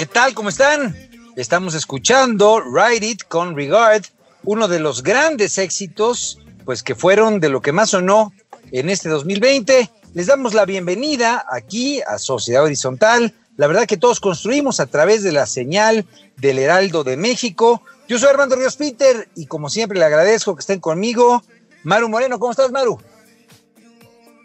¿Qué 0.00 0.06
tal? 0.06 0.32
¿Cómo 0.32 0.48
están? 0.48 0.96
Estamos 1.36 1.74
escuchando 1.74 2.62
Ride 2.62 3.06
It 3.06 3.24
con 3.28 3.54
Regard, 3.54 4.02
uno 4.44 4.66
de 4.66 4.80
los 4.80 5.02
grandes 5.02 5.58
éxitos, 5.58 6.38
pues 6.64 6.82
que 6.82 6.94
fueron 6.94 7.38
de 7.38 7.50
lo 7.50 7.60
que 7.60 7.72
más 7.72 7.90
sonó 7.90 8.32
en 8.72 8.88
este 8.88 9.10
2020. 9.10 9.90
Les 10.14 10.26
damos 10.26 10.54
la 10.54 10.64
bienvenida 10.64 11.44
aquí 11.50 12.00
a 12.00 12.16
Sociedad 12.16 12.64
Horizontal. 12.64 13.34
La 13.58 13.66
verdad 13.66 13.84
que 13.84 13.98
todos 13.98 14.20
construimos 14.20 14.80
a 14.80 14.86
través 14.86 15.22
de 15.22 15.32
la 15.32 15.44
señal 15.44 16.06
del 16.38 16.58
Heraldo 16.58 17.04
de 17.04 17.18
México. 17.18 17.82
Yo 18.08 18.18
soy 18.18 18.30
Armando 18.30 18.56
Ríos 18.56 18.76
Peter 18.76 19.28
y 19.36 19.44
como 19.44 19.68
siempre 19.68 19.98
le 19.98 20.06
agradezco 20.06 20.56
que 20.56 20.60
estén 20.60 20.80
conmigo. 20.80 21.42
Maru 21.82 22.08
Moreno, 22.08 22.38
¿cómo 22.38 22.52
estás, 22.52 22.72
Maru? 22.72 22.98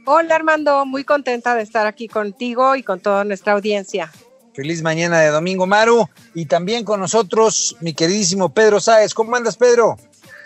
Hola 0.06 0.36
Armando, 0.36 0.86
muy 0.86 1.06
contenta 1.06 1.56
de 1.56 1.64
estar 1.64 1.88
aquí 1.88 2.10
contigo 2.10 2.76
y 2.76 2.84
con 2.84 3.00
toda 3.00 3.24
nuestra 3.24 3.54
audiencia. 3.54 4.12
Feliz 4.56 4.82
mañana 4.82 5.20
de 5.20 5.32
domingo, 5.32 5.68
Maru. 5.68 6.08
Y 6.34 6.46
también 6.46 6.86
con 6.86 7.02
nosotros, 7.02 7.76
mi 7.82 7.94
queridísimo 7.94 8.54
Pedro 8.54 8.80
Sáez. 8.80 9.14
¿Cómo 9.14 9.36
andas, 9.36 9.58
Pedro? 9.58 9.98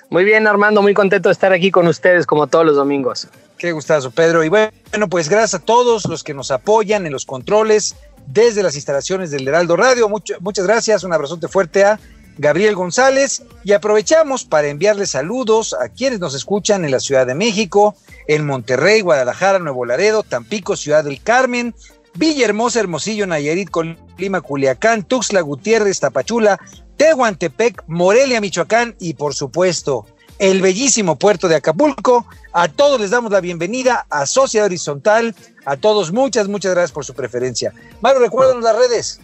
Muy 0.09 0.23
bien, 0.23 0.47
Armando, 0.47 0.81
muy 0.81 0.95
contento 0.95 1.29
de 1.29 1.33
estar 1.33 1.53
aquí 1.53 1.69
con 1.69 1.87
ustedes 1.87 2.25
como 2.25 2.47
todos 2.47 2.65
los 2.65 2.75
domingos. 2.75 3.27
Qué 3.59 3.71
gustazo, 3.71 4.09
Pedro. 4.09 4.43
Y 4.43 4.49
bueno, 4.49 5.07
pues 5.11 5.29
gracias 5.29 5.61
a 5.61 5.63
todos 5.63 6.05
los 6.05 6.23
que 6.23 6.33
nos 6.33 6.49
apoyan 6.49 7.05
en 7.05 7.11
los 7.11 7.27
controles 7.27 7.95
desde 8.25 8.63
las 8.63 8.73
instalaciones 8.73 9.29
del 9.29 9.47
Heraldo 9.47 9.75
Radio. 9.75 10.09
muchas 10.09 10.65
gracias, 10.65 11.03
un 11.03 11.13
abrazote 11.13 11.47
fuerte 11.47 11.83
a 11.83 11.99
Gabriel 12.39 12.73
González 12.73 13.43
y 13.63 13.73
aprovechamos 13.73 14.43
para 14.45 14.69
enviarles 14.69 15.11
saludos 15.11 15.75
a 15.79 15.89
quienes 15.89 16.19
nos 16.19 16.33
escuchan 16.33 16.83
en 16.83 16.91
la 16.91 16.99
Ciudad 16.99 17.27
de 17.27 17.35
México, 17.35 17.95
en 18.27 18.45
Monterrey, 18.47 19.01
Guadalajara, 19.01 19.59
Nuevo 19.59 19.85
Laredo, 19.85 20.23
Tampico, 20.23 20.75
Ciudad 20.75 21.03
del 21.03 21.21
Carmen, 21.21 21.75
Villahermosa, 22.15 22.79
Hermosillo, 22.79 23.27
Nayarit, 23.27 23.69
Colima, 23.69 24.41
Culiacán, 24.41 25.03
Tuxtla 25.03 25.41
Gutiérrez, 25.41 25.99
Tapachula, 25.99 26.59
Tehuantepec, 26.97 27.83
Morelia, 27.87 28.41
Michoacán 28.41 28.95
y 28.99 29.13
por 29.13 29.33
supuesto 29.33 30.05
el 30.39 30.61
bellísimo 30.61 31.17
puerto 31.17 31.47
de 31.47 31.55
Acapulco. 31.55 32.25
A 32.53 32.67
todos 32.69 32.99
les 32.99 33.11
damos 33.11 33.31
la 33.31 33.41
bienvenida 33.41 34.05
a 34.09 34.25
Sociedad 34.25 34.65
Horizontal. 34.65 35.35
A 35.65 35.77
todos 35.77 36.11
muchas, 36.11 36.47
muchas 36.47 36.73
gracias 36.73 36.91
por 36.91 37.05
su 37.05 37.13
preferencia. 37.13 37.73
Maru, 38.01 38.19
recuérdanos 38.19 38.63
las 38.63 38.75
redes. 38.75 39.19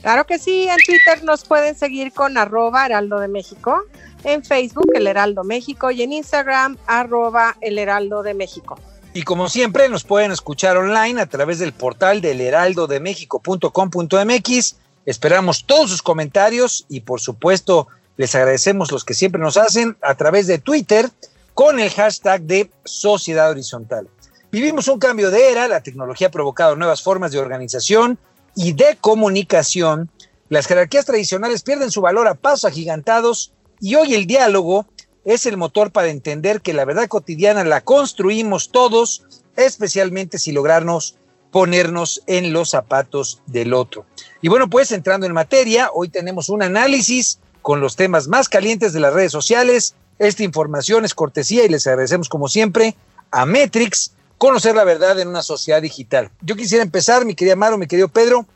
Claro 0.00 0.24
que 0.24 0.38
sí, 0.38 0.68
en 0.68 0.76
Twitter 0.86 1.24
nos 1.24 1.44
pueden 1.44 1.74
seguir 1.74 2.12
con 2.12 2.38
arroba 2.38 2.86
Heraldo 2.86 3.18
de 3.18 3.26
México, 3.26 3.82
en 4.22 4.44
Facebook 4.44 4.86
El 4.94 5.08
Heraldo 5.08 5.42
México 5.42 5.90
y 5.90 6.02
en 6.02 6.12
Instagram 6.12 6.76
arroba 6.86 7.56
El 7.60 7.78
Heraldo 7.78 8.22
de 8.22 8.34
México. 8.34 8.78
Y 9.16 9.22
como 9.22 9.48
siempre, 9.48 9.88
nos 9.88 10.04
pueden 10.04 10.30
escuchar 10.30 10.76
online 10.76 11.22
a 11.22 11.26
través 11.26 11.58
del 11.58 11.72
portal 11.72 12.20
del 12.20 12.38
heraldodemexico.com.mx. 12.38 14.76
Esperamos 15.06 15.64
todos 15.64 15.88
sus 15.88 16.02
comentarios 16.02 16.84
y 16.90 17.00
por 17.00 17.22
supuesto 17.22 17.88
les 18.18 18.34
agradecemos 18.34 18.92
los 18.92 19.06
que 19.06 19.14
siempre 19.14 19.40
nos 19.40 19.56
hacen 19.56 19.96
a 20.02 20.16
través 20.16 20.46
de 20.46 20.58
Twitter 20.58 21.08
con 21.54 21.80
el 21.80 21.88
hashtag 21.88 22.42
de 22.42 22.70
Sociedad 22.84 23.48
Horizontal. 23.48 24.06
Vivimos 24.52 24.86
un 24.86 24.98
cambio 24.98 25.30
de 25.30 25.50
era, 25.50 25.66
la 25.66 25.80
tecnología 25.80 26.26
ha 26.26 26.30
provocado 26.30 26.76
nuevas 26.76 27.02
formas 27.02 27.32
de 27.32 27.38
organización 27.38 28.18
y 28.54 28.74
de 28.74 28.98
comunicación. 29.00 30.10
Las 30.50 30.66
jerarquías 30.66 31.06
tradicionales 31.06 31.62
pierden 31.62 31.90
su 31.90 32.02
valor 32.02 32.28
a 32.28 32.34
pasos 32.34 32.66
agigantados 32.66 33.54
y 33.80 33.94
hoy 33.94 34.12
el 34.12 34.26
diálogo 34.26 34.84
es 35.26 35.44
el 35.44 35.56
motor 35.56 35.90
para 35.90 36.08
entender 36.08 36.62
que 36.62 36.72
la 36.72 36.84
verdad 36.84 37.08
cotidiana 37.08 37.64
la 37.64 37.80
construimos 37.82 38.70
todos, 38.70 39.24
especialmente 39.56 40.38
si 40.38 40.52
lograrnos 40.52 41.16
ponernos 41.50 42.22
en 42.26 42.52
los 42.52 42.70
zapatos 42.70 43.42
del 43.46 43.74
otro. 43.74 44.06
Y 44.40 44.48
bueno, 44.48 44.70
pues 44.70 44.92
entrando 44.92 45.26
en 45.26 45.32
materia, 45.32 45.90
hoy 45.92 46.08
tenemos 46.08 46.48
un 46.48 46.62
análisis 46.62 47.40
con 47.60 47.80
los 47.80 47.96
temas 47.96 48.28
más 48.28 48.48
calientes 48.48 48.92
de 48.92 49.00
las 49.00 49.12
redes 49.12 49.32
sociales. 49.32 49.96
Esta 50.20 50.44
información 50.44 51.04
es 51.04 51.14
cortesía 51.14 51.64
y 51.64 51.68
les 51.68 51.86
agradecemos 51.88 52.28
como 52.28 52.46
siempre 52.48 52.94
a 53.32 53.46
Metrix, 53.46 54.12
conocer 54.38 54.76
la 54.76 54.84
verdad 54.84 55.18
en 55.18 55.26
una 55.26 55.42
sociedad 55.42 55.82
digital. 55.82 56.30
Yo 56.40 56.54
quisiera 56.54 56.84
empezar, 56.84 57.24
mi 57.24 57.34
querida 57.34 57.56
Maro, 57.56 57.78
mi 57.78 57.88
querido 57.88 58.08
Pedro, 58.08 58.46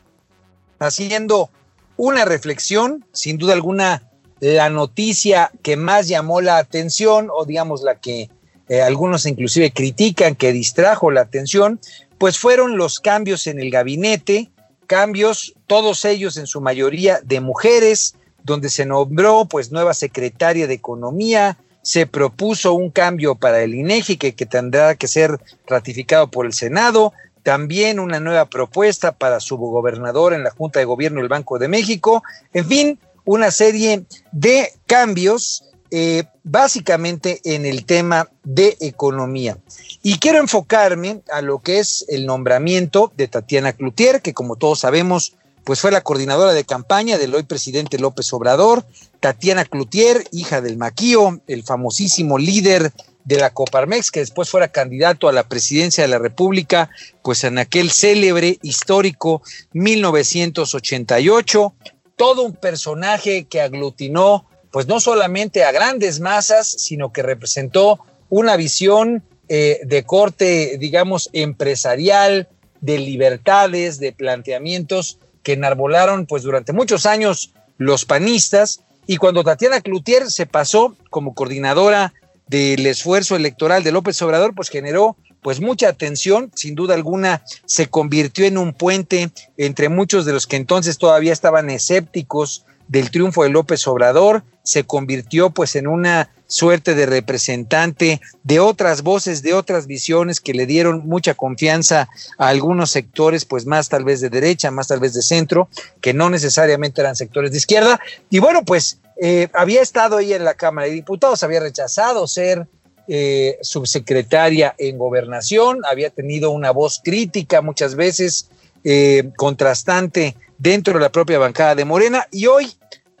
haciendo 0.79 1.49
una 1.97 2.23
reflexión, 2.23 3.05
sin 3.11 3.37
duda 3.37 3.53
alguna, 3.53 4.10
la 4.41 4.69
noticia 4.69 5.51
que 5.61 5.77
más 5.77 6.07
llamó 6.07 6.41
la 6.41 6.57
atención 6.57 7.29
o 7.31 7.45
digamos 7.45 7.83
la 7.83 7.95
que 7.95 8.29
eh, 8.67 8.81
algunos 8.81 9.25
inclusive 9.25 9.71
critican 9.71 10.35
que 10.35 10.51
distrajo 10.51 11.11
la 11.11 11.21
atención, 11.21 11.79
pues 12.17 12.39
fueron 12.39 12.75
los 12.75 12.99
cambios 12.99 13.45
en 13.47 13.59
el 13.59 13.69
gabinete, 13.69 14.49
cambios, 14.87 15.53
todos 15.67 16.05
ellos 16.05 16.37
en 16.37 16.47
su 16.47 16.59
mayoría 16.59 17.19
de 17.23 17.39
mujeres, 17.39 18.15
donde 18.43 18.69
se 18.69 18.85
nombró 18.85 19.45
pues 19.45 19.71
nueva 19.71 19.93
secretaria 19.93 20.67
de 20.67 20.73
Economía, 20.73 21.57
se 21.83 22.07
propuso 22.07 22.73
un 22.73 22.89
cambio 22.89 23.35
para 23.35 23.61
el 23.61 23.75
INEGI 23.75 24.17
que, 24.17 24.33
que 24.33 24.45
tendrá 24.47 24.95
que 24.95 25.07
ser 25.07 25.39
ratificado 25.67 26.31
por 26.31 26.47
el 26.47 26.53
Senado, 26.53 27.13
también 27.43 27.99
una 27.99 28.19
nueva 28.19 28.45
propuesta 28.45 29.11
para 29.11 29.39
su 29.39 29.57
gobernador 29.57 30.33
en 30.33 30.43
la 30.43 30.51
Junta 30.51 30.79
de 30.79 30.85
Gobierno 30.85 31.19
del 31.19 31.29
Banco 31.29 31.59
de 31.59 31.67
México, 31.67 32.23
en 32.53 32.65
fin, 32.65 32.99
una 33.25 33.51
serie 33.51 34.05
de 34.31 34.71
cambios 34.87 35.63
eh, 35.93 36.23
básicamente 36.43 37.41
en 37.43 37.65
el 37.65 37.85
tema 37.85 38.29
de 38.43 38.77
economía. 38.79 39.57
Y 40.01 40.19
quiero 40.19 40.39
enfocarme 40.39 41.21
a 41.31 41.41
lo 41.41 41.59
que 41.59 41.79
es 41.79 42.05
el 42.07 42.25
nombramiento 42.25 43.11
de 43.17 43.27
Tatiana 43.27 43.73
Cloutier, 43.73 44.21
que 44.21 44.33
como 44.33 44.55
todos 44.55 44.79
sabemos, 44.79 45.35
pues 45.63 45.81
fue 45.81 45.91
la 45.91 46.01
coordinadora 46.01 46.53
de 46.53 46.63
campaña 46.63 47.17
del 47.17 47.35
hoy 47.35 47.43
presidente 47.43 47.99
López 47.99 48.31
Obrador. 48.33 48.85
Tatiana 49.19 49.65
Cloutier, 49.65 50.23
hija 50.31 50.61
del 50.61 50.77
Maquío, 50.77 51.41
el 51.47 51.63
famosísimo 51.63 52.37
líder 52.37 52.91
de 53.25 53.37
la 53.37 53.51
Coparmex, 53.51 54.11
que 54.11 54.21
después 54.21 54.49
fuera 54.49 54.69
candidato 54.69 55.27
a 55.27 55.33
la 55.33 55.47
presidencia 55.47 56.03
de 56.03 56.07
la 56.07 56.19
República, 56.19 56.89
pues 57.21 57.43
en 57.43 57.57
aquel 57.57 57.91
célebre 57.91 58.57
histórico 58.61 59.43
1988 59.73 61.75
todo 62.21 62.43
un 62.43 62.53
personaje 62.53 63.45
que 63.45 63.61
aglutinó, 63.61 64.45
pues 64.69 64.85
no 64.85 64.99
solamente 64.99 65.63
a 65.63 65.71
grandes 65.71 66.19
masas, 66.19 66.69
sino 66.69 67.11
que 67.11 67.23
representó 67.23 67.99
una 68.29 68.57
visión 68.57 69.23
eh, 69.49 69.79
de 69.85 70.03
corte, 70.03 70.77
digamos, 70.77 71.31
empresarial, 71.33 72.47
de 72.79 72.99
libertades, 72.99 73.99
de 73.99 74.11
planteamientos 74.11 75.17
que 75.41 75.53
enarbolaron, 75.53 76.27
pues 76.27 76.43
durante 76.43 76.73
muchos 76.73 77.07
años 77.07 77.53
los 77.79 78.05
panistas. 78.05 78.81
Y 79.07 79.17
cuando 79.17 79.43
Tatiana 79.43 79.81
Cloutier 79.81 80.29
se 80.29 80.45
pasó 80.45 80.95
como 81.09 81.33
coordinadora 81.33 82.13
del 82.45 82.85
esfuerzo 82.85 83.35
electoral 83.35 83.83
de 83.83 83.93
López 83.93 84.21
Obrador, 84.21 84.53
pues 84.53 84.69
generó 84.69 85.17
pues 85.41 85.59
mucha 85.59 85.89
atención, 85.89 86.51
sin 86.55 86.75
duda 86.75 86.93
alguna 86.93 87.43
se 87.65 87.87
convirtió 87.87 88.45
en 88.45 88.57
un 88.57 88.73
puente 88.73 89.31
entre 89.57 89.89
muchos 89.89 90.25
de 90.25 90.33
los 90.33 90.47
que 90.47 90.55
entonces 90.55 90.97
todavía 90.97 91.33
estaban 91.33 91.69
escépticos 91.69 92.65
del 92.87 93.09
triunfo 93.09 93.43
de 93.43 93.49
López 93.49 93.87
Obrador, 93.87 94.43
se 94.63 94.83
convirtió 94.83 95.49
pues 95.49 95.75
en 95.75 95.87
una 95.87 96.29
suerte 96.51 96.93
de 96.93 97.05
representante 97.05 98.19
de 98.43 98.59
otras 98.59 99.01
voces, 99.01 99.41
de 99.41 99.53
otras 99.53 99.87
visiones 99.87 100.41
que 100.41 100.53
le 100.53 100.65
dieron 100.65 101.07
mucha 101.07 101.33
confianza 101.33 102.09
a 102.37 102.49
algunos 102.49 102.91
sectores, 102.91 103.45
pues 103.45 103.65
más 103.65 103.87
tal 103.87 104.03
vez 104.03 104.19
de 104.19 104.29
derecha, 104.29 104.69
más 104.69 104.89
tal 104.89 104.99
vez 104.99 105.13
de 105.13 105.21
centro, 105.21 105.69
que 106.01 106.13
no 106.13 106.29
necesariamente 106.29 106.99
eran 106.99 107.15
sectores 107.15 107.51
de 107.51 107.57
izquierda. 107.57 108.01
Y 108.29 108.39
bueno, 108.39 108.63
pues 108.63 108.99
eh, 109.21 109.47
había 109.53 109.81
estado 109.81 110.17
ahí 110.17 110.33
en 110.33 110.43
la 110.43 110.55
Cámara 110.55 110.87
de 110.87 110.93
Diputados, 110.93 111.43
había 111.43 111.61
rechazado 111.61 112.27
ser 112.27 112.67
eh, 113.07 113.57
subsecretaria 113.61 114.75
en 114.77 114.97
gobernación, 114.97 115.79
había 115.89 116.09
tenido 116.09 116.51
una 116.51 116.71
voz 116.71 117.01
crítica 117.03 117.61
muchas 117.61 117.95
veces, 117.95 118.49
eh, 118.83 119.31
contrastante 119.37 120.35
dentro 120.57 120.93
de 120.93 120.99
la 120.99 121.11
propia 121.11 121.39
bancada 121.39 121.75
de 121.75 121.85
Morena, 121.85 122.27
y 122.31 122.47
hoy 122.47 122.71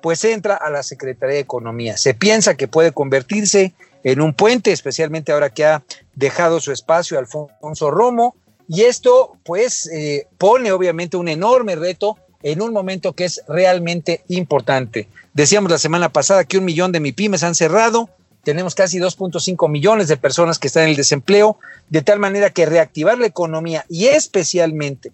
pues 0.01 0.23
entra 0.25 0.55
a 0.55 0.69
la 0.69 0.83
Secretaría 0.83 1.35
de 1.35 1.41
Economía. 1.41 1.97
Se 1.97 2.13
piensa 2.13 2.55
que 2.55 2.67
puede 2.67 2.91
convertirse 2.91 3.73
en 4.03 4.21
un 4.21 4.33
puente, 4.33 4.71
especialmente 4.71 5.31
ahora 5.31 5.51
que 5.51 5.65
ha 5.65 5.83
dejado 6.15 6.59
su 6.59 6.71
espacio 6.71 7.19
Alfonso 7.19 7.91
Romo, 7.91 8.35
y 8.67 8.81
esto 8.81 9.37
pues 9.43 9.87
eh, 9.87 10.27
pone 10.37 10.71
obviamente 10.71 11.17
un 11.17 11.27
enorme 11.27 11.75
reto 11.75 12.17
en 12.41 12.61
un 12.61 12.73
momento 12.73 13.13
que 13.13 13.25
es 13.25 13.43
realmente 13.47 14.23
importante. 14.27 15.07
Decíamos 15.33 15.71
la 15.71 15.77
semana 15.77 16.09
pasada 16.09 16.43
que 16.43 16.57
un 16.57 16.65
millón 16.65 16.91
de 16.91 16.99
MIPIMES 16.99 17.43
han 17.43 17.55
cerrado, 17.55 18.09
tenemos 18.43 18.75
casi 18.75 18.99
2.5 18.99 19.69
millones 19.69 20.07
de 20.07 20.17
personas 20.17 20.59
que 20.59 20.67
están 20.67 20.83
en 20.83 20.89
el 20.89 20.95
desempleo, 20.95 21.57
de 21.89 22.01
tal 22.01 22.19
manera 22.19 22.49
que 22.49 22.65
reactivar 22.65 23.17
la 23.17 23.27
economía 23.27 23.85
y 23.89 24.07
especialmente 24.07 25.11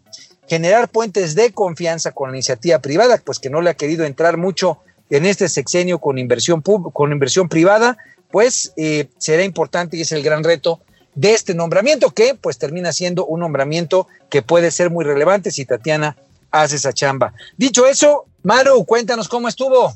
generar 0.48 0.90
puentes 0.90 1.36
de 1.36 1.52
confianza 1.52 2.12
con 2.12 2.32
la 2.32 2.38
iniciativa 2.38 2.80
privada, 2.80 3.22
pues 3.24 3.40
que 3.40 3.50
no 3.50 3.62
le 3.62 3.70
ha 3.70 3.74
querido 3.74 4.06
entrar 4.06 4.38
mucho 4.38 4.80
en 5.10 5.26
este 5.26 5.50
sexenio 5.50 6.00
con 6.00 6.18
inversión, 6.18 6.62
con 6.62 7.12
inversión 7.12 7.50
privada, 7.50 7.98
pues 8.32 8.74
eh, 8.78 9.08
será 9.18 9.44
importante 9.44 9.98
y 9.98 10.02
es 10.02 10.12
el 10.12 10.24
gran 10.24 10.44
reto 10.44 10.82
de 11.16 11.34
este 11.34 11.54
nombramiento, 11.54 12.12
que 12.12 12.36
pues 12.36 12.58
termina 12.58 12.94
siendo 12.94 13.26
un 13.26 13.40
nombramiento 13.40 14.08
que 14.30 14.42
puede 14.42 14.72
ser 14.72 14.90
muy 14.90 15.04
relevante 15.04 15.52
si 15.52 15.66
Tatiana 15.66 16.16
hace 16.52 16.76
esa 16.76 16.94
chamba. 16.94 17.34
Dicho 17.58 17.88
eso, 17.88 18.26
Maru, 18.44 18.86
cuéntanos 18.86 19.28
cómo 19.28 19.48
estuvo. 19.48 19.96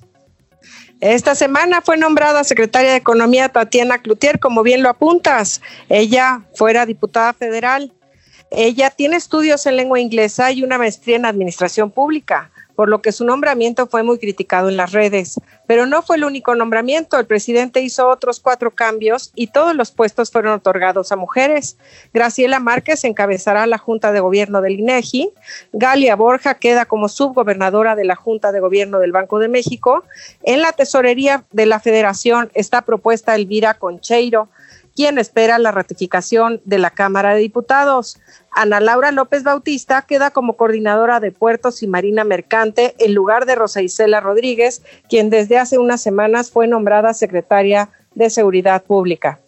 Esta 1.02 1.36
semana 1.36 1.82
fue 1.82 1.98
nombrada 1.98 2.44
secretaria 2.44 2.92
de 2.92 2.98
Economía 2.98 3.50
Tatiana 3.50 3.98
Cloutier, 3.98 4.40
como 4.40 4.64
bien 4.64 4.84
lo 4.84 4.90
apuntas. 4.90 5.62
Ella 5.90 6.42
fuera 6.54 6.86
diputada 6.86 7.34
federal 7.34 7.92
ella 8.52 8.90
tiene 8.90 9.16
estudios 9.16 9.66
en 9.66 9.78
lengua 9.78 10.02
inglesa 10.02 10.52
y 10.52 10.62
una 10.62 10.78
maestría 10.78 11.16
en 11.16 11.26
administración 11.26 11.90
pública, 11.90 12.51
por 12.76 12.90
lo 12.90 13.02
que 13.02 13.12
su 13.12 13.26
nombramiento 13.26 13.88
fue 13.88 14.04
muy 14.04 14.20
criticado 14.20 14.70
en 14.70 14.78
las 14.78 14.92
redes. 14.92 15.40
Pero 15.68 15.86
no 15.86 16.02
fue 16.02 16.18
el 16.18 16.24
único 16.24 16.56
nombramiento. 16.56 17.18
El 17.20 17.26
presidente 17.26 17.82
hizo 17.82 18.08
otros 18.08 18.40
cuatro 18.40 18.72
cambios 18.72 19.32
y 19.36 19.48
todos 19.48 19.76
los 19.76 19.92
puestos 19.92 20.32
fueron 20.32 20.54
otorgados 20.54 21.12
a 21.12 21.16
mujeres. 21.16 21.78
Graciela 22.14 22.60
Márquez 22.60 23.04
encabezará 23.04 23.66
la 23.68 23.78
Junta 23.78 24.12
de 24.12 24.20
Gobierno 24.20 24.62
del 24.62 24.80
INEGI. 24.80 25.32
Galia 25.74 26.16
Borja 26.16 26.56
queda 26.56 26.86
como 26.86 27.10
subgobernadora 27.10 27.96
de 27.96 28.06
la 28.06 28.16
Junta 28.16 28.52
de 28.52 28.60
Gobierno 28.60 29.00
del 29.00 29.12
Banco 29.12 29.40
de 29.40 29.48
México. 29.48 30.04
En 30.44 30.62
la 30.62 30.72
tesorería 30.74 31.46
de 31.52 31.66
la 31.66 31.80
Federación 31.80 32.52
está 32.54 32.82
propuesta 32.82 33.36
Elvira 33.36 33.76
Concheiro 33.76 34.50
quien 34.96 35.18
espera 35.18 35.58
la 35.58 35.72
ratificación 35.72 36.62
de 36.66 36.80
la 36.80 36.92
Cámara 36.92 37.34
de 37.34 37.40
Diputados. 37.40 38.20
Ana 38.52 38.80
Laura 38.80 39.12
López 39.12 39.44
Bautista 39.44 40.02
queda 40.02 40.32
como 40.32 40.58
coordinadora 40.58 41.20
de 41.20 41.32
puertos 41.32 41.84
y 41.84 41.88
marina 41.88 42.24
mercante 42.24 42.96
en 43.00 43.14
lugar 43.14 43.46
de 43.46 43.56
Rosa 43.56 43.82
Isela 43.82 44.20
Rodríguez, 44.20 44.82
quien 45.10 45.30
desde 45.30 45.58
hace 45.58 45.78
unas 45.78 46.02
semanas 46.02 46.52
fue 46.52 46.68
nombrada 46.68 47.14
secretaria 47.14 47.90
de 48.14 48.30
Seguridad 48.30 48.84
Pública. 48.84 49.40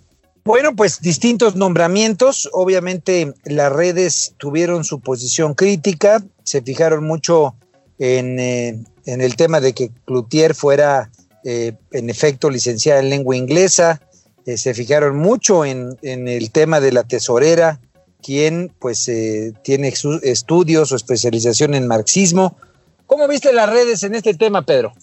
Bueno, 0.46 0.76
pues 0.76 1.00
distintos 1.02 1.56
nombramientos. 1.56 2.50
Obviamente 2.52 3.34
las 3.46 3.72
redes 3.72 4.34
tuvieron 4.38 4.84
su 4.84 5.00
posición 5.00 5.54
crítica, 5.54 6.22
se 6.44 6.62
fijaron 6.62 7.06
mucho 7.06 7.56
en, 7.98 8.40
eh, 8.40 8.84
el 9.06 9.36
tema 9.36 9.62
de 9.62 9.74
que 9.74 9.92
Cloutier 10.06 10.54
fuera 10.54 11.10
eh, 11.46 11.74
en 11.92 12.10
efecto 12.10 12.50
licenciada 12.50 13.00
en 13.00 13.10
lengua 13.10 13.36
inglesa, 13.36 14.02
eh, 14.46 14.58
se 14.58 14.74
fijaron 14.74 15.18
mucho 15.18 15.64
en, 15.64 15.98
el 16.02 16.52
tema 16.52 16.82
de 16.82 16.92
la 16.92 17.04
tesorera, 17.04 17.80
quien 18.24 18.72
pues 18.80 19.08
eh, 19.08 19.54
tiene 19.64 19.94
estudios 20.24 20.92
o 20.92 20.96
especialización 20.96 21.74
en 21.76 21.88
marxismo. 21.88 22.58
¿Cómo 23.06 23.28
viste 23.28 23.54
las 23.54 23.70
redes 23.70 24.04
en 24.04 24.16
este 24.16 24.34
tema, 24.34 24.64
Pedro? 24.64 24.94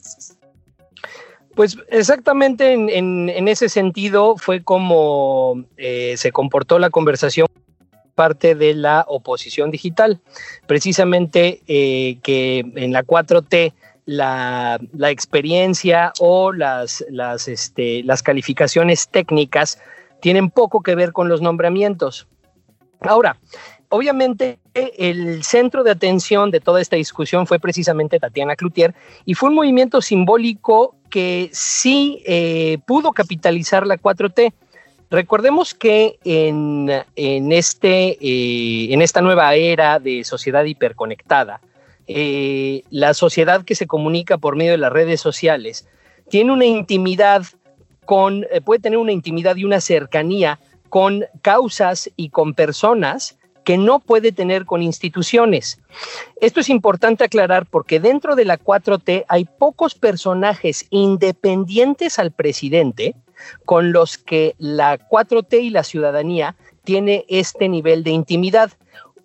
Pues 1.54 1.76
exactamente 1.90 2.72
en, 2.72 3.48
ese 3.48 3.68
sentido 3.68 4.36
fue 4.36 4.62
como 4.62 5.64
eh, 5.76 6.14
se 6.16 6.32
comportó 6.32 6.78
la 6.78 6.90
conversación 6.90 7.46
parte 8.14 8.54
de 8.54 8.74
la 8.74 9.04
oposición 9.06 9.70
digital. 9.70 10.20
Precisamente 10.66 11.60
que 11.66 12.64
en 12.74 12.92
la 12.92 13.04
4T 13.04 13.72
la, 14.10 14.78
experiencia 15.08 16.12
o 16.18 16.52
las, 16.52 17.04
este, 17.46 18.02
las 18.02 18.22
calificaciones 18.22 19.08
técnicas 19.08 19.78
tienen 20.20 20.50
poco 20.50 20.82
que 20.82 20.94
ver 20.94 21.12
con 21.12 21.28
los 21.28 21.40
nombramientos. 21.40 22.26
Ahora, 23.00 23.36
obviamente 23.88 24.58
el 24.74 25.42
centro 25.44 25.82
de 25.82 25.90
atención 25.90 26.50
de 26.50 26.60
toda 26.60 26.80
esta 26.80 26.96
discusión 26.96 27.46
fue 27.46 27.58
precisamente 27.58 28.18
Tatiana 28.18 28.56
Cloutier 28.56 28.94
y 29.24 29.34
fue 29.34 29.48
un 29.48 29.56
movimiento 29.56 30.00
simbólico 30.00 30.96
que 31.10 31.50
sí 31.52 32.22
eh, 32.24 32.78
pudo 32.86 33.12
capitalizar 33.12 33.86
la 33.86 33.98
4T. 33.98 34.52
Recordemos 35.10 35.74
que 35.74 36.18
en, 36.24 36.88
este, 37.16 38.16
eh, 38.20 38.92
en 38.94 39.02
esta 39.02 39.20
nueva 39.20 39.54
era 39.56 39.98
de 39.98 40.22
sociedad 40.22 40.64
hiperconectada, 40.64 41.60
eh, 42.06 42.82
la 42.90 43.12
sociedad 43.12 43.64
que 43.64 43.74
se 43.74 43.88
comunica 43.88 44.38
por 44.38 44.56
medio 44.56 44.72
de 44.72 44.78
las 44.78 44.92
redes 44.92 45.20
sociales 45.20 45.88
tiene 46.28 46.52
una 46.52 46.64
intimidad 46.64 47.42
con, 48.04 48.46
puede 48.64 48.80
tener 48.80 48.98
una 48.98 49.12
intimidad 49.12 49.56
y 49.56 49.64
una 49.64 49.80
cercanía 49.80 50.60
con 50.90 51.24
causas 51.40 52.10
y 52.16 52.28
con 52.28 52.52
personas 52.52 53.38
que 53.64 53.78
no 53.78 54.00
puede 54.00 54.32
tener 54.32 54.66
con 54.66 54.82
instituciones. 54.82 55.80
Esto 56.40 56.60
es 56.60 56.68
importante 56.68 57.24
aclarar 57.24 57.66
porque 57.66 58.00
dentro 58.00 58.34
de 58.36 58.44
la 58.44 58.58
4T 58.58 59.24
hay 59.28 59.44
pocos 59.44 59.94
personajes 59.94 60.86
independientes 60.90 62.18
al 62.18 62.32
presidente 62.32 63.14
con 63.64 63.92
los 63.92 64.18
que 64.18 64.54
la 64.58 64.98
4T 64.98 65.62
y 65.62 65.70
la 65.70 65.84
ciudadanía 65.84 66.56
tiene 66.84 67.24
este 67.28 67.68
nivel 67.68 68.02
de 68.02 68.10
intimidad. 68.10 68.72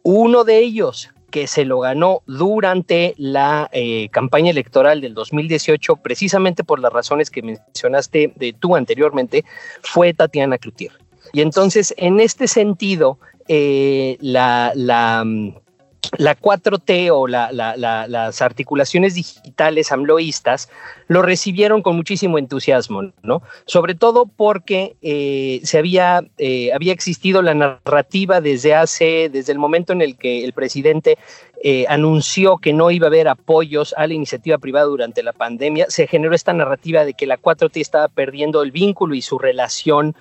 Uno 0.04 0.44
de 0.44 0.60
ellos, 0.60 1.10
que 1.32 1.48
se 1.48 1.66
lo 1.66 1.80
ganó 1.80 2.22
durante 2.28 3.14
la 3.18 3.70
eh, 3.74 4.08
campaña 4.10 4.52
electoral 4.52 5.02
del 5.02 5.14
2018, 5.14 5.98
precisamente 5.98 6.64
por 6.64 6.80
las 6.80 6.94
razones 6.94 7.30
que 7.30 7.42
mencionaste 7.42 8.32
de 8.36 8.54
tú 8.54 8.76
anteriormente, 8.76 9.44
fue 9.82 10.14
Tatiana 10.14 10.58
Cloutier. 10.58 10.92
Y 11.34 11.42
entonces, 11.42 11.94
en 11.98 12.20
este 12.20 12.48
sentido, 12.48 13.20
eh, 13.48 14.18
la, 14.22 14.72
la 14.76 15.24
mm, 15.24 15.56
la 16.18 16.38
4T 16.38 17.10
o 17.12 17.28
las 17.28 18.42
articulaciones 18.42 19.16
digitales 19.16 19.92
amloístas 19.92 20.70
lo 21.08 21.24
recibieron 21.24 21.82
con 21.82 21.96
muchísimo 21.96 22.38
entusiasmo, 22.38 23.12
¿no? 23.24 23.42
Sobre 23.66 23.96
todo 23.96 24.28
porque 24.28 24.96
eh, 25.02 25.62
se 25.64 25.80
había, 25.80 26.24
eh, 26.38 26.72
había 26.74 26.94
existido 26.94 27.42
la 27.42 27.56
narrativa 27.56 28.40
desde 28.40 28.76
hace, 28.76 29.30
desde 29.30 29.52
el 29.52 29.58
momento 29.58 29.94
en 29.94 30.02
el 30.02 30.16
que 30.16 30.46
el 30.46 30.54
presidente 30.54 31.18
anunció 31.88 32.58
que 32.58 32.74
no 32.74 32.92
iba 32.92 33.08
a 33.08 33.10
haber 33.10 33.28
apoyos 33.28 33.96
a 33.98 34.06
la 34.06 34.14
iniciativa 34.14 34.60
privada 34.60 34.86
durante 34.86 35.24
la 35.24 35.34
pandemia, 35.34 35.88
se 35.90 36.06
generó 36.06 36.36
esta 36.36 36.54
narrativa 36.54 37.04
de 37.06 37.16
que 37.16 37.26
la 37.26 37.40
4T 37.40 37.82
estaba 37.82 38.08
perdiendo 38.08 38.62
el 38.62 38.70
vínculo 38.70 39.16
y 39.16 39.24
su 39.24 39.40
relación 39.40 40.16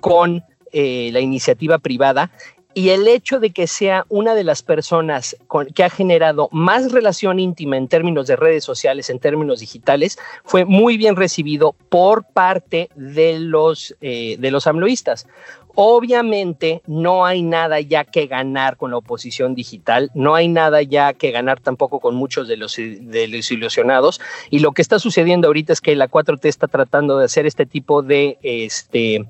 con 0.00 0.44
la 0.72 1.20
iniciativa 1.20 1.78
privada 1.78 2.30
y 2.74 2.90
el 2.90 3.08
hecho 3.08 3.40
de 3.40 3.50
que 3.50 3.66
sea 3.66 4.04
una 4.08 4.34
de 4.34 4.44
las 4.44 4.62
personas 4.62 5.36
que 5.74 5.82
ha 5.82 5.90
generado 5.90 6.48
más 6.52 6.92
relación 6.92 7.40
íntima 7.40 7.76
en 7.76 7.88
términos 7.88 8.26
de 8.28 8.36
redes 8.36 8.64
sociales, 8.64 9.10
en 9.10 9.18
términos 9.18 9.60
digitales, 9.60 10.18
fue 10.44 10.64
muy 10.64 10.96
bien 10.96 11.16
recibido 11.16 11.74
por 11.88 12.24
parte 12.24 12.90
de 12.94 13.40
los, 13.40 13.96
eh, 14.00 14.36
de 14.38 14.50
los 14.50 14.66
amloístas. 14.66 15.26
Obviamente 15.74 16.82
no 16.86 17.24
hay 17.24 17.42
nada 17.42 17.80
ya 17.80 18.04
que 18.04 18.26
ganar 18.26 18.76
con 18.76 18.90
la 18.90 18.98
oposición 18.98 19.54
digital, 19.54 20.10
no 20.14 20.34
hay 20.34 20.48
nada 20.48 20.82
ya 20.82 21.12
que 21.14 21.30
ganar 21.30 21.60
tampoco 21.60 22.00
con 22.00 22.14
muchos 22.14 22.48
de 22.48 22.56
los, 22.56 22.76
de 22.76 23.28
los 23.28 23.50
ilusionados 23.50 24.20
y 24.50 24.58
lo 24.58 24.72
que 24.72 24.82
está 24.82 24.98
sucediendo 24.98 25.48
ahorita 25.48 25.72
es 25.72 25.80
que 25.80 25.94
la 25.96 26.08
4T 26.08 26.40
está 26.44 26.68
tratando 26.68 27.18
de 27.18 27.24
hacer 27.24 27.46
este 27.46 27.66
tipo 27.66 28.02
de 28.02 28.38
este, 28.42 29.26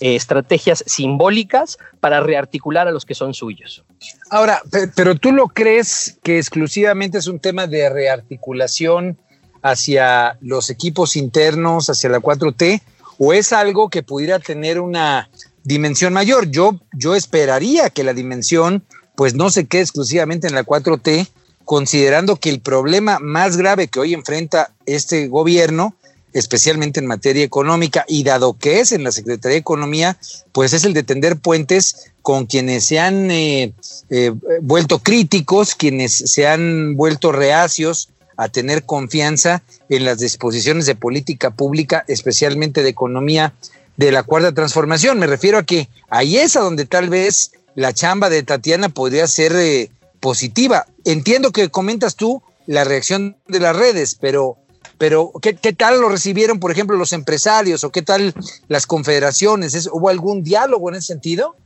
estrategias 0.00 0.84
simbólicas 0.86 1.78
para 2.00 2.20
rearticular 2.20 2.88
a 2.88 2.92
los 2.92 3.04
que 3.04 3.14
son 3.14 3.34
suyos. 3.34 3.84
Ahora, 4.30 4.62
pero 4.94 5.16
tú 5.16 5.32
lo 5.32 5.48
crees 5.48 6.18
que 6.22 6.38
exclusivamente 6.38 7.18
es 7.18 7.26
un 7.26 7.40
tema 7.40 7.66
de 7.66 7.88
rearticulación 7.88 9.18
hacia 9.62 10.38
los 10.40 10.70
equipos 10.70 11.16
internos, 11.16 11.90
hacia 11.90 12.10
la 12.10 12.20
4T, 12.20 12.80
o 13.18 13.32
es 13.34 13.52
algo 13.52 13.90
que 13.90 14.02
pudiera 14.02 14.38
tener 14.38 14.80
una 14.80 15.28
dimensión 15.64 16.12
mayor? 16.12 16.50
Yo, 16.50 16.80
yo 16.92 17.14
esperaría 17.14 17.90
que 17.90 18.04
la 18.04 18.14
dimensión 18.14 18.84
pues 19.14 19.34
no 19.34 19.50
se 19.50 19.66
quede 19.66 19.82
exclusivamente 19.82 20.46
en 20.46 20.54
la 20.54 20.64
4T, 20.64 21.28
considerando 21.64 22.36
que 22.36 22.50
el 22.50 22.60
problema 22.60 23.18
más 23.20 23.56
grave 23.56 23.88
que 23.88 24.00
hoy 24.00 24.14
enfrenta 24.14 24.72
este 24.86 25.28
gobierno 25.28 25.94
especialmente 26.32 27.00
en 27.00 27.06
materia 27.06 27.44
económica, 27.44 28.04
y 28.08 28.22
dado 28.22 28.56
que 28.56 28.80
es 28.80 28.92
en 28.92 29.04
la 29.04 29.12
Secretaría 29.12 29.54
de 29.54 29.60
Economía, 29.60 30.16
pues 30.52 30.72
es 30.72 30.84
el 30.84 30.94
de 30.94 31.02
tender 31.02 31.36
puentes 31.36 32.12
con 32.22 32.46
quienes 32.46 32.84
se 32.84 32.98
han 32.98 33.30
eh, 33.30 33.72
eh, 34.10 34.32
vuelto 34.62 35.00
críticos, 35.00 35.74
quienes 35.74 36.12
se 36.12 36.46
han 36.46 36.96
vuelto 36.96 37.32
reacios 37.32 38.10
a 38.36 38.48
tener 38.48 38.84
confianza 38.84 39.62
en 39.88 40.04
las 40.04 40.18
disposiciones 40.18 40.86
de 40.86 40.94
política 40.94 41.50
pública, 41.50 42.04
especialmente 42.08 42.82
de 42.82 42.88
economía 42.88 43.52
de 43.96 44.12
la 44.12 44.22
cuarta 44.22 44.52
transformación. 44.52 45.18
Me 45.18 45.26
refiero 45.26 45.58
a 45.58 45.62
que 45.62 45.88
ahí 46.08 46.38
es 46.38 46.56
a 46.56 46.60
donde 46.60 46.86
tal 46.86 47.08
vez 47.08 47.52
la 47.74 47.92
chamba 47.92 48.30
de 48.30 48.42
Tatiana 48.42 48.88
podría 48.88 49.26
ser 49.26 49.54
eh, 49.56 49.90
positiva. 50.20 50.86
Entiendo 51.04 51.52
que 51.52 51.68
comentas 51.68 52.16
tú 52.16 52.42
la 52.66 52.84
reacción 52.84 53.36
de 53.48 53.60
las 53.60 53.76
redes, 53.76 54.16
pero 54.20 54.56
pero 55.00 55.32
¿qué, 55.40 55.54
tal 55.72 55.98
lo 55.98 56.10
recibieron, 56.10 56.60
por 56.60 56.70
ejemplo, 56.70 56.94
los 56.94 57.14
empresarios 57.14 57.84
o 57.84 57.90
qué 57.90 58.02
tal 58.02 58.34
las 58.68 58.86
confederaciones? 58.86 59.88
¿Hubo 59.90 60.10
algún 60.10 60.42
diálogo 60.42 60.90
en 60.90 60.96
ese 60.96 61.06
sentido? 61.06 61.56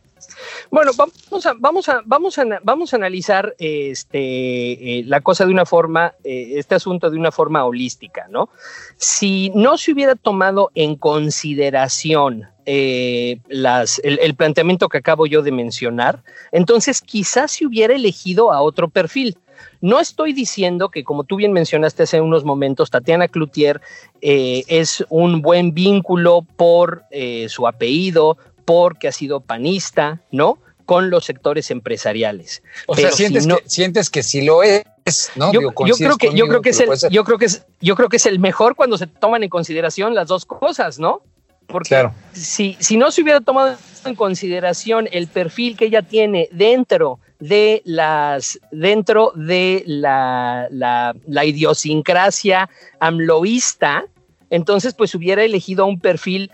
Bueno, 0.70 0.92
vamos 0.96 1.46
a, 1.46 1.54
vamos 1.58 1.88
a, 1.88 2.02
vamos 2.04 2.38
a, 2.38 2.44
vamos 2.62 2.92
a 2.92 2.96
analizar 2.96 3.54
este, 3.58 4.98
eh, 4.98 5.04
la 5.06 5.20
cosa 5.20 5.46
de 5.46 5.52
una 5.52 5.66
forma, 5.66 6.14
eh, 6.24 6.54
este 6.56 6.74
asunto 6.74 7.10
de 7.10 7.18
una 7.18 7.32
forma 7.32 7.64
holística, 7.64 8.26
¿no? 8.28 8.48
Si 8.96 9.50
no 9.54 9.78
se 9.78 9.92
hubiera 9.92 10.14
tomado 10.14 10.70
en 10.74 10.96
consideración 10.96 12.48
eh, 12.66 13.38
las, 13.48 14.00
el, 14.04 14.34
planteamiento 14.34 14.88
que 14.88 14.98
acabo 14.98 15.26
yo 15.26 15.42
de 15.42 15.52
mencionar, 15.52 16.22
entonces 16.50 17.00
quizás 17.00 17.52
se 17.52 17.66
hubiera 17.66 17.94
elegido 17.94 18.52
a 18.52 18.62
otro 18.62 18.88
perfil. 18.88 19.36
No 19.80 20.00
estoy 20.00 20.32
diciendo 20.32 20.88
que, 20.88 21.04
como 21.04 21.24
tú 21.24 21.36
bien 21.36 21.52
mencionaste 21.52 22.04
hace 22.04 22.20
unos 22.20 22.44
momentos, 22.44 22.90
Tatiana 22.90 23.28
Cloutier 23.28 23.80
es 24.20 25.04
un 25.10 25.42
buen 25.42 25.74
vínculo 25.74 26.44
por 26.56 27.04
su 27.48 27.66
apellido, 27.66 28.38
porque 28.64 29.08
ha 29.08 29.12
sido 29.12 29.40
panista, 29.40 30.20
¿no? 30.30 30.58
Con 30.84 31.10
los 31.10 31.24
sectores 31.24 31.70
empresariales. 31.70 32.62
O 32.86 32.96
sea, 32.96 33.10
sientes, 33.10 33.46
que, 33.46 33.62
sientes 33.66 34.10
que 34.10 34.22
sí 34.22 34.42
lo 34.42 34.62
es. 34.62 34.84
¿no? 35.36 35.52
Yo, 35.52 35.60
creo 35.72 36.16
que, 36.16 36.32
yo 36.34 36.46
creo 36.46 36.62
que 36.62 36.70
es 36.70 36.80
el, 36.80 36.88
yo 37.10 37.24
creo 37.24 37.38
que 37.38 37.44
es, 37.46 37.66
yo 37.80 37.94
creo 37.94 38.08
que 38.08 38.16
es 38.16 38.26
el 38.26 38.38
mejor 38.38 38.74
cuando 38.74 38.96
se 38.96 39.06
toman 39.06 39.42
en 39.42 39.50
consideración 39.50 40.14
las 40.14 40.28
dos 40.28 40.46
cosas, 40.46 40.98
¿no? 40.98 41.22
Porque 41.66 42.08
si, 42.32 42.76
si 42.80 42.96
no 42.96 43.10
se 43.10 43.22
hubiera 43.22 43.40
tomado 43.40 43.76
en 44.04 44.14
consideración 44.14 45.08
el 45.12 45.28
perfil 45.28 45.76
que 45.76 45.86
ella 45.86 46.02
tiene 46.02 46.48
dentro 46.52 47.20
de 47.38 47.82
las, 47.84 48.58
dentro 48.70 49.32
de 49.34 49.82
la, 49.86 50.68
la, 50.70 51.44
idiosincrasia 51.44 52.68
amloísta, 53.00 54.04
entonces 54.50 54.94
pues 54.94 55.14
hubiera 55.14 55.42
elegido 55.42 55.86
un 55.86 56.00
perfil, 56.00 56.50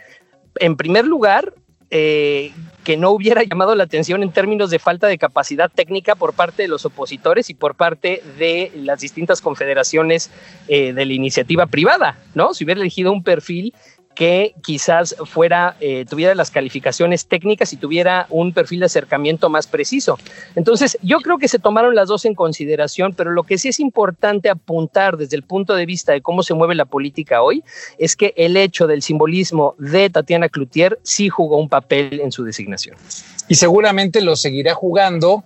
en 0.57 0.77
primer 0.77 1.05
lugar, 1.05 1.55
eh, 1.91 2.53
que 2.85 2.97
no 2.97 3.11
hubiera 3.11 3.43
llamado 3.43 3.75
la 3.75 3.85
atención 3.85 4.23
en 4.23 4.33
términos 4.33 4.71
de 4.71 4.79
falta 4.79 5.07
de 5.07 5.19
capacidad 5.19 5.71
técnica 5.71 6.15
por 6.15 6.33
parte 6.33 6.63
de 6.63 6.69
los 6.69 6.85
opositores 6.85 7.51
y 7.51 7.55
por 7.55 7.75
parte 7.75 8.23
de 8.39 8.73
las 8.75 9.01
distintas 9.01 9.41
confederaciones 9.41 10.31
eh, 10.69 10.93
de 10.93 11.05
la 11.05 11.13
iniciativa 11.13 11.67
privada, 11.67 12.19
¿no? 12.35 12.55
Si 12.55 12.65
hubiera 12.65 12.81
elegido 12.81 13.13
un 13.13 13.23
perfil 13.23 13.75
que 14.21 14.55
quizás 14.61 15.17
fuera, 15.25 15.79
eh, 15.81 16.05
tuviera 16.05 16.35
las 16.35 16.51
calificaciones 16.51 17.25
técnicas 17.25 17.73
y 17.73 17.79
tuviera 17.79 18.27
un 18.29 18.53
perfil 18.53 18.81
de 18.81 18.85
acercamiento 18.85 19.49
más 19.49 19.67
preciso. 19.67 20.19
Entonces, 20.55 20.99
yo 21.01 21.21
creo 21.21 21.39
que 21.39 21.49
se 21.49 21.59
tomaron 21.59 21.95
las 21.95 22.09
dos 22.09 22.27
en 22.27 22.35
consideración, 22.35 23.15
pero 23.15 23.31
lo 23.31 23.45
que 23.45 23.57
sí 23.57 23.69
es 23.71 23.81
importante 23.81 24.51
apuntar 24.51 25.17
desde 25.17 25.37
el 25.37 25.43
punto 25.43 25.75
de 25.75 25.87
vista 25.87 26.13
de 26.13 26.21
cómo 26.21 26.43
se 26.43 26.53
mueve 26.53 26.75
la 26.75 26.85
política 26.85 27.41
hoy 27.41 27.65
es 27.97 28.15
que 28.15 28.35
el 28.37 28.59
hecho 28.59 28.87
del 28.87 29.01
simbolismo 29.01 29.75
de 29.79 30.11
Tatiana 30.11 30.51
Cloutier 30.51 30.99
sí 31.03 31.31
jugó 31.31 31.57
un 31.57 31.71
papel 31.71 32.21
en 32.21 32.31
su 32.31 32.45
designación. 32.45 32.99
Y 33.49 33.55
seguramente 33.55 34.21
lo 34.21 34.37
seguirá 34.37 34.75
jugando 34.75 35.45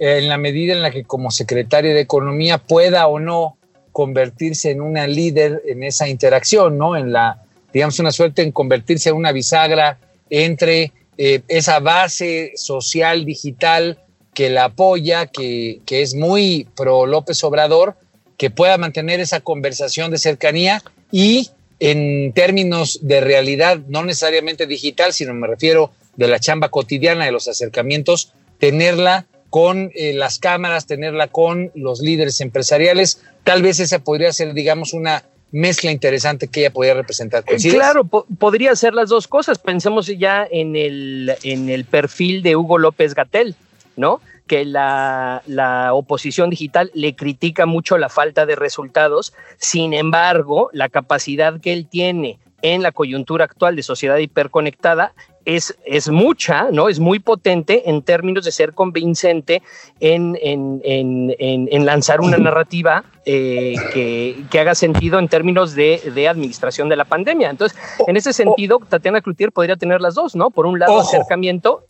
eh, 0.00 0.18
en 0.18 0.28
la 0.28 0.36
medida 0.36 0.72
en 0.72 0.82
la 0.82 0.90
que 0.90 1.04
como 1.04 1.30
secretaria 1.30 1.94
de 1.94 2.00
Economía 2.00 2.58
pueda 2.58 3.06
o 3.06 3.20
no 3.20 3.56
convertirse 3.92 4.72
en 4.72 4.80
una 4.80 5.06
líder 5.06 5.62
en 5.66 5.84
esa 5.84 6.08
interacción, 6.08 6.76
¿no? 6.76 6.96
En 6.96 7.12
la 7.12 7.45
digamos, 7.76 7.98
una 7.98 8.10
suerte 8.10 8.40
en 8.40 8.52
convertirse 8.52 9.10
en 9.10 9.16
una 9.16 9.32
bisagra 9.32 9.98
entre 10.30 10.94
eh, 11.18 11.42
esa 11.46 11.78
base 11.78 12.52
social 12.56 13.26
digital 13.26 13.98
que 14.32 14.48
la 14.48 14.64
apoya, 14.64 15.26
que, 15.26 15.82
que 15.84 16.00
es 16.00 16.14
muy 16.14 16.66
pro 16.74 17.04
López 17.04 17.44
Obrador, 17.44 17.94
que 18.38 18.48
pueda 18.48 18.78
mantener 18.78 19.20
esa 19.20 19.40
conversación 19.40 20.10
de 20.10 20.16
cercanía 20.16 20.82
y 21.12 21.50
en 21.78 22.32
términos 22.32 23.00
de 23.02 23.20
realidad, 23.20 23.78
no 23.88 24.02
necesariamente 24.06 24.66
digital, 24.66 25.12
sino 25.12 25.34
me 25.34 25.46
refiero 25.46 25.92
de 26.16 26.28
la 26.28 26.40
chamba 26.40 26.70
cotidiana, 26.70 27.26
de 27.26 27.32
los 27.32 27.46
acercamientos, 27.46 28.32
tenerla 28.58 29.26
con 29.50 29.90
eh, 29.94 30.14
las 30.14 30.38
cámaras, 30.38 30.86
tenerla 30.86 31.28
con 31.28 31.72
los 31.74 32.00
líderes 32.00 32.40
empresariales. 32.40 33.20
Tal 33.44 33.60
vez 33.60 33.80
esa 33.80 33.98
podría 33.98 34.32
ser, 34.32 34.54
digamos, 34.54 34.94
una 34.94 35.24
mezcla 35.52 35.90
interesante 35.90 36.48
que 36.48 36.60
ella 36.60 36.72
podría 36.72 36.94
representar. 36.94 37.44
Claro, 37.44 38.04
podría 38.04 38.74
ser 38.76 38.94
las 38.94 39.08
dos 39.08 39.28
cosas. 39.28 39.58
Pensemos 39.58 40.06
ya 40.06 40.46
en 40.50 40.76
el, 40.76 41.34
en 41.42 41.68
el 41.68 41.84
perfil 41.84 42.42
de 42.42 42.56
Hugo 42.56 42.78
López 42.78 43.14
Gatel, 43.14 43.54
¿no? 43.96 44.20
que 44.46 44.64
la, 44.64 45.42
la, 45.46 45.92
oposición 45.92 46.50
digital 46.50 46.90
le 46.94 47.16
critica 47.16 47.66
mucho 47.66 47.98
la 47.98 48.08
falta 48.08 48.46
de 48.46 48.54
resultados, 48.54 49.32
sin 49.58 49.92
embargo, 49.92 50.70
la 50.72 50.88
capacidad 50.88 51.60
que 51.60 51.72
él 51.72 51.88
tiene 51.88 52.38
en 52.62 52.82
la 52.82 52.92
coyuntura 52.92 53.44
actual 53.44 53.74
de 53.74 53.82
sociedad 53.82 54.18
hiperconectada 54.18 55.14
es, 55.46 55.76
es 55.86 56.10
mucha, 56.10 56.70
¿no? 56.72 56.88
Es 56.88 56.98
muy 56.98 57.20
potente 57.20 57.88
en 57.88 58.02
términos 58.02 58.44
de 58.44 58.52
ser 58.52 58.74
convincente 58.74 59.62
en, 60.00 60.36
en, 60.42 60.82
en, 60.84 61.34
en 61.38 61.86
lanzar 61.86 62.20
una 62.20 62.36
narrativa 62.36 63.04
eh, 63.24 63.76
que, 63.94 64.44
que, 64.50 64.60
haga 64.60 64.74
sentido 64.74 65.18
en 65.20 65.28
términos 65.28 65.74
de, 65.74 66.02
de, 66.14 66.28
administración 66.28 66.88
de 66.88 66.96
la 66.96 67.04
pandemia. 67.04 67.48
Entonces, 67.48 67.78
en 68.06 68.16
ese 68.16 68.32
sentido, 68.32 68.80
Tatiana 68.88 69.20
Cloutier 69.20 69.52
podría 69.52 69.76
tener 69.76 70.00
las 70.00 70.14
dos, 70.14 70.34
¿no? 70.34 70.50
Por 70.50 70.66
un 70.66 70.80
lado, 70.80 71.00
acercamiento. 71.00 71.84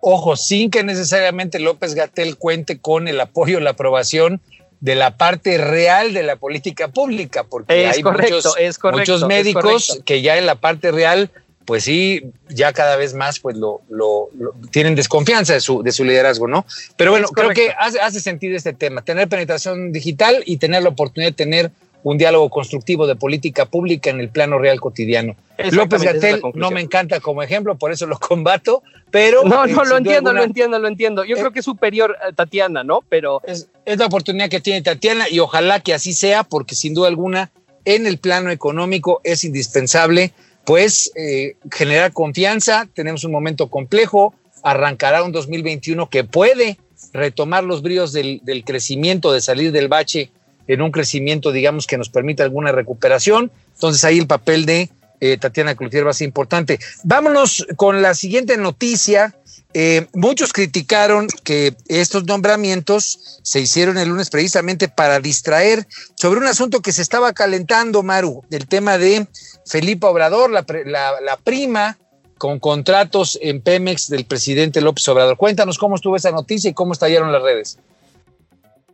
Ojo, 0.00 0.34
sin 0.34 0.70
que 0.70 0.82
necesariamente 0.82 1.60
López 1.60 1.94
Gatel 1.94 2.38
cuente 2.38 2.80
con 2.80 3.08
el 3.08 3.20
apoyo, 3.20 3.60
la 3.60 3.70
aprobación 3.70 4.40
de 4.80 4.96
la 4.96 5.16
parte 5.16 5.58
real 5.58 6.12
de 6.12 6.24
la 6.24 6.36
política 6.36 6.88
pública, 6.88 7.44
porque 7.44 7.86
hay 7.86 8.02
muchos, 8.02 8.56
muchos 8.82 9.26
médicos 9.28 10.02
que 10.04 10.22
ya 10.22 10.38
en 10.38 10.46
la 10.46 10.56
parte 10.56 10.90
real 10.90 11.30
pues 11.64 11.84
sí, 11.84 12.22
ya 12.48 12.72
cada 12.72 12.96
vez 12.96 13.14
más 13.14 13.38
pues 13.38 13.56
lo, 13.56 13.80
lo, 13.88 14.28
tienen 14.70 14.94
desconfianza 14.94 15.54
de 15.54 15.60
su, 15.60 15.82
de 15.82 15.92
su 15.92 16.04
liderazgo, 16.04 16.48
¿no? 16.48 16.64
Pero 16.96 17.10
bueno, 17.10 17.28
creo 17.28 17.50
que 17.50 17.70
hace, 17.78 18.00
hace 18.00 18.20
sentido 18.20 18.56
este 18.56 18.72
tema, 18.72 19.02
tener 19.02 19.28
penetración 19.28 19.92
digital 19.92 20.42
y 20.46 20.56
tener 20.56 20.82
la 20.82 20.90
oportunidad 20.90 21.30
de 21.30 21.36
tener 21.36 21.70
un 22.02 22.18
diálogo 22.18 22.50
constructivo 22.50 23.06
de 23.06 23.16
política 23.16 23.66
pública 23.66 24.10
en 24.10 24.20
el 24.20 24.28
plano 24.28 24.58
real 24.58 24.80
cotidiano. 24.80 25.36
López 25.70 26.02
Gatel 26.02 26.42
no 26.54 26.70
me 26.70 26.80
encanta 26.80 27.20
como 27.20 27.42
ejemplo, 27.42 27.76
por 27.76 27.92
eso 27.92 28.06
lo 28.06 28.18
combato, 28.18 28.82
pero... 29.10 29.44
No, 29.44 29.66
no, 29.66 29.84
lo 29.84 29.98
entiendo, 29.98 30.32
lo 30.32 30.42
entiendo, 30.42 30.78
lo 30.78 30.88
entiendo. 30.88 31.24
Yo 31.24 31.36
eh, 31.36 31.38
creo 31.38 31.52
que 31.52 31.60
es 31.60 31.64
superior 31.64 32.16
a 32.26 32.32
Tatiana, 32.32 32.82
¿no? 32.82 33.04
Pero... 33.08 33.40
Es, 33.44 33.68
es 33.84 33.98
la 33.98 34.06
oportunidad 34.06 34.48
que 34.48 34.60
tiene 34.60 34.82
Tatiana 34.82 35.28
y 35.28 35.38
ojalá 35.38 35.80
que 35.80 35.94
así 35.94 36.12
sea, 36.12 36.42
porque 36.42 36.74
sin 36.74 36.94
duda 36.94 37.08
alguna 37.08 37.50
en 37.84 38.06
el 38.06 38.18
plano 38.18 38.50
económico 38.50 39.20
es 39.24 39.44
indispensable 39.44 40.32
pues 40.64 41.10
eh, 41.16 41.56
generar 41.70 42.12
confianza, 42.12 42.88
tenemos 42.94 43.24
un 43.24 43.32
momento 43.32 43.68
complejo, 43.68 44.34
arrancará 44.62 45.22
un 45.22 45.32
2021 45.32 46.08
que 46.08 46.24
puede 46.24 46.78
retomar 47.12 47.64
los 47.64 47.82
bríos 47.82 48.12
del, 48.12 48.40
crecimiento, 48.64 49.32
de 49.32 49.40
salir 49.40 49.72
del 49.72 49.88
bache 49.88 50.30
en 50.68 50.80
un 50.80 50.92
crecimiento, 50.92 51.50
digamos, 51.50 51.86
que 51.86 51.98
nos 51.98 52.08
permita 52.08 52.44
alguna 52.44 52.72
recuperación. 52.72 53.50
Entonces 53.74 54.04
ahí 54.04 54.18
el 54.18 54.26
papel 54.26 54.64
de 54.64 54.88
eh, 55.20 55.36
Tatiana 55.36 55.74
Cloutier 55.74 56.06
va 56.06 56.10
a 56.10 56.14
ser 56.14 56.26
importante. 56.26 56.78
Vámonos 57.02 57.66
con 57.76 58.00
la 58.02 58.14
siguiente 58.14 58.56
noticia. 58.56 59.34
Eh, 59.74 60.06
muchos 60.12 60.52
criticaron 60.52 61.28
que 61.44 61.74
estos 61.88 62.24
nombramientos 62.24 63.40
se 63.42 63.60
hicieron 63.60 63.96
el 63.96 64.08
lunes 64.08 64.28
precisamente 64.28 64.88
para 64.88 65.18
distraer 65.18 65.86
sobre 66.14 66.40
un 66.40 66.46
asunto 66.46 66.82
que 66.82 66.92
se 66.92 67.00
estaba 67.00 67.32
calentando, 67.32 68.02
Maru, 68.02 68.42
el 68.50 68.68
tema 68.68 68.98
de 68.98 69.26
Felipe 69.64 70.06
Obrador, 70.06 70.50
la, 70.50 71.38
prima 71.42 71.98
con 72.36 72.58
contratos 72.58 73.38
en 73.40 73.62
Pemex 73.62 74.08
del 74.08 74.26
presidente 74.26 74.80
López 74.80 75.08
Obrador. 75.08 75.36
Cuéntanos 75.36 75.78
cómo 75.78 75.94
estuvo 75.94 76.16
esa 76.16 76.32
noticia 76.32 76.68
y 76.68 76.74
cómo 76.74 76.92
estallaron 76.92 77.32
las 77.32 77.42
redes. 77.42 77.78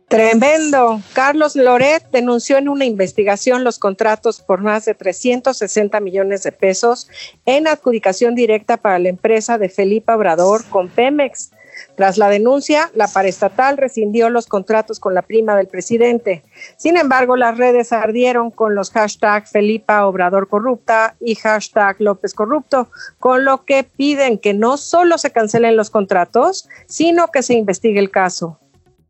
Tremendo. 0.09 1.01
Carlos 1.13 1.55
Loret 1.55 2.03
denunció 2.11 2.57
en 2.57 2.67
una 2.67 2.85
investigación 2.85 3.63
los 3.63 3.77
contratos 3.77 4.41
por 4.41 4.59
más 4.59 4.85
de 4.85 4.95
360 4.95 5.99
millones 5.99 6.41
de 6.41 6.51
pesos 6.51 7.07
en 7.45 7.67
adjudicación 7.67 8.33
directa 8.33 8.77
para 8.77 8.97
la 8.97 9.09
empresa 9.09 9.59
de 9.59 9.69
Felipe 9.69 10.11
Obrador 10.11 10.65
con 10.65 10.89
Pemex. 10.89 11.51
Tras 11.95 12.17
la 12.17 12.27
denuncia, 12.27 12.89
la 12.95 13.07
paraestatal 13.07 13.77
rescindió 13.77 14.31
los 14.31 14.47
contratos 14.47 14.99
con 14.99 15.13
la 15.13 15.21
prima 15.21 15.55
del 15.55 15.67
presidente. 15.67 16.43
Sin 16.75 16.97
embargo, 16.97 17.35
las 17.35 17.59
redes 17.59 17.93
ardieron 17.93 18.49
con 18.49 18.73
los 18.73 18.89
hashtags 18.89 19.51
Felipa 19.51 20.07
Obrador 20.07 20.47
Corrupta 20.47 21.17
y 21.19 21.35
hashtag 21.35 21.97
López 21.99 22.33
Corrupto, 22.33 22.89
con 23.19 23.45
lo 23.45 23.63
que 23.63 23.83
piden 23.83 24.39
que 24.39 24.55
no 24.55 24.77
solo 24.77 25.19
se 25.19 25.31
cancelen 25.31 25.77
los 25.77 25.91
contratos, 25.91 26.67
sino 26.87 27.27
que 27.27 27.43
se 27.43 27.53
investigue 27.53 27.99
el 27.99 28.09
caso. 28.09 28.59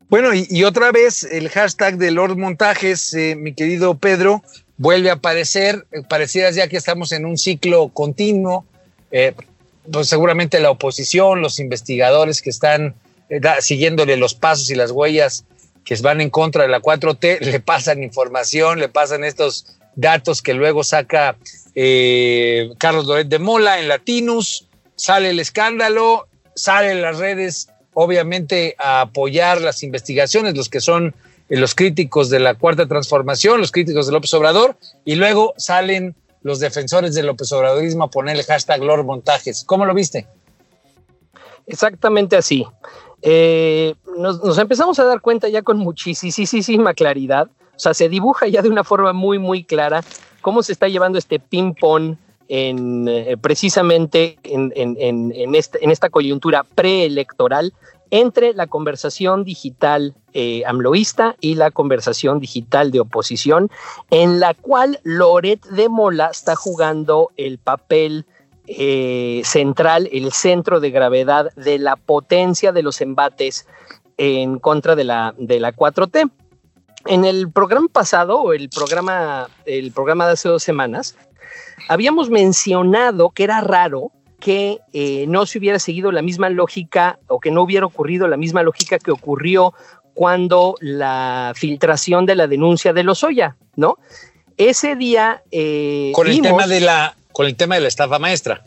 Bueno, 0.09 0.31
y, 0.33 0.63
otra 0.63 0.91
vez 0.91 1.21
el 1.23 1.49
hashtag 1.49 1.97
de 1.97 2.09
Lord 2.09 2.35
Montajes, 2.35 3.13
eh, 3.13 3.35
mi 3.35 3.53
querido 3.53 3.93
Pedro, 3.93 4.41
vuelve 4.77 5.11
a 5.11 5.13
aparecer. 5.13 5.85
Eh, 5.91 6.01
pareciera 6.01 6.49
ya 6.49 6.67
que 6.67 6.77
estamos 6.77 7.11
en 7.11 7.27
un 7.27 7.37
ciclo 7.37 7.89
continuo. 7.89 8.65
Eh, 9.11 9.35
pues 9.91 10.09
seguramente 10.09 10.59
la 10.59 10.71
oposición, 10.71 11.41
los 11.41 11.59
investigadores 11.59 12.41
que 12.41 12.49
están 12.49 12.95
siguiéndole 13.59 14.17
los 14.17 14.33
pasos 14.33 14.71
y 14.71 14.75
las 14.75 14.89
huellas 14.89 15.45
que 15.85 15.95
van 15.97 16.21
en 16.21 16.31
contra 16.31 16.63
de 16.63 16.69
la 16.69 16.81
4T, 16.81 17.39
le 17.41 17.59
pasan 17.59 18.01
información, 18.01 18.79
le 18.79 18.89
pasan 18.89 19.23
estos 19.23 19.77
datos 19.95 20.41
que 20.41 20.55
luego 20.55 20.83
saca 20.83 21.37
Carlos 22.79 23.05
Loret 23.05 23.27
de 23.27 23.37
Mola 23.37 23.79
en 23.79 23.87
Latinus, 23.87 24.67
sale 24.95 25.29
el 25.29 25.39
escándalo, 25.39 26.27
salen 26.55 27.03
las 27.03 27.17
redes 27.17 27.69
obviamente 27.93 28.75
a 28.77 29.01
apoyar 29.01 29.61
las 29.61 29.83
investigaciones, 29.83 30.55
los 30.55 30.69
que 30.69 30.81
son 30.81 31.15
eh, 31.49 31.57
los 31.57 31.75
críticos 31.75 32.29
de 32.29 32.39
la 32.39 32.55
cuarta 32.55 32.87
transformación, 32.87 33.59
los 33.59 33.71
críticos 33.71 34.07
de 34.07 34.13
López 34.13 34.33
Obrador, 34.33 34.77
y 35.05 35.15
luego 35.15 35.53
salen 35.57 36.15
los 36.41 36.59
defensores 36.59 37.15
del 37.15 37.25
López 37.25 37.51
Obradorismo 37.51 38.05
a 38.05 38.09
poner 38.09 38.37
el 38.37 38.43
hashtag 38.43 38.81
Lord 38.81 39.05
Montajes. 39.05 39.63
¿Cómo 39.65 39.85
lo 39.85 39.93
viste? 39.93 40.27
Exactamente 41.67 42.35
así. 42.35 42.65
Eh, 43.21 43.95
nos, 44.17 44.57
empezamos 44.57 44.97
a 44.99 45.03
dar 45.03 45.21
cuenta 45.21 45.49
ya 45.49 45.61
con 45.61 45.77
muchísima 45.77 46.93
claridad, 46.93 47.49
o 47.75 47.79
sea, 47.79 47.93
se 47.93 48.09
dibuja 48.09 48.47
ya 48.47 48.61
de 48.61 48.69
una 48.69 48.83
forma 48.83 49.13
muy, 49.13 49.39
muy 49.39 49.63
clara 49.63 50.03
cómo 50.41 50.63
se 50.63 50.71
está 50.71 50.87
llevando 50.87 51.17
este 51.17 51.39
ping-pong 51.39 52.15
eh, 52.51 53.37
precisamente 53.39 54.39
en, 54.43 55.53
esta, 55.53 56.09
coyuntura 56.09 56.63
preelectoral 56.63 57.75
entre 58.09 58.55
la 58.55 58.65
conversación 58.65 59.43
digital 59.43 60.15
eh, 60.33 60.63
amloísta 60.65 61.35
y 61.41 61.53
la 61.53 61.69
conversación 61.69 62.39
digital 62.39 62.89
de 62.89 63.01
oposición, 63.01 63.69
en 64.09 64.39
la 64.39 64.55
cual 64.55 64.99
Loret 65.03 65.63
de 65.67 65.89
Mola 65.89 66.29
está 66.31 66.55
jugando 66.55 67.29
el 67.37 67.59
papel 67.59 68.25
eh, 68.65 69.43
central, 69.45 70.09
el 70.11 70.31
centro 70.31 70.79
de 70.79 70.89
gravedad 70.89 71.53
de 71.53 71.77
la 71.77 71.97
potencia 71.97 72.71
de 72.71 72.81
los 72.81 72.99
embates 73.01 73.67
en 74.17 74.57
contra 74.57 74.95
de 74.95 75.03
la, 75.03 75.35
de 75.37 75.59
la 75.59 75.71
4T. 75.71 76.31
En 77.05 77.25
el 77.25 77.51
programa 77.51 77.87
pasado, 77.87 78.53
el 78.53 78.69
programa, 78.69 79.47
el 79.65 79.91
programa 79.91 80.25
de 80.25 80.33
hace 80.33 80.49
dos 80.49 80.63
semanas, 80.63 81.15
habíamos 81.89 82.29
mencionado 82.29 83.31
que 83.31 83.43
era 83.43 83.59
raro 83.61 84.11
que 84.39 84.79
eh, 84.93 85.25
no 85.27 85.45
se 85.45 85.57
hubiera 85.57 85.79
seguido 85.79 86.11
la 86.13 86.21
misma 86.21 86.49
lógica 86.49 87.19
o 87.27 87.39
que 87.39 87.51
no 87.51 87.63
hubiera 87.63 87.85
ocurrido 87.85 88.27
la 88.27 88.37
misma 88.37 88.63
lógica 88.63 88.99
que 88.99 89.11
ocurrió 89.11 89.73
cuando 90.13 90.75
la 90.79 91.51
filtración 91.55 92.25
de 92.25 92.35
la 92.35 92.47
denuncia 92.47 92.93
de 92.93 93.03
Lozoya, 93.03 93.57
¿no? 93.75 93.97
Ese 94.55 94.95
día 94.95 95.43
eh, 95.51 96.11
con 96.13 96.27
el 96.27 96.41
tema 96.41 96.67
de 96.67 96.79
la 96.79 97.15
con 97.31 97.47
el 97.47 97.55
tema 97.55 97.75
de 97.75 97.81
la 97.81 97.87
estafa 97.87 98.19
maestra. 98.19 98.63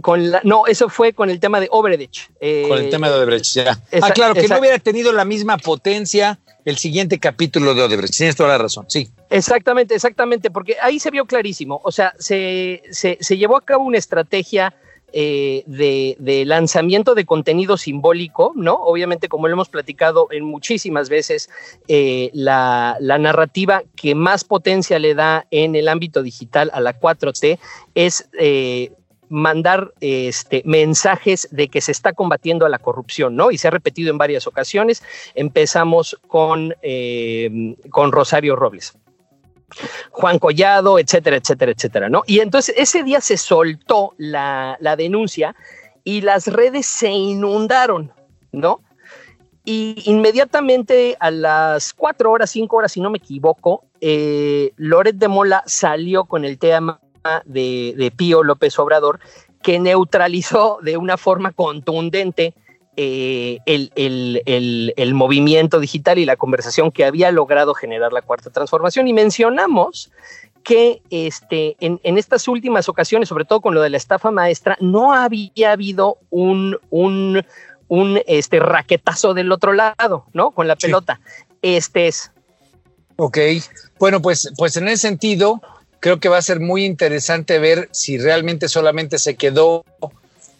Con 0.00 0.30
la, 0.30 0.40
no, 0.44 0.66
eso 0.66 0.88
fue 0.88 1.12
con 1.12 1.30
el 1.30 1.40
tema 1.40 1.60
de 1.60 1.68
Obredech. 1.70 2.30
con 2.68 2.78
el 2.78 2.90
tema 2.90 3.10
de 3.10 3.22
Obredech, 3.22 3.44
ya. 3.54 3.80
ah, 4.02 4.10
claro, 4.12 4.34
que 4.34 4.48
no 4.48 4.58
hubiera 4.58 4.78
tenido 4.78 5.12
la 5.12 5.24
misma 5.24 5.56
potencia 5.58 6.38
el 6.66 6.76
siguiente 6.76 7.18
capítulo 7.18 7.74
de 7.74 7.82
Odebrecht. 7.82 8.14
Tienes 8.14 8.34
toda 8.34 8.50
la 8.50 8.58
razón, 8.58 8.86
sí. 8.88 9.08
Exactamente, 9.30 9.94
exactamente, 9.94 10.50
porque 10.50 10.76
ahí 10.82 10.98
se 10.98 11.12
vio 11.12 11.24
clarísimo. 11.24 11.80
O 11.84 11.92
sea, 11.92 12.12
se, 12.18 12.82
se, 12.90 13.36
llevó 13.36 13.56
a 13.56 13.64
cabo 13.64 13.84
una 13.84 13.98
estrategia 13.98 14.74
eh, 15.12 15.62
de, 15.66 16.44
lanzamiento 16.44 17.14
de 17.14 17.24
contenido 17.24 17.76
simbólico, 17.76 18.52
¿no? 18.56 18.74
Obviamente, 18.74 19.28
como 19.28 19.46
lo 19.46 19.54
hemos 19.54 19.68
platicado 19.68 20.26
en 20.32 20.44
muchísimas 20.44 21.08
veces, 21.08 21.48
eh, 21.86 22.30
la, 22.34 22.96
la, 22.98 23.16
narrativa 23.18 23.84
que 23.94 24.16
más 24.16 24.42
potencia 24.42 24.98
le 24.98 25.14
da 25.14 25.46
en 25.52 25.76
el 25.76 25.86
ámbito 25.86 26.24
digital 26.24 26.72
a 26.74 26.80
la 26.80 26.98
4T 26.98 27.60
es 27.94 28.28
eh, 28.40 28.90
mandar 29.28 29.92
este, 30.00 30.62
mensajes 30.64 31.48
de 31.50 31.68
que 31.68 31.80
se 31.80 31.92
está 31.92 32.12
combatiendo 32.12 32.66
a 32.66 32.68
la 32.68 32.78
corrupción, 32.78 33.36
¿no? 33.36 33.50
Y 33.50 33.58
se 33.58 33.68
ha 33.68 33.70
repetido 33.70 34.10
en 34.10 34.18
varias 34.18 34.46
ocasiones. 34.46 35.02
Empezamos 35.34 36.18
con, 36.28 36.74
eh, 36.82 37.76
con 37.90 38.12
Rosario 38.12 38.56
Robles. 38.56 38.96
Juan 40.10 40.38
Collado, 40.38 40.98
etcétera, 40.98 41.36
etcétera, 41.36 41.72
etcétera, 41.72 42.08
¿no? 42.08 42.22
Y 42.26 42.40
entonces 42.40 42.74
ese 42.78 43.02
día 43.02 43.20
se 43.20 43.36
soltó 43.36 44.14
la, 44.16 44.78
denuncia 44.96 45.54
y 46.04 46.20
las 46.20 46.46
redes 46.46 46.86
se 46.86 47.10
inundaron, 47.10 48.12
¿no? 48.52 48.80
Y 49.64 50.02
inmediatamente 50.04 51.16
a 51.18 51.32
las 51.32 51.92
cuatro 51.92 52.30
horas, 52.30 52.50
cinco 52.50 52.76
horas, 52.76 52.92
si 52.92 53.00
no 53.00 53.10
me 53.10 53.18
equivoco, 53.18 53.84
eh, 54.00 54.72
Loret 54.76 55.16
de 55.16 55.26
Mola 55.26 55.64
salió 55.66 56.24
con 56.24 56.44
el 56.44 56.58
tema 56.58 57.00
de, 57.44 58.12
Pío 58.16 58.42
López 58.42 58.78
Obrador, 58.78 59.20
que 59.62 59.78
neutralizó 59.78 60.78
de 60.82 60.96
una 60.96 61.16
forma 61.16 61.52
contundente 61.52 62.54
eh, 62.96 63.58
el, 63.66 65.14
movimiento 65.14 65.80
digital 65.80 66.18
y 66.18 66.24
la 66.24 66.36
conversación 66.36 66.90
que 66.90 67.04
había 67.04 67.30
logrado 67.30 67.74
generar 67.74 68.12
la 68.12 68.22
cuarta 68.22 68.50
transformación. 68.50 69.08
Y 69.08 69.12
mencionamos 69.12 70.10
que 70.62 71.00
este, 71.10 71.76
en, 71.78 72.00
estas 72.18 72.48
últimas 72.48 72.88
ocasiones, 72.88 73.28
sobre 73.28 73.44
todo 73.44 73.60
con 73.60 73.74
lo 73.74 73.82
de 73.82 73.90
la 73.90 73.96
estafa 73.96 74.30
maestra, 74.32 74.76
no 74.80 75.12
había 75.14 75.72
habido 75.72 76.18
un, 76.30 76.78
un, 76.90 77.42
este, 78.26 78.58
raquetazo 78.58 79.32
del 79.32 79.52
otro 79.52 79.72
lado, 79.72 80.26
¿no? 80.32 80.50
Con 80.50 80.66
la 80.66 80.74
pelota. 80.74 81.20
Este 81.62 82.08
es. 82.08 82.32
Ok, 83.16 83.38
bueno, 83.98 84.20
pues, 84.20 84.52
pues 84.58 84.76
en 84.76 84.88
ese 84.88 85.08
sentido, 85.08 85.62
creo 86.06 86.20
que 86.20 86.28
va 86.28 86.38
a 86.38 86.42
ser 86.42 86.60
muy 86.60 86.84
interesante 86.84 87.58
ver 87.58 87.88
si 87.90 88.16
realmente 88.16 88.68
solamente 88.68 89.18
se 89.18 89.34
quedó 89.34 89.84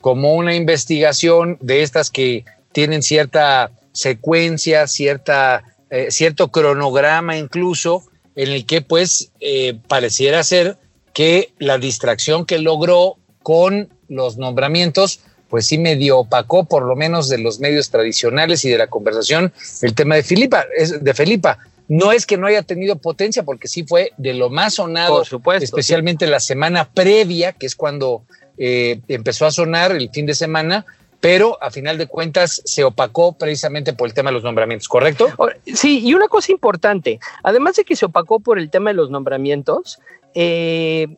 como 0.01 0.35
una 0.35 0.57
investigación 0.57 1.57
de 1.61 1.85
estas 1.85 2.11
que 2.11 2.45
tienen 2.73 3.01
cierta 3.01 3.71
secuencia, 3.93 4.89
cierta, 4.89 5.63
eh, 5.91 6.09
cierto 6.11 6.49
cronograma 6.49 7.39
incluso, 7.39 8.03
en 8.35 8.49
el 8.49 8.67
que 8.67 8.83
pues 8.83 9.31
eh, 9.39 9.79
pareciera 9.87 10.43
ser 10.43 10.79
que 11.13 11.53
la 11.61 11.79
distracción 11.79 12.45
que 12.45 12.59
logró 12.59 13.15
con 13.45 13.89
los 14.09 14.39
nombramientos, 14.39 15.21
pues 15.49 15.69
sí 15.69 15.79
medio 15.79 16.19
opacó, 16.19 16.65
por 16.65 16.83
lo 16.83 16.97
menos 16.97 17.29
de 17.29 17.39
los 17.39 17.61
medios 17.61 17.91
tradicionales 17.91 18.65
y 18.65 18.71
de 18.71 18.79
la 18.79 18.89
conversación, 18.89 19.53
el 19.83 19.95
tema 19.95 20.17
de 20.17 20.25
Filipa, 20.25 20.67
de 21.01 21.15
Felipa. 21.15 21.59
No 21.89 22.13
es 22.13 22.27
que 22.27 22.37
no 22.37 22.47
haya 22.47 22.63
tenido 22.63 22.97
potencia, 22.97 23.45
porque 23.45 23.69
sí 23.69 23.85
fue 23.85 24.13
de 24.17 24.35
lo 24.35 24.51
más 24.51 24.75
sonado, 24.75 25.23
especialmente 25.61 26.27
la 26.27 26.41
semana 26.41 26.91
previa, 26.93 27.53
que 27.53 27.67
es 27.67 27.77
cuando 27.77 28.23
eh, 28.59 29.01
empezó 29.09 29.47
a 29.47 29.51
sonar 29.51 29.93
el 29.93 30.11
fin 30.11 30.27
de 30.27 30.35
semana, 30.35 30.85
pero 31.21 31.63
a 31.63 31.71
final 31.71 31.99
de 31.99 32.07
cuentas 32.07 32.63
se 32.65 32.85
opacó 32.85 33.33
precisamente 33.33 33.93
por 33.93 34.09
el 34.09 34.15
tema 34.15 34.31
de 34.31 34.35
los 34.35 34.45
nombramientos, 34.45 34.89
¿correcto? 34.89 35.29
Sí, 35.75 36.01
y 36.05 36.15
una 36.15 36.29
cosa 36.29 36.53
importante, 36.53 37.21
además 37.43 37.77
de 37.77 37.85
que 37.85 37.97
se 37.97 38.07
opacó 38.07 38.41
por 38.41 38.59
el 38.59 38.71
tema 38.71 38.91
de 38.91 38.95
los 38.95 39.11
nombramientos, 39.11 39.99
eh, 40.35 41.09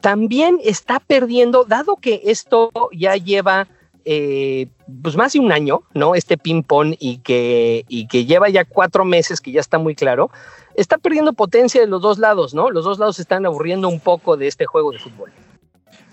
también 0.00 0.58
está 0.64 1.00
perdiendo, 1.00 1.64
dado 1.64 1.96
que 1.96 2.22
esto 2.24 2.70
ya 2.92 3.16
lleva 3.16 3.68
eh, 4.08 4.68
pues 5.02 5.16
más 5.16 5.32
de 5.32 5.40
un 5.40 5.50
año, 5.50 5.82
¿no? 5.92 6.14
Este 6.14 6.38
ping-pong 6.38 6.94
y 7.00 7.18
que, 7.18 7.84
y 7.88 8.06
que 8.06 8.24
lleva 8.24 8.48
ya 8.48 8.64
cuatro 8.64 9.04
meses, 9.04 9.40
que 9.40 9.50
ya 9.50 9.60
está 9.60 9.78
muy 9.78 9.96
claro, 9.96 10.30
está 10.76 10.96
perdiendo 10.96 11.32
potencia 11.32 11.80
de 11.80 11.88
los 11.88 12.00
dos 12.00 12.18
lados, 12.18 12.54
¿no? 12.54 12.70
Los 12.70 12.84
dos 12.84 13.00
lados 13.00 13.18
están 13.18 13.44
aburriendo 13.46 13.88
un 13.88 13.98
poco 13.98 14.36
de 14.36 14.46
este 14.46 14.64
juego 14.64 14.92
de 14.92 15.00
fútbol. 15.00 15.32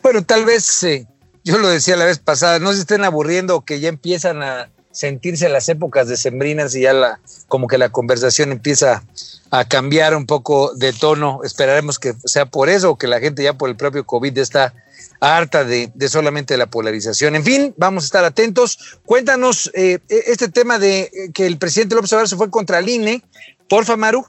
Bueno, 0.02 0.24
tal 0.24 0.44
vez, 0.44 0.82
eh, 0.82 1.06
yo 1.44 1.60
lo 1.60 1.68
decía 1.68 1.96
la 1.96 2.06
vez 2.06 2.18
pasada, 2.18 2.58
no 2.58 2.74
se 2.74 2.80
estén 2.80 3.04
aburriendo 3.04 3.62
que 3.62 3.80
ya 3.80 3.90
empiezan 3.90 4.42
a 4.42 4.72
sentirse 4.90 5.48
las 5.48 5.70
épocas 5.70 6.08
decembrinas 6.08 6.74
y 6.74 6.82
ya 6.82 6.94
la, 6.94 7.20
como 7.48 7.68
que 7.68 7.78
la 7.78 7.90
conversación 7.90 8.52
empieza 8.52 9.04
a 9.52 9.66
cambiar 9.66 10.16
un 10.16 10.26
poco 10.26 10.74
de 10.74 10.94
tono. 10.94 11.42
Esperaremos 11.44 12.00
que 12.00 12.16
sea 12.26 12.48
por 12.48 12.70
eso 12.70 12.96
que 12.96 13.06
la 13.06 13.20
gente 13.20 13.44
ya 13.44 13.54
por 13.54 13.70
el 13.70 13.76
propio 13.76 14.04
COVID 14.04 14.36
está 14.40 14.74
harta 15.20 15.64
de, 15.64 15.92
solamente 16.08 16.58
la 16.58 16.68
polarización. 16.68 17.36
En 17.36 17.44
fin, 17.44 17.74
vamos 17.78 18.04
a 18.04 18.08
estar 18.08 18.26
atentos. 18.26 19.00
Cuéntanos 19.06 19.72
eh, 19.74 20.00
e, 20.10 20.24
este 20.28 20.50
tema 20.50 20.80
de 20.80 21.02
eh, 21.02 21.10
que 21.34 21.46
el 21.46 21.58
presidente 21.58 21.96
López 21.96 22.12
Obrador 22.14 22.30
se 22.30 22.36
fue 22.36 22.50
contra 22.50 22.80
el 22.80 22.90
INE. 22.90 23.22
Porfa, 23.70 23.96
Maru. 23.96 24.26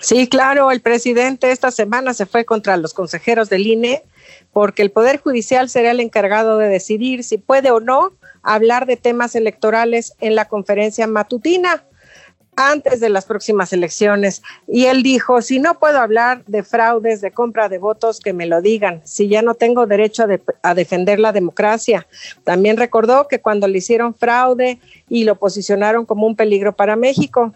Sí, 0.00 0.26
claro, 0.28 0.70
el 0.70 0.80
presidente 0.80 1.52
esta 1.52 1.70
semana 1.70 2.14
se 2.14 2.26
fue 2.26 2.44
contra 2.44 2.76
los 2.76 2.94
consejeros 2.94 3.48
del 3.48 3.66
INE 3.66 4.02
porque 4.52 4.82
el 4.82 4.90
Poder 4.90 5.20
Judicial 5.20 5.68
será 5.68 5.90
el 5.90 6.00
encargado 6.00 6.58
de 6.58 6.68
decidir 6.68 7.24
si 7.24 7.38
puede 7.38 7.70
o 7.70 7.80
no 7.80 8.12
hablar 8.42 8.86
de 8.86 8.96
temas 8.96 9.34
electorales 9.34 10.14
en 10.20 10.34
la 10.34 10.48
conferencia 10.48 11.06
matutina 11.06 11.84
antes 12.56 13.00
de 13.00 13.08
las 13.08 13.24
próximas 13.24 13.72
elecciones. 13.72 14.42
Y 14.66 14.86
él 14.86 15.02
dijo, 15.02 15.40
si 15.42 15.58
no 15.58 15.78
puedo 15.78 15.98
hablar 15.98 16.44
de 16.46 16.62
fraudes, 16.62 17.20
de 17.20 17.32
compra 17.32 17.68
de 17.68 17.78
votos, 17.78 18.20
que 18.20 18.32
me 18.32 18.46
lo 18.46 18.60
digan, 18.60 19.00
si 19.04 19.28
ya 19.28 19.42
no 19.42 19.54
tengo 19.54 19.86
derecho 19.86 20.26
a, 20.62 20.74
defender 20.74 21.18
la 21.18 21.32
democracia. 21.32 22.06
También 22.44 22.76
recordó 22.76 23.28
que 23.28 23.40
cuando 23.40 23.68
le 23.68 23.78
hicieron 23.78 24.14
fraude 24.14 24.78
y 25.08 25.24
lo 25.24 25.36
posicionaron 25.36 26.04
como 26.04 26.26
un 26.26 26.36
peligro 26.36 26.74
para 26.74 26.96
México. 26.96 27.52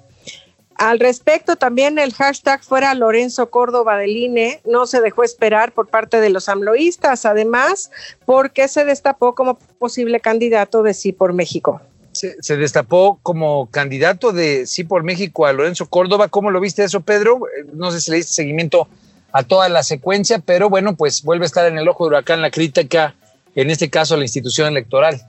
Al 0.78 1.00
respecto, 1.00 1.56
también 1.56 1.98
el 1.98 2.12
hashtag 2.12 2.62
fuera 2.62 2.92
Lorenzo 2.94 3.48
Córdoba 3.48 3.96
del 3.96 4.14
INE 4.14 4.60
no 4.66 4.86
se 4.86 5.00
dejó 5.00 5.24
esperar 5.24 5.72
por 5.72 5.88
parte 5.88 6.20
de 6.20 6.28
los 6.28 6.50
amloístas, 6.50 7.24
además, 7.24 7.90
porque 8.26 8.68
se 8.68 8.84
destapó 8.84 9.34
como 9.34 9.58
posible 9.78 10.20
candidato 10.20 10.82
de 10.82 10.92
Sí 10.92 11.12
por 11.12 11.32
México 11.32 11.80
se, 12.18 12.56
destapó 12.56 13.18
como 13.22 13.70
candidato 13.70 14.32
de 14.32 14.66
Sí 14.66 14.84
por 14.84 15.02
México 15.02 15.46
a 15.46 15.52
Lorenzo 15.52 15.86
Córdoba. 15.86 16.28
¿Cómo 16.28 16.50
lo 16.50 16.60
viste 16.60 16.84
eso, 16.84 17.00
Pedro? 17.00 17.40
Eh, 17.46 17.66
no 17.72 17.90
sé 17.90 18.00
si 18.00 18.10
le 18.10 18.18
diste 18.18 18.32
seguimiento 18.32 18.88
a 19.32 19.42
toda 19.42 19.68
la 19.68 19.82
secuencia, 19.82 20.38
pero 20.38 20.70
bueno, 20.70 20.96
pues 20.96 21.22
vuelve 21.22 21.44
a 21.44 21.46
estar 21.46 21.66
en 21.66 21.78
el 21.78 21.88
ojo 21.88 22.04
de 22.04 22.08
huracán 22.08 22.42
la 22.42 22.50
crítica, 22.50 23.14
en 23.54 23.70
este 23.70 23.90
caso 23.90 24.14
a 24.14 24.18
la 24.18 24.24
institución 24.24 24.68
electoral. 24.68 25.20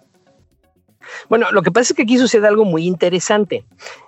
Bueno, 1.29 1.51
lo 1.51 1.61
que 1.61 1.71
pasa 1.71 1.91
es 1.91 1.95
que 1.95 2.03
aquí 2.03 2.17
sucede 2.17 2.47
algo 2.47 2.65
muy 2.65 2.85
interesante. 2.85 3.65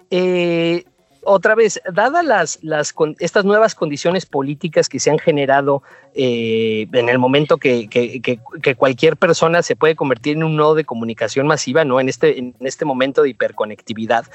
Eh, 0.09 0.85
otra 1.29 1.55
vez, 1.55 1.79
dadas 1.91 2.59
las, 2.61 2.95
estas 3.19 3.45
nuevas 3.45 3.75
condiciones 3.75 4.25
políticas 4.25 4.89
que 4.89 4.99
se 4.99 5.11
han 5.11 5.19
generado 5.19 5.83
eh, 6.15 6.87
en 6.91 7.07
el 7.07 7.19
momento 7.19 7.57
que, 7.57 7.87
cualquier 8.77 9.15
persona 9.15 9.61
se 9.61 9.75
puede 9.75 9.95
convertir 9.95 10.37
en 10.37 10.43
un 10.43 10.55
nodo 10.55 10.75
de 10.75 10.85
comunicación 10.85 11.45
masiva, 11.45 11.85
¿no? 11.85 11.99
En 11.99 12.09
este, 12.09 12.39
en 12.39 12.55
este 12.61 12.83
momento 12.83 13.21
de 13.21 13.29
hiperconectividad 13.29 14.25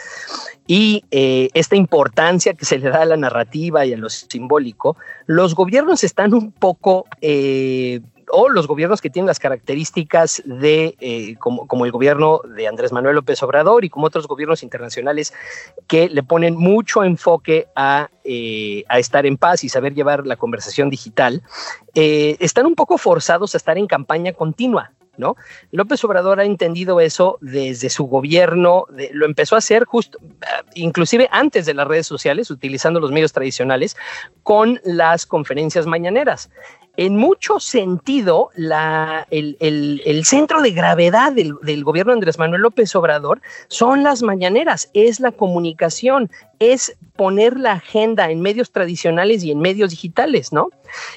y 0.67 1.05
eh, 1.11 1.49
esta 1.55 1.77
importancia 1.77 2.55
que 2.55 2.65
se 2.65 2.79
le 2.79 2.91
da 2.91 3.03
a 3.03 3.07
la 3.07 3.17
narrativa 3.17 3.85
y 3.85 3.93
a 3.93 3.97
lo 3.97 4.09
simbólico, 4.09 4.97
los 5.27 5.55
gobiernos 5.55 6.05
están 6.05 6.33
un 6.33 6.53
poco 6.53 7.07
eh, 7.21 8.01
o 8.31 8.49
los 8.49 8.67
gobiernos 8.67 9.01
que 9.01 9.11
tienen 9.11 9.27
las 9.27 9.39
características 9.39 10.43
de, 10.45 10.97
eh, 11.01 11.37
como, 11.39 11.85
el 11.85 11.93
gobierno 11.93 12.41
de 12.57 12.67
Andrés 12.67 12.93
Manuel 12.93 13.17
López 13.17 13.43
Obrador 13.43 13.85
y 13.85 13.91
como 13.91 14.07
otros 14.07 14.27
gobiernos 14.27 14.63
internacionales 14.63 15.33
que 15.87 16.09
le 16.09 16.23
ponen 16.23 16.57
mucho 16.57 17.05
enfoque 17.05 17.67
a, 17.75 18.09
eh, 18.25 18.85
estar 18.97 19.27
en 19.27 19.37
paz 19.37 19.65
y 19.65 19.69
saber 19.69 19.95
llevar 19.95 20.27
la 20.27 20.37
conversación 20.37 20.91
digital, 20.91 21.43
eh, 21.95 22.37
están 22.41 22.67
un 22.67 22.75
poco 22.75 22.99
forzados 22.99 23.55
a 23.55 23.59
estar 23.59 23.77
en 23.79 23.87
campaña 23.87 24.33
continua. 24.33 24.93
¿No? 25.17 25.37
López 25.71 26.03
Obrador 26.05 26.41
ha 26.41 26.45
entendido 26.45 27.01
eso 27.01 27.39
desde 27.41 27.89
su 27.91 28.05
gobierno, 28.05 28.87
lo 29.13 29.27
empezó 29.27 29.55
a 29.55 29.59
hacer 29.59 29.85
justo, 29.85 30.19
inclusive 30.75 31.29
antes 31.31 31.67
de 31.67 31.75
las 31.75 31.87
redes 31.87 32.07
sociales, 32.07 32.51
utilizando 32.51 33.01
los 33.01 33.13
medios 33.13 33.33
tradicionales, 33.33 33.97
con 34.43 34.81
las 34.85 35.27
conferencias 35.27 35.87
mañaneras 35.87 36.51
en 36.97 37.17
mucho 37.17 37.59
sentido, 37.59 38.51
el, 38.55 40.23
centro 40.25 40.63
de 40.63 40.71
gravedad 40.71 41.33
del, 41.33 41.85
gobierno 41.85 42.13
de 42.13 42.19
Andrés 42.19 42.39
Manuel 42.39 42.63
López 42.63 42.95
Obrador 42.95 43.41
son 43.69 44.03
las 44.05 44.23
mañaneras, 44.23 44.91
es 44.95 45.19
la 45.19 45.33
comunicación, 45.33 46.31
es 46.61 46.97
poner 47.17 47.59
la 47.59 47.73
agenda 47.73 48.31
en 48.31 48.41
medios 48.41 48.71
tradicionales 48.71 49.43
y 49.43 49.51
en 49.51 49.61
medios 49.61 49.91
digitales, 49.91 50.53
¿no? 50.53 50.71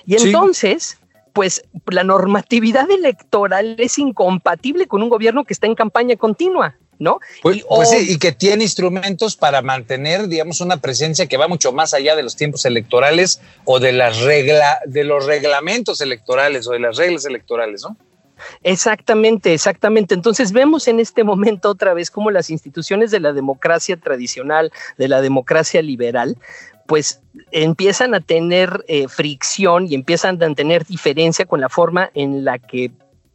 Y 0.06 0.16
entonces, 0.16 0.98
pues 1.38 1.64
la 1.92 2.04
normatividad 2.04 2.90
electoral 2.90 3.76
es 3.78 4.00
incompatible 4.00 4.88
con 4.88 5.04
un 5.04 5.10
gobierno 5.10 5.46
que 5.46 5.54
está 5.54 5.68
en 5.68 5.76
campaña 5.76 6.16
continua. 6.16 6.76
¿no? 6.98 7.20
Pues, 7.44 7.58
y, 7.58 7.64
pues 7.70 7.92
sí, 7.92 8.14
y 8.14 8.18
que 8.18 8.32
tiene 8.32 8.64
instrumentos 8.64 9.36
para 9.36 9.62
mantener, 9.62 10.28
digamos, 10.28 10.62
una 10.62 10.78
presencia 10.78 11.28
que 11.28 11.38
va 11.38 11.48
mucho 11.48 11.72
más 11.72 11.94
allá 11.94 12.16
de 12.16 12.24
los 12.24 12.36
tiempos 12.36 12.66
electorales 12.66 13.40
o 13.66 13.80
de 13.80 13.94
las 13.94 14.20
regla, 14.22 14.80
de 14.88 15.04
los 15.04 15.28
reglamentos 15.28 16.02
electorales 16.02 16.68
o 16.68 16.72
de 16.72 16.80
las 16.80 16.98
reglas 16.98 17.24
electorales, 17.28 17.84
¿no? 17.84 17.96
Exactamente, 18.64 19.54
exactamente. 19.54 20.16
Entonces 20.16 20.52
vemos 20.52 20.88
en 20.88 21.00
este 21.00 21.24
momento 21.24 21.70
otra 21.70 21.94
vez 21.94 22.10
cómo 22.10 22.32
las 22.32 22.50
instituciones 22.50 23.12
de 23.12 23.20
la 23.20 23.32
democracia 23.32 23.98
tradicional, 23.98 24.72
de 24.98 25.08
la 25.08 25.22
democracia 25.22 25.84
liberal, 25.84 26.36
pues 26.88 27.22
empiezan 27.52 28.14
a 28.16 28.22
tener 28.22 28.84
eh, 28.88 29.08
fricción 29.08 29.88
y 29.88 29.96
empiezan 29.96 30.42
a 30.42 30.54
tener 30.56 30.86
diferencia 30.86 31.46
con 31.46 31.62
la 31.62 31.70
forma 31.70 32.10
en 32.14 32.44
la 32.44 32.58
que 32.58 32.92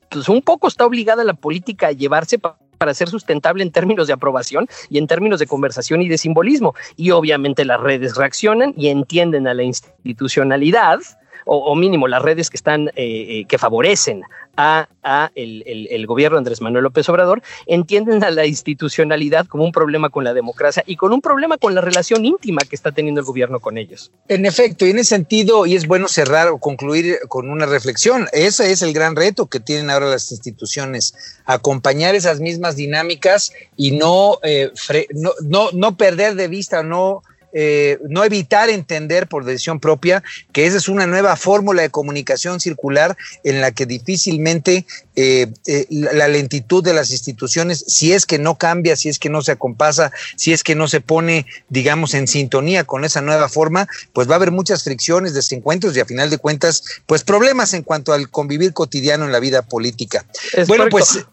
pues 0.08 0.28
un 0.28 0.42
poco 0.42 0.68
está 0.68 0.84
obligada 0.84 1.24
la 1.24 1.34
política 1.34 1.88
a 1.88 1.92
llevarse 1.92 2.38
para 2.38 2.94
ser 2.94 3.08
sustentable 3.08 3.62
en 3.62 3.70
términos 3.70 4.06
de 4.08 4.12
aprobación 4.12 4.66
y 4.90 4.98
en 4.98 5.06
términos 5.06 5.38
de 5.38 5.46
conversación 5.46 6.02
y 6.02 6.08
de 6.08 6.18
simbolismo. 6.18 6.74
Y 6.96 7.12
obviamente 7.12 7.64
las 7.64 7.80
redes 7.80 8.16
reaccionan 8.16 8.74
y 8.76 8.88
entienden 8.88 9.46
a 9.46 9.54
la 9.54 9.62
institucionalidad 9.62 10.98
o, 11.44 11.74
mínimo 11.74 12.08
las 12.08 12.22
redes 12.22 12.50
que 12.50 12.56
están, 12.56 12.88
eh, 12.88 12.92
eh, 12.96 13.44
que 13.48 13.58
favorecen 13.58 14.22
a, 14.56 14.88
el, 15.34 16.06
gobierno 16.06 16.36
de 16.36 16.40
Andrés 16.40 16.60
Manuel 16.60 16.84
López 16.84 17.08
Obrador, 17.08 17.42
entienden 17.66 18.22
a 18.22 18.30
la 18.30 18.46
institucionalidad 18.46 19.46
como 19.46 19.64
un 19.64 19.72
problema 19.72 20.10
con 20.10 20.24
la 20.24 20.34
democracia 20.34 20.84
y 20.86 20.96
con 20.96 21.12
un 21.12 21.20
problema 21.20 21.58
con 21.58 21.74
la 21.74 21.80
relación 21.80 22.24
íntima 22.24 22.60
que 22.68 22.76
está 22.76 22.92
teniendo 22.92 23.20
el 23.20 23.26
gobierno 23.26 23.60
con 23.60 23.78
ellos. 23.78 24.10
En 24.28 24.46
efecto, 24.46 24.86
y 24.86 24.90
en 24.90 24.98
ese 24.98 25.10
sentido, 25.10 25.66
y 25.66 25.74
es 25.74 25.86
bueno 25.86 26.08
cerrar 26.08 26.48
o 26.48 26.58
concluir 26.58 27.18
con 27.28 27.50
una 27.50 27.66
reflexión, 27.66 28.28
ese 28.32 28.70
es 28.70 28.82
el 28.82 28.92
gran 28.92 29.16
reto 29.16 29.46
que 29.46 29.60
tienen 29.60 29.90
ahora 29.90 30.06
las 30.06 30.30
instituciones, 30.30 31.14
acompañar 31.44 32.14
esas 32.14 32.40
mismas 32.40 32.76
dinámicas 32.76 33.52
y 33.76 33.92
no, 33.92 34.38
eh, 34.42 34.70
no, 35.14 35.32
no, 35.42 35.70
no 35.72 35.96
perder 35.96 36.34
de 36.34 36.48
vista, 36.48 36.82
no 36.82 37.22
eh, 37.52 37.98
no 38.08 38.24
evitar 38.24 38.70
entender 38.70 39.26
por 39.26 39.44
decisión 39.44 39.80
propia 39.80 40.22
que 40.52 40.66
esa 40.66 40.78
es 40.78 40.88
una 40.88 41.06
nueva 41.06 41.36
fórmula 41.36 41.82
de 41.82 41.90
comunicación 41.90 42.60
circular 42.60 43.16
en 43.44 43.60
la 43.60 43.72
que 43.72 43.86
difícilmente 43.86 44.86
eh, 45.14 45.48
eh, 45.66 45.86
la 45.90 46.28
lentitud 46.28 46.82
de 46.82 46.94
las 46.94 47.10
instituciones, 47.10 47.84
si 47.86 48.14
es 48.14 48.24
que 48.24 48.38
no 48.38 48.56
cambia, 48.56 48.96
si 48.96 49.10
es 49.10 49.18
que 49.18 49.28
no 49.28 49.42
se 49.42 49.52
acompasa, 49.52 50.10
si 50.36 50.54
es 50.54 50.64
que 50.64 50.74
no 50.74 50.88
se 50.88 51.02
pone, 51.02 51.44
digamos, 51.68 52.14
en 52.14 52.26
sintonía 52.26 52.84
con 52.84 53.04
esa 53.04 53.20
nueva 53.20 53.50
forma, 53.50 53.86
pues 54.14 54.28
va 54.28 54.32
a 54.32 54.36
haber 54.36 54.50
muchas 54.50 54.82
fricciones, 54.84 55.34
desencuentros 55.34 55.94
y 55.96 56.00
a 56.00 56.06
final 56.06 56.30
de 56.30 56.38
cuentas, 56.38 56.82
pues 57.06 57.24
problemas 57.24 57.74
en 57.74 57.82
cuanto 57.82 58.14
al 58.14 58.30
convivir 58.30 58.72
cotidiano 58.72 59.26
en 59.26 59.32
la 59.32 59.40
vida 59.40 59.60
política. 59.60 60.24
bueno, 60.66 60.86
pues 60.90 61.26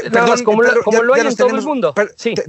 perdón, 0.00 0.44
como, 0.44 0.62
lo, 0.62 1.14
hay 1.14 1.26
en 1.26 1.36
todo 1.36 1.48
el 1.48 1.62
mundo. 1.62 1.94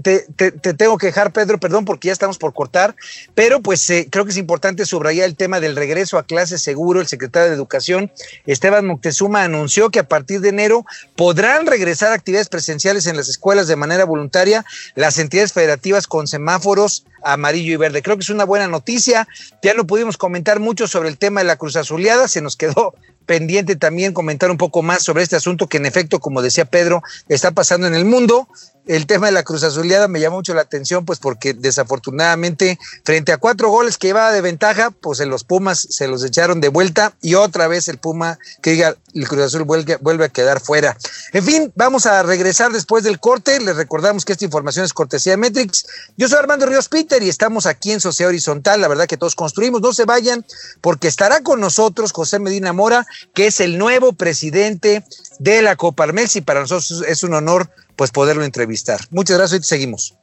Te, 0.02 0.52
tengo 0.52 0.98
que 0.98 1.08
dejar, 1.08 1.32
Pedro, 1.32 1.60
perdón, 1.60 1.86
porque 1.86 2.08
ya 2.08 2.14
estamos 2.14 2.38
por 2.38 2.54
cortar, 2.54 2.96
pero 3.36 3.62
pues 3.62 3.90
eh, 3.90 4.08
creo 4.10 4.26
que 4.26 4.32
es 4.32 4.38
importante 4.38 4.86
subrayar 4.86 5.26
el 5.26 5.36
tema 5.36 5.60
del 5.60 5.76
regreso 5.76 6.18
a 6.18 6.24
clases 6.24 6.62
seguro. 6.62 7.02
El 7.02 7.08
secretario 7.08 7.50
de 7.50 7.56
Educación, 7.56 8.12
Esteban 8.46 8.86
Moctezuma, 8.86 9.44
anunció 9.44 9.90
que 9.90 10.00
a 10.00 10.08
partir 10.08 10.42
de 10.42 10.50
enero 10.50 10.86
podrán 11.16 11.66
regresar 11.66 12.12
actividades 12.12 12.50
presenciales 12.50 13.08
en 13.08 13.18
las 13.18 13.30
escuelas 13.30 13.68
de 13.68 13.76
manera 13.76 14.06
voluntaria 14.06 14.66
las 14.96 15.18
entidades 15.18 15.54
federativas 15.54 16.08
con 16.08 16.28
semáforos 16.28 17.06
amarillo 17.24 17.74
y 17.74 17.78
verde. 17.78 18.02
Creo 18.02 18.18
que 18.18 18.24
es 18.24 18.30
una 18.30 18.44
buena 18.44 18.68
noticia. 18.68 19.28
Ya 19.62 19.74
no 19.74 19.88
pudimos 19.88 20.18
comentar 20.18 20.60
mucho 20.60 20.88
sobre 20.88 21.10
el 21.10 21.18
tema 21.18 21.42
de 21.42 21.46
la 21.46 21.56
Cruz 21.56 21.76
Azuleada, 21.76 22.28
se 22.28 22.42
nos 22.42 22.56
quedó 22.56 22.94
pendiente 23.26 23.76
también 23.76 24.14
comentar 24.14 24.52
un 24.52 24.58
poco 24.58 24.82
más 24.82 25.04
sobre 25.04 25.24
este 25.24 25.36
asunto 25.36 25.68
que 25.68 25.78
en 25.78 25.86
efecto, 25.86 26.20
como 26.20 26.42
decía 26.42 26.66
Pedro, 26.66 27.02
está 27.28 27.52
pasando 27.52 27.88
en 27.88 27.96
el 27.96 28.06
mundo 28.06 28.48
el 28.86 29.08
tema 29.08 29.28
de 29.28 29.32
la 29.32 29.44
Cruz 29.44 29.64
Azuleada 29.64 30.08
me 30.08 30.20
llama 30.20 30.38
mucho 30.38 30.54
la 30.54 30.62
atención, 30.62 31.06
pues 31.06 31.20
porque 31.20 31.54
desafortunadamente, 31.54 32.78
frente 33.04 33.32
a 33.32 33.38
cuatro 33.38 33.70
goles 33.70 33.98
que 33.98 34.10
iba 34.10 34.32
de 34.32 34.42
ventaja, 34.42 34.92
pues 34.92 35.20
en 35.20 35.30
los 35.30 35.44
Pumas 35.44 35.88
se 35.90 36.08
los 36.08 36.24
echaron 36.24 36.60
de 36.60 36.68
vuelta 36.70 37.14
y 37.22 37.36
otra 37.36 37.68
vez 37.68 37.88
el 37.88 37.98
Puma, 37.98 38.38
que 38.62 38.72
diga, 38.72 38.96
el 39.14 39.28
Cruz 39.28 39.44
Azul 39.44 39.64
vuelve, 39.64 40.26
a 40.26 40.30
quedar 40.30 40.60
fuera. 40.60 40.98
En 41.32 41.44
fin, 41.44 41.72
vamos 41.76 42.06
a 42.06 42.24
regresar 42.24 42.72
después 42.72 43.04
del 43.04 43.20
corte. 43.20 43.60
Les 43.60 43.76
recordamos 43.76 44.26
que 44.26 44.34
esta 44.34 44.46
información 44.46 44.86
es 44.86 44.94
cortesía 44.94 45.34
de 45.34 45.38
Metrix. 45.38 45.86
Yo 46.18 46.28
soy 46.28 46.40
Armando 46.40 46.66
Ríos 46.66 46.90
Peter 46.90 47.22
y 47.22 47.30
estamos 47.30 47.66
aquí 47.66 47.92
en 47.92 48.02
Sociedad 48.02 48.30
Horizontal. 48.30 48.82
La 48.82 48.88
verdad 48.88 49.08
que 49.08 49.18
todos 49.18 49.36
construimos. 49.36 49.82
No 49.82 49.94
se 49.94 50.06
vayan, 50.06 50.46
porque 50.82 51.08
estará 51.08 51.42
con 51.42 51.60
nosotros 51.60 52.12
José 52.12 52.40
Medina 52.40 52.74
Mora, 52.74 53.06
que 53.34 53.48
es 53.48 53.60
el 53.60 53.78
nuevo 53.78 54.14
presidente 54.14 55.04
de 55.40 55.62
la 55.62 55.76
Coparmex 55.76 56.36
y 56.36 56.42
para 56.42 56.62
nosotros 56.62 57.04
es 57.08 57.24
un 57.24 57.34
honor 57.34 57.70
pues 57.96 58.12
poderlo 58.12 58.44
entrevistar. 58.44 59.00
Muchas 59.12 59.38
gracias 59.38 59.60
y 59.60 59.62
te 59.62 59.68
seguimos. 59.68 60.16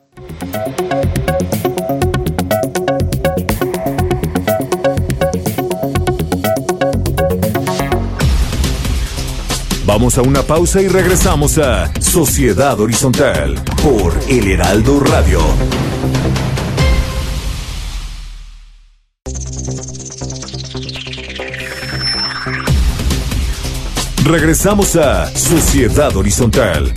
Vamos 9.92 10.18
a 10.18 10.22
una 10.22 10.42
pausa 10.42 10.80
y 10.80 10.86
regresamos 10.86 11.58
a 11.58 11.92
Sociedad 12.00 12.78
Horizontal 12.78 13.56
por 13.82 14.16
El 14.28 14.46
Heraldo 14.52 15.00
Radio. 15.00 15.40
Regresamos 24.24 24.94
a 24.94 25.26
Sociedad 25.36 26.16
Horizontal 26.16 26.94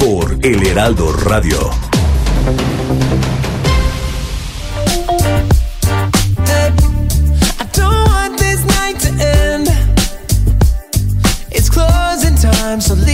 por 0.00 0.38
El 0.42 0.66
Heraldo 0.66 1.12
Radio. 1.12 1.70
so 12.80 13.09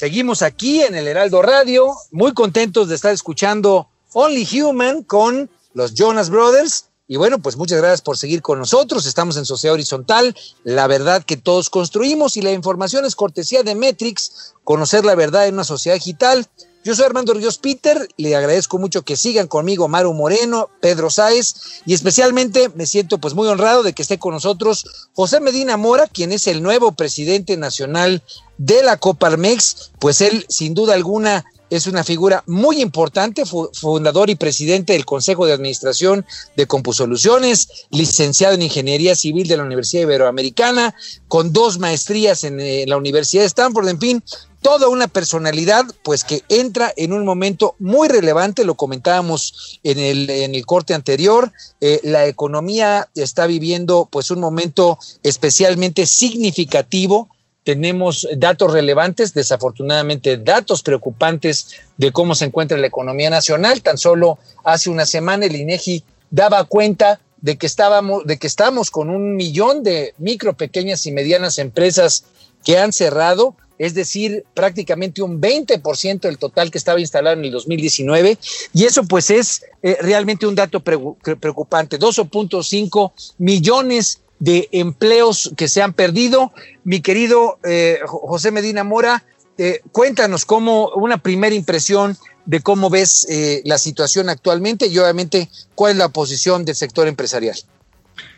Seguimos 0.00 0.40
aquí 0.40 0.80
en 0.80 0.94
el 0.94 1.06
Heraldo 1.06 1.42
Radio, 1.42 1.94
muy 2.10 2.32
contentos 2.32 2.88
de 2.88 2.94
estar 2.94 3.12
escuchando 3.12 3.86
Only 4.14 4.48
Human 4.58 5.02
con 5.02 5.50
los 5.74 5.92
Jonas 5.92 6.30
Brothers. 6.30 6.86
Y 7.06 7.18
bueno, 7.18 7.38
pues 7.38 7.58
muchas 7.58 7.76
gracias 7.76 8.00
por 8.00 8.16
seguir 8.16 8.40
con 8.40 8.58
nosotros. 8.58 9.04
Estamos 9.04 9.36
en 9.36 9.44
Sociedad 9.44 9.74
Horizontal, 9.74 10.34
la 10.64 10.86
verdad 10.86 11.22
que 11.22 11.36
todos 11.36 11.68
construimos 11.68 12.38
y 12.38 12.40
la 12.40 12.52
información 12.52 13.04
es 13.04 13.14
cortesía 13.14 13.62
de 13.62 13.74
Metrix, 13.74 14.54
conocer 14.64 15.04
la 15.04 15.14
verdad 15.14 15.46
en 15.46 15.52
una 15.52 15.64
sociedad 15.64 15.96
digital. 15.96 16.46
Yo 16.82 16.94
soy 16.94 17.04
Armando 17.04 17.34
Ríos 17.34 17.58
Peter, 17.58 18.08
le 18.16 18.34
agradezco 18.34 18.78
mucho 18.78 19.02
que 19.02 19.14
sigan 19.14 19.48
conmigo 19.48 19.86
Maru 19.86 20.14
Moreno, 20.14 20.70
Pedro 20.80 21.10
Sáez 21.10 21.82
y 21.84 21.92
especialmente 21.92 22.70
me 22.74 22.86
siento 22.86 23.18
pues 23.18 23.34
muy 23.34 23.48
honrado 23.48 23.82
de 23.82 23.92
que 23.92 24.00
esté 24.00 24.18
con 24.18 24.32
nosotros 24.32 24.86
José 25.14 25.40
Medina 25.40 25.76
Mora, 25.76 26.06
quien 26.06 26.32
es 26.32 26.46
el 26.46 26.62
nuevo 26.62 26.92
presidente 26.92 27.58
nacional 27.58 28.22
de 28.56 28.82
la 28.82 28.96
Coparmex, 28.96 29.90
pues 29.98 30.22
él 30.22 30.46
sin 30.48 30.72
duda 30.72 30.94
alguna 30.94 31.44
es 31.70 31.86
una 31.86 32.04
figura 32.04 32.42
muy 32.46 32.82
importante, 32.82 33.44
fundador 33.46 34.28
y 34.28 34.34
presidente 34.34 34.92
del 34.92 35.06
Consejo 35.06 35.46
de 35.46 35.52
Administración 35.52 36.26
de 36.56 36.66
Compusoluciones, 36.66 37.86
licenciado 37.90 38.54
en 38.54 38.62
Ingeniería 38.62 39.14
Civil 39.14 39.46
de 39.46 39.56
la 39.56 39.64
Universidad 39.64 40.02
Iberoamericana, 40.02 40.94
con 41.28 41.52
dos 41.52 41.78
maestrías 41.78 42.44
en, 42.44 42.60
eh, 42.60 42.84
la 42.86 42.96
Universidad 42.96 43.44
de 43.44 43.46
Stanford, 43.46 43.88
en 43.88 44.00
fin, 44.00 44.24
toda 44.62 44.88
una 44.88 45.08
personalidad, 45.08 45.86
pues 46.02 46.24
que 46.24 46.42
entra 46.48 46.92
en 46.96 47.12
un 47.12 47.24
momento 47.24 47.76
muy 47.78 48.08
relevante, 48.08 48.64
lo 48.64 48.74
comentábamos 48.74 49.80
en 49.82 49.98
el, 49.98 50.66
corte 50.66 50.92
anterior, 50.92 51.52
eh, 51.80 52.00
la 52.02 52.26
economía 52.26 53.08
está 53.14 53.46
viviendo 53.46 54.08
pues 54.10 54.30
un 54.30 54.40
momento 54.40 54.98
especialmente 55.22 56.06
significativo, 56.06 57.28
tenemos 57.64 58.26
datos 58.36 58.72
relevantes, 58.72 59.34
desafortunadamente 59.34 60.38
datos 60.38 60.82
preocupantes 60.82 61.76
de 61.96 62.12
cómo 62.12 62.34
se 62.34 62.46
encuentra 62.46 62.78
la 62.78 62.86
economía 62.86 63.30
nacional, 63.30 63.82
tan 63.82 63.98
solo 63.98 64.38
hace 64.64 64.90
una 64.90 65.06
semana 65.06 65.46
el 65.46 65.56
INEGI 65.56 66.04
daba 66.30 66.64
cuenta 66.64 67.20
de 67.40 67.56
que 67.56 67.66
estábamos, 67.66 68.26
de 68.26 68.38
que 68.38 68.46
estamos 68.46 68.90
con 68.90 69.10
un 69.10 69.36
millón 69.36 69.82
de 69.82 70.14
micro, 70.18 70.54
pequeñas 70.54 71.06
y 71.06 71.12
medianas 71.12 71.58
empresas 71.58 72.24
que 72.64 72.78
han 72.78 72.92
cerrado, 72.92 73.54
es 73.78 73.94
decir, 73.94 74.44
prácticamente 74.52 75.22
un 75.22 75.40
20% 75.40 76.20
del 76.20 76.36
total 76.36 76.70
que 76.70 76.76
estaba 76.76 77.00
instalado 77.00 77.38
en 77.38 77.46
el 77.46 77.50
2019, 77.50 78.36
y 78.74 78.84
eso 78.84 79.04
pues 79.04 79.30
es 79.30 79.64
eh, 79.82 79.96
realmente 80.00 80.46
un 80.46 80.54
dato 80.54 80.80
pre 80.80 80.98
preocupante, 81.40 81.98
2.5 81.98 83.12
millones 83.38 84.20
de 84.40 84.68
empleos 84.72 85.52
que 85.56 85.68
se 85.68 85.82
han 85.82 85.92
perdido. 85.92 86.52
Mi 86.82 87.00
querido 87.00 87.58
eh, 87.62 88.00
José 88.06 88.50
Medina 88.50 88.82
Mora, 88.82 89.22
eh, 89.58 89.80
cuéntanos 89.92 90.44
cómo 90.44 90.88
una 90.96 91.18
primera 91.18 91.54
impresión 91.54 92.16
de 92.46 92.60
cómo 92.60 92.90
ves 92.90 93.26
eh, 93.30 93.62
la 93.64 93.78
situación 93.78 94.28
actualmente 94.28 94.86
y 94.86 94.98
obviamente 94.98 95.48
cuál 95.76 95.92
es 95.92 95.98
la 95.98 96.08
posición 96.08 96.64
del 96.64 96.74
sector 96.74 97.06
empresarial. 97.06 97.56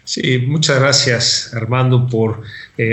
Sí, 0.05 0.39
muchas 0.39 0.81
gracias 0.81 1.51
Armando 1.55 2.09
por 2.09 2.43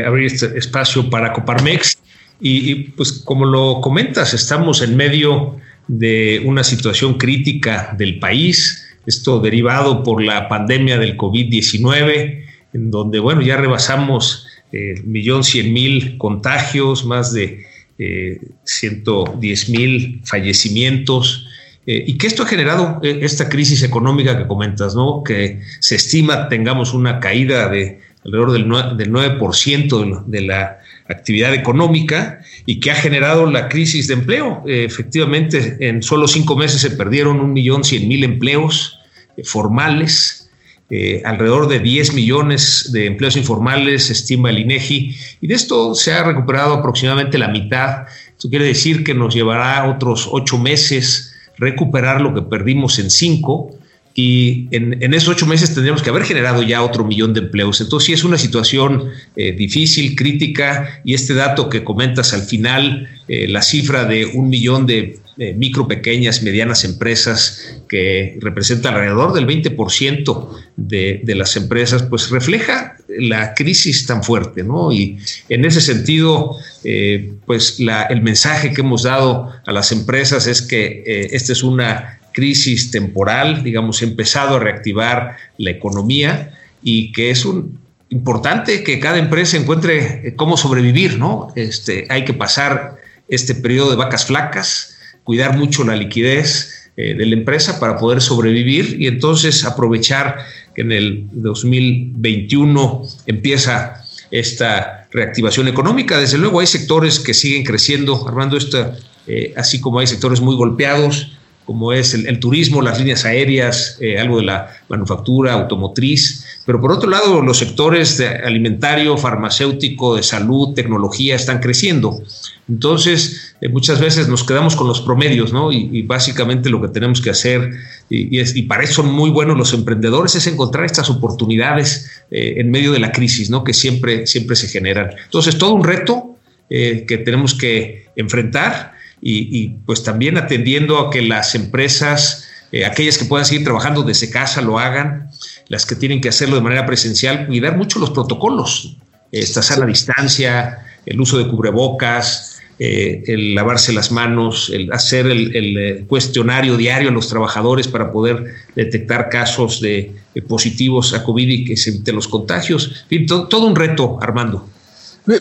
abrir 0.06 0.28
este 0.28 0.58
espacio 0.58 1.10
para 1.10 1.34
Coparmex. 1.34 1.98
Y, 2.40 2.72
y, 2.72 2.76
pues 2.92 3.12
como 3.12 3.44
lo 3.44 3.82
comentas, 3.82 4.34
estamos 4.34 4.82
en 4.82 4.96
medio 4.96 5.58
de 5.88 6.42
una 6.46 6.64
situación 6.64 7.18
crítica 7.18 7.94
del 7.98 8.20
país, 8.20 8.86
esto 9.06 9.40
derivado 9.40 10.04
por 10.04 10.24
la 10.24 10.48
pandemia 10.48 10.98
del 11.00 11.18
COVID-19, 11.18 12.49
en 12.74 12.92
donde, 12.92 13.20
bueno, 13.20 13.42
ya 13.42 13.58
rebasamos 13.58 14.48
el 14.72 15.04
millón 15.06 15.44
cien 15.44 15.74
mil 15.74 16.18
contagios, 16.18 17.06
más 17.06 17.34
de 17.34 17.66
eh, 17.98 18.40
110 18.64 19.70
mil 19.70 20.22
fallecimientos, 20.24 21.48
eh, 21.86 22.04
y 22.06 22.18
que 22.18 22.28
esto 22.28 22.44
ha 22.44 22.46
generado 22.46 23.00
eh, 23.02 23.20
esta 23.24 23.50
crisis 23.50 23.82
económica 23.82 24.38
que 24.38 24.48
comentas, 24.48 24.94
¿no? 24.96 25.24
Que 25.24 25.62
se 25.80 25.96
estima 25.96 26.48
tengamos 26.48 26.94
una 26.94 27.20
caída 27.20 27.68
de 27.68 28.00
alrededor 28.24 28.52
del 28.52 28.68
9%, 28.68 28.96
del 28.96 29.12
9 29.12 30.24
de 30.28 30.42
la 30.42 30.80
actividad 31.08 31.54
económica 31.54 32.42
y 32.68 32.80
que 32.80 32.92
ha 32.92 32.96
generado 32.96 33.50
la 33.50 33.70
crisis 33.70 34.08
de 34.08 34.14
empleo. 34.14 34.64
Eh, 34.68 34.84
efectivamente, 34.84 35.78
en 35.80 36.04
solo 36.04 36.28
cinco 36.28 36.56
meses 36.56 36.82
se 36.82 36.92
perdieron 36.92 37.40
un 37.40 37.54
millón 37.54 37.84
cien 37.84 38.08
mil 38.08 38.24
empleos 38.24 39.00
formales, 39.44 40.49
eh, 40.90 41.22
alrededor 41.24 41.68
de 41.68 41.80
10 41.80 42.14
millones 42.14 42.90
de 42.92 43.06
empleos 43.06 43.38
informales, 43.38 44.10
estima 44.10 44.50
el 44.50 44.60
INEGI, 44.60 45.16
y 45.42 45.48
de 45.48 45.54
esto 45.54 45.94
se 45.94 46.14
ha 46.14 46.24
recuperado 46.24 46.74
aproximadamente 46.74 47.38
la 47.38 47.50
mitad. 47.50 48.08
Esto 48.30 48.50
quiere 48.50 48.66
decir 48.66 49.04
que 49.04 49.14
nos 49.14 49.36
llevará 49.36 49.88
otros 49.90 50.28
ocho 50.32 50.58
meses 50.58 51.36
recuperar 51.58 52.22
lo 52.22 52.34
que 52.34 52.42
perdimos 52.42 52.98
en 53.00 53.12
cinco, 53.12 53.76
y 54.16 54.68
en, 54.72 55.02
en, 55.02 55.14
esos 55.14 55.30
ocho 55.30 55.46
meses 55.46 55.74
tendríamos 55.74 56.02
que 56.02 56.10
haber 56.10 56.24
generado 56.24 56.64
ya 56.64 56.82
otro 56.82 57.06
millón 57.06 57.34
de 57.34 57.42
empleos. 57.42 57.80
Entonces 57.80 58.08
sí 58.08 58.14
es 58.14 58.24
una 58.24 58.38
situación 58.38 59.12
eh, 59.36 59.54
difícil, 59.54 60.16
crítica, 60.16 61.02
y 61.06 61.14
este 61.14 61.34
dato 61.36 61.70
que 61.70 61.84
comentas 61.84 62.34
al 62.34 62.42
final, 62.42 63.08
eh, 63.28 63.48
la 63.48 63.62
cifra 63.62 64.06
de 64.06 64.26
un 64.26 64.50
millón 64.50 64.86
de 64.88 65.20
eh, 65.42 65.54
micro, 65.54 65.88
pequeñas, 65.88 66.44
medianas 66.44 66.84
empresas 66.84 67.82
que 67.88 68.38
representa 68.42 68.90
alrededor 68.90 69.32
del 69.32 69.48
20% 69.48 70.50
de, 70.76 71.22
de, 71.24 71.36
las 71.36 71.56
empresas, 71.56 72.04
pues 72.04 72.30
refleja 72.30 72.98
la 73.08 73.54
crisis 73.54 74.06
tan 74.06 74.22
fuerte, 74.22 74.64
¿no? 74.64 74.92
Y 74.92 75.18
en 75.48 75.64
ese 75.64 75.80
sentido, 75.80 76.58
eh, 76.84 77.36
pues 77.46 77.80
la, 77.80 78.04
el 78.04 78.22
mensaje 78.22 78.74
que 78.74 78.82
hemos 78.82 79.04
dado 79.04 79.50
a 79.66 79.72
las 79.72 79.94
empresas 79.94 80.46
es 80.46 80.62
que 80.62 81.04
eh, 81.06 81.30
esta 81.32 81.54
es 81.54 81.64
una 81.64 82.20
crisis 82.34 82.92
temporal, 82.92 83.64
digamos, 83.64 84.02
empezado 84.02 84.58
a 84.58 84.60
reactivar 84.60 85.38
la 85.58 85.70
economía 85.70 86.52
y 86.84 87.14
que 87.14 87.32
es 87.32 87.46
un, 87.46 87.80
importante 88.10 88.84
que 88.84 89.00
cada 89.00 89.18
empresa 89.18 89.56
encuentre 89.56 90.34
cómo 90.36 90.58
sobrevivir, 90.58 91.18
¿no? 91.18 91.54
Este, 91.56 92.08
hay 92.10 92.26
que 92.26 92.34
pasar 92.34 92.98
este 93.30 93.56
periodo 93.56 93.92
de 93.92 93.96
vacas 93.96 94.26
flacas, 94.26 94.99
cuidar 95.30 95.56
mucho 95.56 95.84
la 95.84 95.96
liquidez 95.96 96.90
eh, 96.98 97.14
de 97.14 97.24
la 97.28 97.36
empresa 97.36 97.80
para 97.80 98.00
poder 98.00 98.20
sobrevivir 98.20 99.00
y 99.00 99.06
entonces 99.06 99.64
aprovechar 99.64 100.40
que 100.74 100.82
en 100.82 100.92
el 100.92 101.28
2021 101.34 103.04
empieza 103.28 104.04
esta 104.32 105.08
reactivación 105.12 105.68
económica. 105.68 106.18
Desde 106.18 106.40
luego 106.40 106.62
hay 106.62 106.66
sectores 106.66 107.20
que 107.20 107.36
siguen 107.36 107.64
creciendo, 107.64 108.28
Armando, 108.28 108.58
esta, 108.58 108.98
eh, 109.28 109.54
así 109.56 109.80
como 109.80 110.00
hay 110.00 110.08
sectores 110.08 110.42
muy 110.42 110.56
golpeados, 110.56 111.32
como 111.70 111.94
es 111.94 112.16
el, 112.16 112.26
el 112.26 112.40
turismo, 112.40 112.82
las 112.82 112.98
líneas 112.98 113.26
aéreas, 113.26 114.00
eh, 114.02 114.18
algo 114.18 114.40
de 114.40 114.46
la 114.46 114.76
manufactura, 114.90 115.54
automotriz, 115.54 116.44
pero 116.66 116.82
por 116.82 116.92
otro 116.92 117.08
lado 117.08 117.44
los 117.44 117.60
sectores 117.60 118.18
de 118.18 118.28
alimentario, 118.28 119.16
farmacéutico, 119.20 120.16
de 120.16 120.24
salud, 120.24 120.74
tecnología 120.74 121.36
están 121.36 121.60
creciendo. 121.60 122.24
Entonces, 122.68 123.54
eh, 123.62 123.70
muchas 123.70 124.02
veces 124.02 124.28
nos 124.28 124.44
quedamos 124.44 124.76
con 124.76 124.88
los 124.88 125.02
promedios, 125.02 125.54
¿no? 125.54 125.72
Y, 125.72 125.92
y 125.92 126.02
básicamente 126.02 126.72
lo 126.72 126.82
que 126.82 126.88
tenemos 126.88 127.22
que 127.22 127.30
hacer, 127.30 127.70
y, 128.10 128.36
y, 128.36 128.40
es, 128.40 128.56
y, 128.56 128.64
para 128.64 128.84
eso 128.84 129.04
son 129.04 129.14
muy 129.14 129.30
buenos 129.30 129.56
los 129.56 129.72
emprendedores, 129.72 130.34
es 130.34 130.48
encontrar 130.48 130.86
estas 130.86 131.12
oportunidades 131.12 132.10
eh, 132.32 132.56
en 132.58 132.72
medio 132.72 132.94
de 132.94 133.00
la 133.00 133.12
crisis, 133.12 133.52
¿no? 133.52 133.64
Que 133.64 133.76
siempre, 133.76 134.26
siempre 134.26 134.56
se 134.56 134.70
generan. 134.70 135.12
Entonces, 135.24 135.60
todo 135.60 135.76
un 135.76 135.84
reto, 135.84 136.36
eh, 136.72 137.06
que 137.08 137.20
tenemos 137.20 137.54
que 137.54 138.08
enfrentar 138.16 138.98
y, 139.22 139.70
pues 139.86 140.04
también 140.04 140.38
atendiendo 140.38 141.00
a 141.00 141.10
que 141.10 141.22
las 141.22 141.56
empresas, 141.56 142.48
eh, 142.72 142.86
aquellas 142.86 143.18
que 143.18 143.26
puedan 143.26 143.46
seguir 143.46 143.64
trabajando 143.64 144.04
desde 144.04 144.30
casa, 144.30 144.62
lo 144.62 144.80
hagan, 144.80 145.30
las 145.68 145.86
que 145.86 145.96
tienen 145.96 146.22
que 146.22 146.30
hacerlo 146.30 146.56
de 146.56 146.62
manera 146.62 146.86
presencial, 146.86 147.48
cuidar 147.48 147.78
mucho 147.78 148.00
los 148.00 148.12
protocolos, 148.12 148.98
esta 149.32 149.62
sana 149.62 149.86
distancia, 149.86 150.80
el 151.06 151.20
uso 151.20 151.38
de 151.38 151.48
cubrebocas, 151.48 152.60
eh, 152.82 153.24
el 153.28 153.56
lavarse 153.56 153.92
las 153.92 154.10
manos, 154.10 154.72
el 154.74 154.92
hacer 154.94 155.28
el, 155.28 155.78
eh, 155.78 156.06
cuestionario 156.08 156.78
diario 156.78 157.10
a 157.10 157.12
los 157.12 157.28
trabajadores 157.28 157.90
para 157.90 158.10
poder 158.10 158.46
detectar 158.74 159.28
casos 159.28 159.82
de, 159.82 160.14
positivos 160.48 161.14
a 161.14 161.24
COVID 161.26 161.50
y 161.50 161.66
que 161.66 161.76
se 161.76 161.90
eviten 161.90 162.16
los 162.16 162.30
contagios. 162.30 163.04
En 163.04 163.08
fin, 163.10 163.26
todo 163.26 163.68
un 163.68 163.76
reto, 163.76 164.18
Armando. 164.22 164.70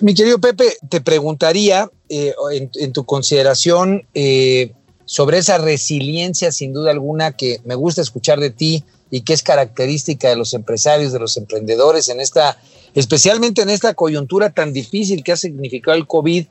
Mi 0.03 0.13
querido 0.13 0.39
Pepe, 0.39 0.77
te 0.91 1.01
preguntaría 1.01 1.91
eh, 2.11 2.35
en, 2.53 2.93
tu 2.93 3.05
consideración 3.05 4.07
sobre 5.07 5.39
esa 5.39 5.57
resiliencia, 5.57 6.53
sin 6.53 6.75
duda 6.75 6.91
alguna, 6.91 7.33
que 7.33 7.63
me 7.65 7.75
gusta 7.75 8.03
escuchar 8.03 8.39
de 8.39 8.51
ti 8.51 8.85
y 9.11 9.23
que 9.23 9.33
es 9.33 9.43
característica 9.43 10.29
de 10.29 10.37
los 10.37 10.53
empresarios, 10.53 11.15
de 11.15 11.19
los 11.19 11.39
emprendedores, 11.39 12.11
en 12.11 12.21
esta, 12.21 12.59
especialmente 12.95 13.63
en 13.63 13.71
esta 13.71 13.95
coyuntura 13.95 14.51
tan 14.51 14.75
difícil 14.75 15.25
que 15.25 15.33
ha 15.33 15.39
significado 15.39 15.97
el 15.97 16.07
COVID, 16.07 16.47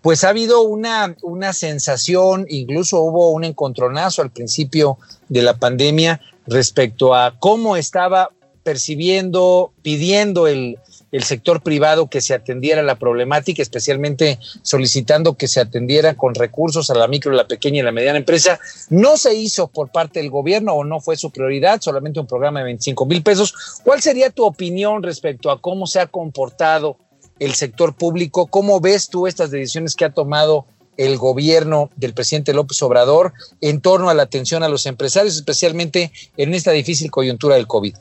pues 0.00 0.24
ha 0.24 0.30
habido 0.30 0.62
una, 0.62 1.14
una 1.20 1.52
sensación, 1.52 2.46
incluso 2.48 3.02
hubo 3.02 3.32
un 3.32 3.44
encontronazo 3.44 4.22
al 4.22 4.30
principio 4.30 4.96
de 5.28 5.42
la 5.42 5.58
pandemia 5.58 6.22
respecto 6.46 7.14
a 7.14 7.38
cómo 7.38 7.76
estaba 7.76 8.30
percibiendo, 8.62 9.72
pidiendo 9.82 10.46
el, 10.46 10.78
el 11.12 11.22
sector 11.24 11.62
privado 11.62 12.08
que 12.08 12.20
se 12.20 12.34
atendiera 12.34 12.82
la 12.82 12.98
problemática, 12.98 13.62
especialmente 13.62 14.38
solicitando 14.62 15.36
que 15.36 15.48
se 15.48 15.60
atendiera 15.60 16.14
con 16.14 16.34
recursos 16.34 16.90
a 16.90 16.94
la 16.94 17.08
micro, 17.08 17.32
la 17.32 17.46
pequeña 17.46 17.80
y 17.80 17.82
la 17.82 17.92
mediana 17.92 18.18
empresa. 18.18 18.58
No 18.90 19.16
se 19.16 19.34
hizo 19.34 19.68
por 19.68 19.90
parte 19.90 20.20
del 20.20 20.30
gobierno 20.30 20.74
o 20.74 20.84
no 20.84 21.00
fue 21.00 21.16
su 21.16 21.30
prioridad, 21.30 21.80
solamente 21.80 22.20
un 22.20 22.26
programa 22.26 22.60
de 22.60 22.66
25 22.66 23.06
mil 23.06 23.22
pesos. 23.22 23.54
¿Cuál 23.84 24.02
sería 24.02 24.30
tu 24.30 24.44
opinión 24.44 25.02
respecto 25.02 25.50
a 25.50 25.60
cómo 25.60 25.86
se 25.86 26.00
ha 26.00 26.06
comportado 26.06 26.96
el 27.38 27.54
sector 27.54 27.94
público. 27.94 28.46
¿Cómo 28.46 28.80
ves 28.80 29.08
tú 29.08 29.26
estas 29.26 29.50
decisiones 29.50 29.94
que 29.94 30.04
ha 30.04 30.10
tomado 30.10 30.66
el 30.96 31.16
gobierno 31.16 31.90
del 31.96 32.12
presidente 32.12 32.52
López 32.52 32.82
Obrador 32.82 33.32
en 33.60 33.80
torno 33.80 34.10
a 34.10 34.14
la 34.14 34.24
atención 34.24 34.62
a 34.62 34.68
los 34.68 34.86
empresarios, 34.86 35.36
especialmente 35.36 36.12
en 36.36 36.54
esta 36.54 36.72
difícil 36.72 37.10
coyuntura 37.10 37.54
del 37.54 37.66
COVID? 37.66 37.94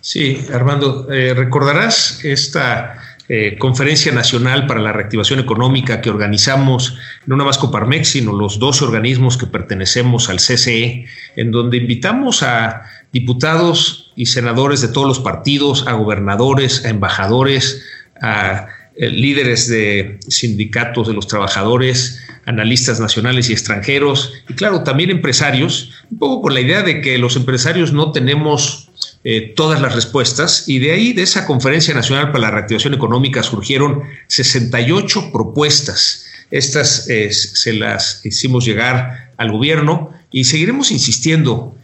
Sí, 0.00 0.44
Armando, 0.52 1.08
eh, 1.12 1.32
recordarás 1.34 2.24
esta 2.24 2.98
eh, 3.28 3.56
conferencia 3.56 4.12
nacional 4.12 4.66
para 4.66 4.80
la 4.80 4.92
reactivación 4.92 5.38
económica 5.38 6.00
que 6.00 6.10
organizamos 6.10 6.98
no 7.24 7.36
nada 7.36 7.46
más 7.46 7.56
Coparmex, 7.56 8.08
sino 8.08 8.32
los 8.32 8.58
dos 8.58 8.82
organismos 8.82 9.38
que 9.38 9.46
pertenecemos 9.46 10.28
al 10.28 10.38
CCE, 10.38 11.06
en 11.36 11.50
donde 11.52 11.76
invitamos 11.76 12.42
a 12.42 12.82
diputados 13.12 14.12
y 14.16 14.26
senadores 14.26 14.80
de 14.80 14.88
todos 14.88 15.06
los 15.06 15.20
partidos, 15.20 15.86
a 15.86 15.92
gobernadores, 15.92 16.84
a 16.84 16.90
embajadores, 16.90 17.84
a 18.20 18.66
eh, 18.96 19.08
líderes 19.08 19.68
de 19.68 20.18
sindicatos 20.28 21.06
de 21.06 21.14
los 21.14 21.28
trabajadores, 21.28 22.20
analistas 22.44 22.98
nacionales 22.98 23.48
y 23.48 23.52
extranjeros, 23.52 24.32
y 24.48 24.54
claro, 24.54 24.82
también 24.82 25.10
empresarios, 25.10 25.92
un 26.10 26.18
poco 26.18 26.42
con 26.42 26.54
la 26.54 26.60
idea 26.60 26.82
de 26.82 27.00
que 27.00 27.18
los 27.18 27.36
empresarios 27.36 27.92
no 27.92 28.10
tenemos 28.10 28.81
eh, 29.24 29.52
todas 29.54 29.80
las 29.80 29.94
respuestas, 29.94 30.68
y 30.68 30.78
de 30.78 30.92
ahí, 30.92 31.12
de 31.12 31.22
esa 31.22 31.46
Conferencia 31.46 31.94
Nacional 31.94 32.32
para 32.32 32.40
la 32.40 32.50
Reactivación 32.50 32.94
Económica, 32.94 33.42
surgieron 33.42 34.02
68 34.26 35.30
propuestas. 35.32 36.26
Estas 36.50 37.08
eh, 37.08 37.32
se 37.32 37.72
las 37.72 38.24
hicimos 38.24 38.64
llegar 38.64 39.30
al 39.36 39.52
gobierno 39.52 40.10
y 40.30 40.44
seguiremos 40.44 40.90
insistiendo. 40.90 41.76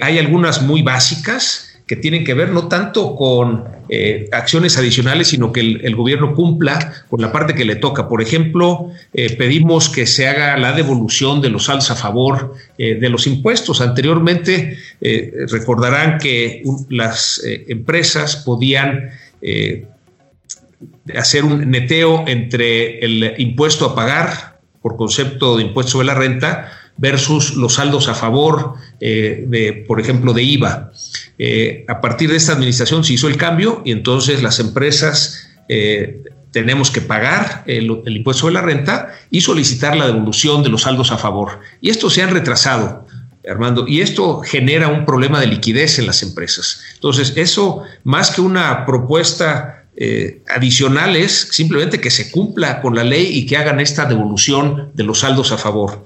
hay 0.00 0.18
algunas 0.18 0.62
muy 0.62 0.80
básicas, 0.80 1.65
que 1.86 1.96
tienen 1.96 2.24
que 2.24 2.34
ver 2.34 2.50
no 2.50 2.66
tanto 2.66 3.14
con 3.14 3.64
eh, 3.88 4.28
acciones 4.32 4.76
adicionales, 4.76 5.28
sino 5.28 5.52
que 5.52 5.60
el, 5.60 5.94
gobierno 5.94 6.34
cumpla 6.34 6.92
con 7.08 7.20
la 7.20 7.30
parte 7.30 7.54
que 7.54 7.64
le 7.64 7.76
toca. 7.76 8.08
Por 8.08 8.20
ejemplo, 8.20 8.90
eh, 9.14 9.36
pedimos 9.36 9.88
que 9.88 10.06
se 10.06 10.26
haga 10.26 10.56
la 10.56 10.72
devolución 10.72 11.40
de 11.40 11.50
los 11.50 11.66
saldos 11.66 11.92
a 11.92 11.96
favor 11.96 12.54
eh, 12.76 12.96
de 12.96 13.08
los 13.08 13.28
impuestos. 13.28 13.80
Anteriormente, 13.80 14.76
recordarán 15.48 16.18
que 16.18 16.64
las 16.88 17.40
empresas 17.44 18.36
podían 18.36 19.10
hacer 21.14 21.44
un 21.44 21.70
neteo 21.70 22.24
entre 22.26 22.98
el 22.98 23.34
impuesto 23.38 23.86
a 23.86 23.94
pagar 23.94 24.58
por 24.82 24.96
concepto 24.96 25.56
de 25.56 25.64
impuesto 25.64 25.92
sobre 25.92 26.06
la 26.08 26.14
renta 26.14 26.72
versus 26.96 27.56
los 27.56 27.74
saldos 27.74 28.08
a 28.08 28.14
favor 28.14 28.74
de, 28.98 29.84
por 29.86 30.00
ejemplo, 30.00 30.32
de 30.32 30.42
IVA. 30.42 30.92
Eh, 31.38 31.84
a 31.88 32.00
partir 32.00 32.30
de 32.30 32.36
esta 32.36 32.52
administración 32.52 33.04
se 33.04 33.12
hizo 33.12 33.28
el 33.28 33.36
cambio 33.36 33.82
y 33.84 33.92
entonces 33.92 34.42
las 34.42 34.58
empresas 34.58 35.48
eh, 35.68 36.22
tenemos 36.50 36.90
que 36.90 37.02
pagar 37.02 37.62
el, 37.66 38.02
impuesto 38.06 38.42
sobre 38.42 38.54
la 38.54 38.62
renta 38.62 39.14
y 39.30 39.42
solicitar 39.42 39.96
la 39.96 40.06
devolución 40.06 40.62
de 40.62 40.70
los 40.70 40.82
saldos 40.82 41.12
a 41.12 41.18
favor. 41.18 41.60
Y 41.80 41.90
esto 41.90 42.08
se 42.08 42.22
han 42.22 42.30
retrasado. 42.30 43.06
Armando, 43.48 43.86
y 43.86 44.00
esto 44.00 44.40
genera 44.40 44.88
un 44.88 45.04
problema 45.04 45.38
de 45.38 45.46
liquidez 45.46 46.00
en 46.00 46.06
las 46.08 46.24
empresas. 46.24 46.80
Entonces, 46.94 47.34
eso, 47.36 47.82
más 48.02 48.32
que 48.32 48.40
una 48.40 48.84
propuesta 48.84 49.84
eh, 49.96 50.42
adicional, 50.48 51.14
es 51.14 51.50
simplemente 51.52 52.00
que 52.00 52.10
se 52.10 52.32
cumpla 52.32 52.82
con 52.82 52.96
la 52.96 53.04
ley 53.04 53.28
y 53.28 53.46
que 53.46 53.56
hagan 53.56 53.78
esta 53.78 54.06
devolución 54.06 54.90
de 54.94 55.04
los 55.04 55.20
saldos 55.20 55.52
a 55.52 55.58
favor. 55.58 56.04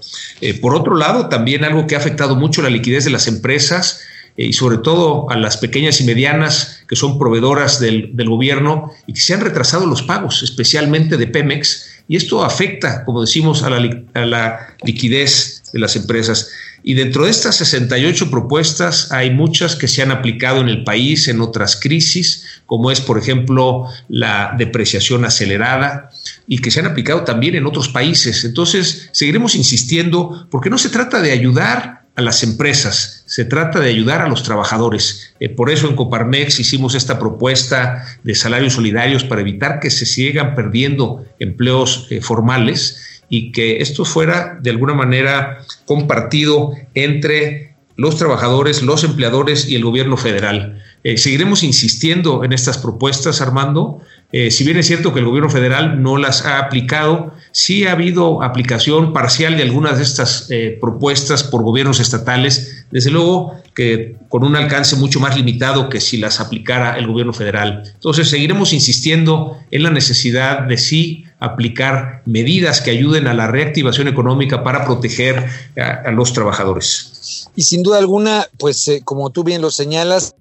por 0.61 0.75
otro 0.75 0.97
lado, 0.97 1.31
también 1.31 1.65
algo 1.65 1.87
que 1.87 1.95
ha 1.95 1.99
afectado 1.99 2.37
mucho 2.37 2.61
la 2.61 2.69
liquidez 2.69 3.05
de 3.05 3.11
las 3.11 3.27
empresas 3.27 4.03
y 4.49 4.53
sobre 4.53 4.79
todo 4.79 5.31
a 5.31 5.37
las 5.37 5.59
pequeñas 5.59 6.01
y 6.01 6.05
medianas 6.05 6.83
que 6.89 6.97
son 6.97 7.19
proveedoras 7.19 7.79
del, 7.79 8.13
gobierno 8.17 8.91
y 9.07 9.13
que 9.13 9.21
se 9.21 9.35
han 9.35 9.41
retrasado 9.41 9.87
los 9.87 10.03
pagos, 10.03 10.43
especialmente 10.43 11.17
de 11.17 11.27
Pemex, 11.27 11.87
y 12.09 12.17
esto 12.17 12.43
afecta, 12.43 13.05
como 13.05 13.21
decimos, 13.21 13.63
a 13.63 13.71
la, 13.71 14.03
a 14.15 14.25
la 14.25 14.77
liquidez 14.83 15.63
de 15.73 15.79
las 15.79 15.95
empresas. 15.95 16.51
Y 16.83 16.95
dentro 16.95 17.25
de 17.25 17.31
estas 17.31 17.57
68 17.57 18.31
propuestas 18.31 19.13
hay 19.13 19.31
muchas 19.31 19.77
que 19.77 19.87
se 19.87 20.03
han 20.03 20.11
aplicado 20.11 20.61
en 20.61 20.69
el 20.69 20.83
país 20.85 21.29
en 21.29 21.41
otras 21.41 21.77
crisis, 21.77 22.47
como 22.65 22.91
es, 22.91 23.01
por 23.01 23.19
ejemplo, 23.19 23.87
la 24.09 24.55
depreciación 24.57 25.25
acelerada 25.25 26.11
y 26.47 26.59
que 26.59 26.71
se 26.71 26.81
han 26.81 26.87
aplicado 26.87 27.25
también 27.25 27.55
en 27.55 27.67
otros 27.67 27.91
países. 27.91 28.45
Entonces, 28.45 29.11
seguiremos 29.13 29.55
insistiendo 29.55 30.49
porque 30.51 30.71
no 30.71 30.79
se 30.79 30.89
trata 30.89 31.21
de 31.21 31.33
ayudar 31.33 32.00
a 32.21 32.23
las 32.23 32.43
empresas, 32.43 33.25
se 33.27 33.45
trata 33.45 33.81
de 33.81 33.89
ayudar 33.89 34.23
a 34.23 34.29
los 34.29 34.43
trabajadores. 34.43 35.35
Eh, 35.41 35.49
por 35.49 35.71
eso 35.71 35.89
en 35.89 35.97
Coparmex 35.97 36.61
hicimos 36.61 36.95
esta 36.95 37.19
propuesta 37.19 38.05
de 38.23 38.35
salarios 38.35 38.75
solidarios 38.75 39.25
para 39.25 39.41
evitar 39.41 39.81
que 39.81 39.91
se 39.91 40.07
sigan 40.07 40.55
perdiendo 40.55 41.25
empleos 41.39 42.07
eh, 42.11 42.21
formales 42.21 43.23
y 43.29 43.53
que 43.53 43.79
esto 43.79 44.05
fuera 44.05 44.59
de 44.61 44.71
alguna 44.71 44.95
manera 44.95 45.59
compartido 45.87 46.73
entre 46.95 47.70
los 47.97 48.17
trabajadores, 48.17 48.83
los 48.83 49.05
empleadores 49.05 49.69
y 49.69 49.77
el 49.77 49.85
gobierno 49.85 50.17
federal. 50.17 50.83
Eh, 51.05 51.17
seguiremos 51.17 51.63
insistiendo 51.63 52.45
en 52.45 52.53
estas 52.53 52.79
propuestas, 52.79 53.41
Armando. 53.41 54.01
si 54.33 54.65
bien 54.65 54.77
es 54.77 54.87
cierto 54.87 55.13
que 55.13 55.19
el 55.19 55.27
gobierno 55.27 55.51
federal 55.51 56.03
no 56.03 56.17
las 56.17 56.47
ha 56.47 56.59
aplicado, 56.59 57.33
Sí 57.53 57.85
ha 57.85 57.93
habido 57.93 58.43
aplicación 58.43 59.13
parcial 59.13 59.57
de 59.57 59.65
algunas 59.65 59.99
de 59.99 60.05
estas 60.05 60.47
eh, 60.51 60.79
propuestas 60.81 61.43
por 61.43 61.63
gobiernos 61.63 61.99
estatales, 61.99 62.87
desde 62.91 63.11
luego 63.11 63.55
que 63.75 64.17
con 64.29 64.45
un 64.45 64.55
alcance 64.55 64.97
mucho 64.97 65.21
más 65.21 65.37
limitado 65.37 65.89
que 65.89 66.01
si 66.01 66.17
las 66.19 66.41
aplicara 66.41 66.97
el 66.97 67.07
gobierno 67.07 67.33
federal. 67.33 67.83
Entonces 67.95 68.29
seguiremos 68.29 68.73
insistiendo 68.73 69.57
en 69.71 69.83
la 69.83 69.91
necesidad 69.91 70.63
de 70.63 70.79
sí 70.79 71.25
aplicar 71.41 72.23
medidas 72.27 72.81
que 72.83 72.91
ayuden 72.91 73.27
a 73.27 73.35
la 73.35 73.47
reactivación 73.47 74.09
económica 74.09 74.63
para 74.63 74.85
proteger 74.85 75.47
a, 75.77 76.11
los 76.11 76.33
trabajadores. 76.33 77.49
Y 77.57 77.63
sin 77.63 77.83
duda 77.83 77.99
alguna, 77.99 78.47
pues 78.59 78.87
eh, 78.89 79.01
como 79.03 79.31
tú 79.31 79.43
bien 79.43 79.63
lo 79.63 79.71
señalas, 79.71 80.35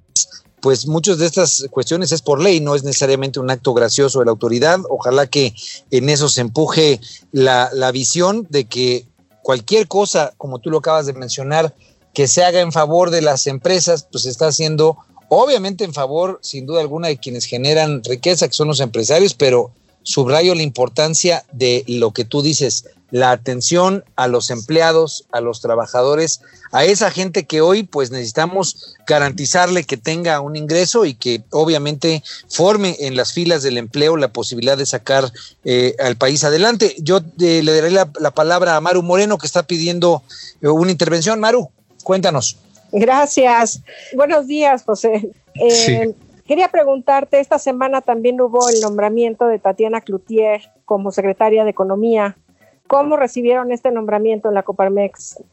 pues 0.61 0.87
muchas 0.87 1.17
de 1.17 1.25
estas 1.25 1.65
cuestiones 1.71 2.11
es 2.11 2.21
por 2.21 2.41
ley, 2.41 2.59
no 2.59 2.75
es 2.75 2.83
necesariamente 2.83 3.39
un 3.39 3.49
acto 3.49 3.73
gracioso 3.73 4.19
de 4.19 4.25
la 4.25 4.31
autoridad. 4.31 4.79
Ojalá 4.89 5.25
que 5.25 5.53
en 5.89 6.09
eso 6.09 6.27
se 6.27 6.41
empuje 6.41 6.99
la, 7.31 7.69
visión 7.93 8.45
de 8.49 8.65
que 8.65 9.05
cualquier 9.41 9.87
cosa, 9.87 10.33
como 10.37 10.59
tú 10.59 10.69
lo 10.69 10.79
acabas 10.79 11.05
de 11.05 11.13
mencionar, 11.13 11.73
que 12.13 12.27
se 12.27 12.43
haga 12.43 12.59
en 12.59 12.73
favor 12.73 13.09
de 13.09 13.21
las 13.21 13.47
empresas, 13.47 14.05
pues 14.11 14.25
está 14.25 14.47
haciendo 14.47 14.97
obviamente 15.29 15.85
en 15.85 15.93
favor, 15.93 16.39
sin 16.41 16.65
duda 16.65 16.81
alguna, 16.81 17.07
de 17.07 17.17
quienes 17.17 17.45
generan 17.45 18.03
riqueza, 18.03 18.47
que 18.47 18.53
son 18.53 18.67
los 18.67 18.81
empresarios, 18.81 19.33
pero 19.33 19.71
subrayo 20.09 20.55
la 20.55 20.63
importancia 20.63 21.45
de 21.51 21.83
lo 21.87 22.13
que 22.13 22.25
tú 22.25 22.41
dices, 22.41 22.85
la 23.11 23.29
atención 23.29 24.03
a 24.15 24.27
los 24.27 24.49
empleados, 24.49 25.25
a 25.31 25.39
los 25.39 25.61
trabajadores, 25.61 26.41
a 26.71 26.83
esa 26.83 27.11
gente 27.11 27.45
que 27.45 27.61
hoy 27.61 27.83
pues 27.83 28.09
necesitamos 28.09 28.95
garantizarle 29.05 29.83
que 29.83 29.97
tenga 29.97 30.41
un 30.41 30.55
ingreso 30.55 31.05
y 31.05 31.13
que 31.13 31.43
obviamente 31.51 32.23
forme 32.49 32.95
en 33.01 33.15
las 33.15 33.33
filas 33.33 33.61
del 33.61 33.77
empleo 33.77 34.17
la 34.17 34.33
posibilidad 34.33 34.79
de 34.79 34.87
sacar 34.87 35.31
eh, 35.63 35.95
al 35.99 36.15
país 36.15 36.43
adelante. 36.43 36.95
Yo 36.97 37.19
eh, 37.39 37.61
le 37.63 37.71
daré 37.71 37.91
la, 37.91 38.31
palabra 38.31 38.77
a 38.77 38.81
Maru 38.81 39.03
Moreno 39.03 39.37
que 39.37 39.45
está 39.45 39.61
pidiendo 39.61 40.23
eh, 40.61 40.69
una 40.69 40.89
intervención. 40.89 41.39
Maru, 41.39 41.69
cuéntanos. 42.03 42.57
Gracias. 42.91 43.81
Buenos 44.15 44.47
días, 44.47 44.81
José. 44.83 45.29
Quería 46.49 46.69
preguntarte, 46.69 47.39
esta 47.39 47.59
semana 47.59 48.01
también 48.01 48.41
hubo 48.41 48.69
el 48.69 48.81
nombramiento 48.81 49.45
de 49.45 49.59
Tatiana 49.59 50.01
Cloutier 50.01 50.61
como 50.83 51.11
secretaria 51.11 51.63
de 51.63 51.69
Economía. 51.69 52.37
¿Cómo 52.87 53.17
recibieron 53.17 53.71
este 53.71 53.91
nombramiento 53.91 54.49
en 54.49 54.55
la 54.55 54.63
Coparmex? 54.63 55.43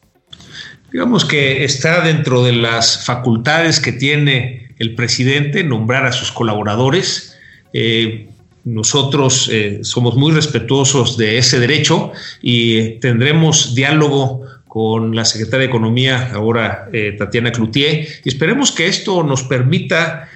Digamos 0.91 1.27
que 1.27 1.65
está 1.65 2.01
dentro 2.01 2.43
de 2.43 2.55
las 2.55 3.05
facultades 3.05 3.79
que 3.79 3.93
tiene 3.93 4.75
el 4.79 4.95
presidente 4.95 5.63
nombrar 5.65 6.07
a 6.07 6.13
sus 6.13 6.33
colaboradores. 6.33 7.37
Eh, 7.75 8.31
nosotros 8.65 9.51
eh, 9.53 9.81
somos 9.83 10.17
muy 10.17 10.33
respetuosos 10.33 11.19
de 11.19 11.37
ese 11.37 11.61
derecho 11.61 12.13
y 12.41 12.93
tendremos 13.01 13.75
diálogo 13.75 14.47
con 14.67 15.15
la 15.15 15.25
secretaria 15.27 15.67
de 15.67 15.73
Economía, 15.73 16.33
ahora 16.35 16.89
eh, 16.93 17.13
Tatiana 17.19 17.53
Cloutier, 17.53 18.07
y 18.25 18.29
esperemos 18.29 18.73
que 18.73 18.87
esto 18.87 19.23
nos 19.23 19.43
permita 19.43 20.29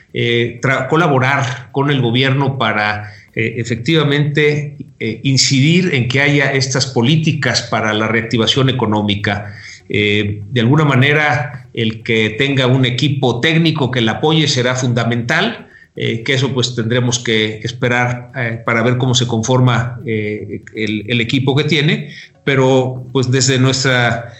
colaborar 0.88 1.68
con 1.72 1.90
el 1.90 2.00
gobierno 2.00 2.58
para 2.58 3.12
eh, 3.32 3.54
efectivamente 3.58 4.76
eh, 4.98 5.20
incidir 5.22 5.94
en 5.94 6.08
que 6.08 6.20
haya 6.20 6.52
estas 6.52 6.86
políticas 6.86 7.62
para 7.62 7.92
la 7.94 8.08
reactivación 8.08 8.68
económica. 8.68 9.54
Eh, 9.88 10.42
de 10.50 10.60
alguna 10.60 10.84
manera, 10.84 11.68
el 11.72 12.02
que 12.02 12.30
tenga 12.30 12.66
un 12.66 12.84
equipo 12.84 13.40
técnico 13.40 13.92
que 13.92 14.00
la 14.00 14.12
apoye 14.12 14.48
será 14.48 14.74
fundamental. 14.74 15.68
Que 15.94 16.32
eso 16.32 16.54
pues 16.54 16.74
tendremos 16.74 17.18
que 17.18 17.58
esperar 17.62 18.32
para 18.64 18.82
ver 18.82 18.96
cómo 18.96 19.14
se 19.14 19.26
conforma 19.26 20.00
el, 20.04 21.20
equipo 21.20 21.54
que 21.54 21.64
tiene, 21.64 22.14
pero 22.44 23.06
pues 23.12 23.30
desde 23.30 23.58
nuestra 23.58 24.32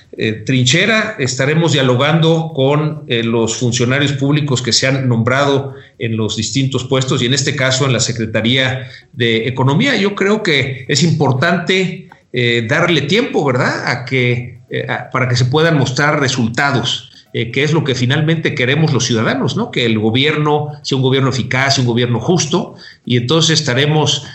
trinchera 0.47 1.17
estaremos 1.19 1.73
dialogando 1.73 2.53
con 2.55 3.05
los 3.09 3.57
funcionarios 3.57 4.13
públicos 4.13 4.63
que 4.63 4.73
se 4.73 4.87
han 4.87 5.09
nombrado 5.09 5.75
en 5.99 6.17
los 6.17 6.37
distintos 6.37 6.85
puestos 6.85 7.21
y 7.21 7.27
en 7.27 7.35
este 7.35 7.55
caso 7.57 7.85
en 7.85 7.93
la 7.93 8.01
Secretaría 8.01 8.89
de 9.13 9.49
Economía. 9.49 9.97
Yo 9.97 10.15
creo 10.15 10.43
que 10.43 10.87
es 10.89 11.03
importante 11.03 12.09
eh, 12.33 12.65
darle 12.69 13.03
tiempo, 13.03 13.45
¿verdad?, 13.45 13.89
a 13.91 14.05
que, 14.05 14.61
eh, 14.71 14.87
para 15.13 15.29
que 15.29 15.37
se 15.37 15.47
puedan 15.47 15.77
mostrar 15.77 16.21
resultados. 16.21 17.10
Eh, 17.33 17.53
que 17.53 17.63
es 17.63 17.73
lo 17.73 17.85
que 17.85 17.95
finalmente 17.95 18.55
queremos 18.55 18.93
los 18.93 19.07
ciudadanos, 19.07 19.57
¿no? 19.57 19.71
Que 19.71 19.87
el 19.87 19.99
gobierno 19.99 20.71
sea 20.83 20.97
un 20.97 21.03
gobierno 21.03 21.31
eficaz, 21.31 21.79
un 21.79 21.87
gobierno 21.87 22.19
justo, 22.19 22.75
y 23.05 23.17
entonces 23.17 23.61
estaremos 23.61 24.27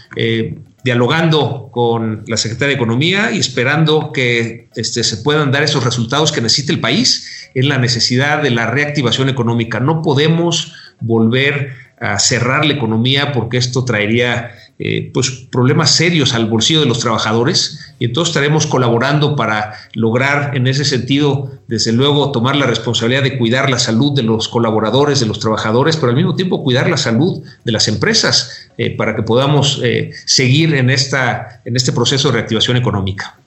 dialogando 0.86 1.70
con 1.72 2.24
la 2.28 2.38
Secretaría 2.38 2.76
de 2.76 2.76
Economía 2.76 3.32
y 3.32 3.40
esperando 3.40 4.12
que 4.14 4.70
este, 4.76 5.04
se 5.04 5.18
puedan 5.18 5.52
dar 5.52 5.64
esos 5.64 5.84
resultados 5.84 6.32
que 6.32 6.42
necesita 6.42 6.72
el 6.72 6.80
país 6.80 7.50
en 7.56 7.70
la 7.70 7.80
necesidad 7.80 8.44
de 8.44 8.52
la 8.52 8.68
reactivación 8.68 9.28
económica. 9.28 9.80
No 9.80 10.04
podemos 10.04 10.74
volver 11.00 11.74
a 12.00 12.20
cerrar 12.20 12.66
la 12.68 12.74
economía 12.74 13.32
porque 13.32 13.58
esto 13.58 13.84
traería 13.84 14.52
eh, 14.78 15.10
pues 15.12 15.32
problemas 15.52 15.90
serios 15.90 16.36
al 16.36 16.46
bolsillo 16.46 16.82
de 16.82 16.86
los 16.86 17.00
trabajadores 17.00 17.85
y 18.00 18.06
entonces 18.06 18.32
estaremos 18.32 18.68
colaborando 18.68 19.36
para 19.36 19.74
lograr 19.94 20.56
en 20.56 20.68
ese 20.68 20.86
sentido 20.86 21.52
desde 21.68 21.92
luego 21.92 22.32
tomar 22.32 22.56
la 22.56 22.66
responsabilidad 22.66 23.24
de 23.24 23.38
cuidar 23.38 23.70
la 23.70 23.80
salud 23.80 24.14
de 24.14 24.24
los 24.24 24.48
colaboradores 24.48 25.20
de 25.20 25.26
los 25.26 25.40
trabajadores 25.40 25.96
pero 25.96 26.10
al 26.10 26.16
mismo 26.16 26.36
tiempo 26.36 26.64
cuidar 26.64 26.90
la 26.90 26.98
salud 26.98 27.44
de 27.64 27.72
las 27.72 27.88
empresas 27.88 28.70
eh, 28.78 28.96
para 28.96 29.16
que 29.16 29.24
podamos 29.24 29.80
eh, 29.84 30.12
seguir 30.26 30.76
en 30.76 30.90
esta 30.90 31.62
en 31.66 31.76
este 31.76 31.92
proceso 31.92 32.30
de 32.30 32.36
reactivación 32.36 32.78
económica 32.78 33.38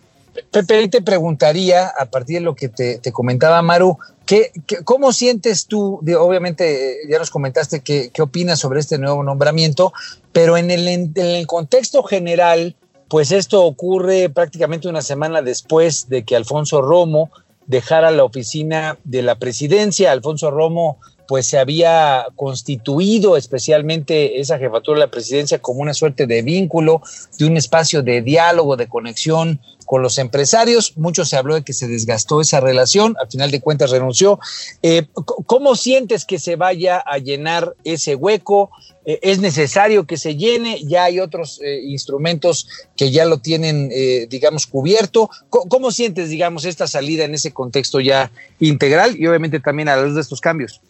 Pepe, 0.50 0.88
te 0.88 1.02
preguntaría, 1.02 1.88
a 1.88 2.06
partir 2.06 2.36
de 2.38 2.44
lo 2.44 2.54
que 2.54 2.68
te, 2.68 3.00
comentaba 3.12 3.60
Maru, 3.60 3.98
¿qué, 4.24 4.52
cómo 4.84 5.12
sientes 5.12 5.66
tú? 5.66 6.00
obviamente, 6.18 6.98
ya 7.08 7.18
nos 7.18 7.30
comentaste 7.30 7.80
qué, 7.80 8.10
opinas 8.20 8.58
sobre 8.58 8.80
este 8.80 8.98
nuevo 8.98 9.22
nombramiento, 9.22 9.92
pero 10.32 10.56
en 10.56 10.70
el, 10.70 10.88
en 10.88 11.12
el 11.16 11.46
contexto 11.46 12.02
general, 12.02 12.76
pues 13.08 13.32
esto 13.32 13.64
ocurre 13.64 14.28
prácticamente 14.28 14.88
una 14.88 15.02
semana 15.02 15.42
después 15.42 16.08
de 16.08 16.24
que 16.24 16.36
Alfonso 16.36 16.82
Romo 16.82 17.30
dejara 17.66 18.10
la 18.10 18.24
oficina 18.24 18.98
de 19.04 19.22
la 19.22 19.38
presidencia. 19.38 20.12
Alfonso 20.12 20.50
Romo 20.50 20.98
pues 21.28 21.46
se 21.46 21.58
había 21.58 22.26
constituido 22.36 23.36
especialmente 23.36 24.40
esa 24.40 24.58
jefatura 24.58 24.98
de 24.98 25.06
la 25.06 25.10
presidencia 25.10 25.58
como 25.58 25.82
una 25.82 25.92
suerte 25.92 26.26
de 26.26 26.40
vínculo, 26.40 27.02
de 27.38 27.44
un 27.44 27.58
espacio 27.58 28.02
de 28.02 28.22
diálogo, 28.22 28.76
de 28.76 28.88
conexión 28.88 29.60
con 29.84 30.00
los 30.00 30.16
empresarios. 30.16 30.96
Mucho 30.96 31.26
se 31.26 31.36
habló 31.36 31.54
de 31.54 31.64
que 31.64 31.74
se 31.74 31.86
desgastó 31.86 32.40
esa 32.40 32.60
relación, 32.60 33.14
al 33.20 33.28
final 33.28 33.50
de 33.50 33.60
cuentas 33.60 33.90
renunció. 33.90 34.40
Eh, 34.82 35.06
¿Cómo 35.44 35.76
sientes 35.76 36.24
que 36.24 36.38
se 36.38 36.56
vaya 36.56 36.98
a 36.98 37.18
llenar 37.18 37.74
ese 37.84 38.14
hueco? 38.14 38.70
Eh, 39.08 39.18
¿Es 39.22 39.40
necesario 39.40 40.06
que 40.06 40.16
se 40.16 40.36
llene? 40.36 40.80
¿Ya 40.84 41.04
hay 41.04 41.18
otros 41.18 41.60
eh, 41.64 41.80
instrumentos 41.82 42.68
que 42.96 43.10
ya 43.10 43.24
lo 43.24 43.38
tienen, 43.38 43.90
digamos, 44.28 44.66
cubierto? 44.66 45.30
¿Cómo, 45.48 45.90
sientes, 45.90 46.28
digamos, 46.28 46.64
esta 46.64 46.86
salida 46.86 47.24
en 47.24 47.34
ese 47.34 47.50
contexto 47.52 47.98
ya 47.98 48.30
integral 48.60 49.16
y 49.18 49.26
obviamente 49.26 49.58
también 49.58 49.88
a 49.88 49.96
la 49.96 50.02
luz 50.02 50.14
de 50.14 50.20
estos 50.20 50.40
cambios? 50.40 50.80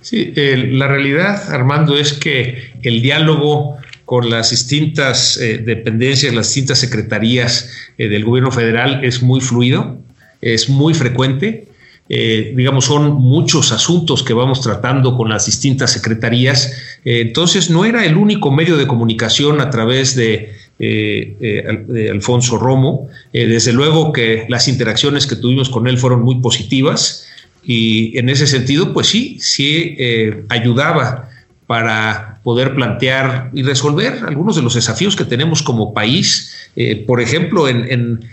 Sí, 0.00 0.32
la 0.34 0.88
realidad, 0.88 1.52
Armando, 1.52 1.96
es 1.96 2.12
que 2.14 2.72
el 2.82 3.02
diálogo 3.02 3.78
con 4.12 4.28
las 4.28 4.50
distintas 4.50 5.38
eh, 5.38 5.56
dependencias, 5.56 6.34
las 6.34 6.48
distintas 6.48 6.80
secretarías 6.80 7.70
eh, 7.96 8.08
del 8.08 8.26
gobierno 8.26 8.50
federal 8.50 9.02
es 9.04 9.22
muy 9.22 9.40
fluido, 9.40 9.98
es 10.42 10.68
muy 10.68 10.92
frecuente. 10.92 11.68
Eh, 12.14 12.52
digamos, 12.54 12.84
son 12.84 13.14
muchos 13.14 13.72
asuntos 13.72 14.22
que 14.22 14.34
vamos 14.34 14.60
tratando 14.60 15.16
con 15.16 15.30
las 15.30 15.46
distintas 15.46 15.92
secretarías. 15.92 16.72
entonces, 17.04 17.70
no 17.70 17.86
era 17.86 18.04
el 18.04 18.16
único 18.16 18.50
medio 18.50 18.76
de 18.76 18.86
comunicación 18.86 19.62
a 19.62 19.70
través 19.70 20.14
de, 20.14 20.52
de 20.78 22.08
Alfonso 22.12 22.58
Romo. 22.58 23.08
desde 23.32 23.72
luego 23.72 24.12
que 24.12 24.44
las 24.48 24.68
interacciones 24.68 25.26
que 25.26 25.36
tuvimos 25.36 25.70
con 25.70 25.86
él 25.86 25.96
fueron 25.96 26.22
muy 26.22 26.40
positivas. 26.40 27.26
Y 27.64 28.18
en 28.18 28.28
ese 28.28 28.46
sentido, 28.46 28.92
pues 28.92 29.06
sí, 29.06 29.38
sí 29.40 29.94
eh, 29.98 30.44
ayudaba 30.48 31.28
para 31.66 32.40
poder 32.42 32.74
plantear 32.74 33.50
y 33.54 33.62
resolver 33.62 34.24
algunos 34.26 34.56
de 34.56 34.62
los 34.62 34.74
desafíos 34.74 35.14
que 35.14 35.24
tenemos 35.24 35.62
como 35.62 35.94
país, 35.94 36.70
eh, 36.74 36.96
por 37.06 37.20
ejemplo, 37.20 37.68
en, 37.68 38.24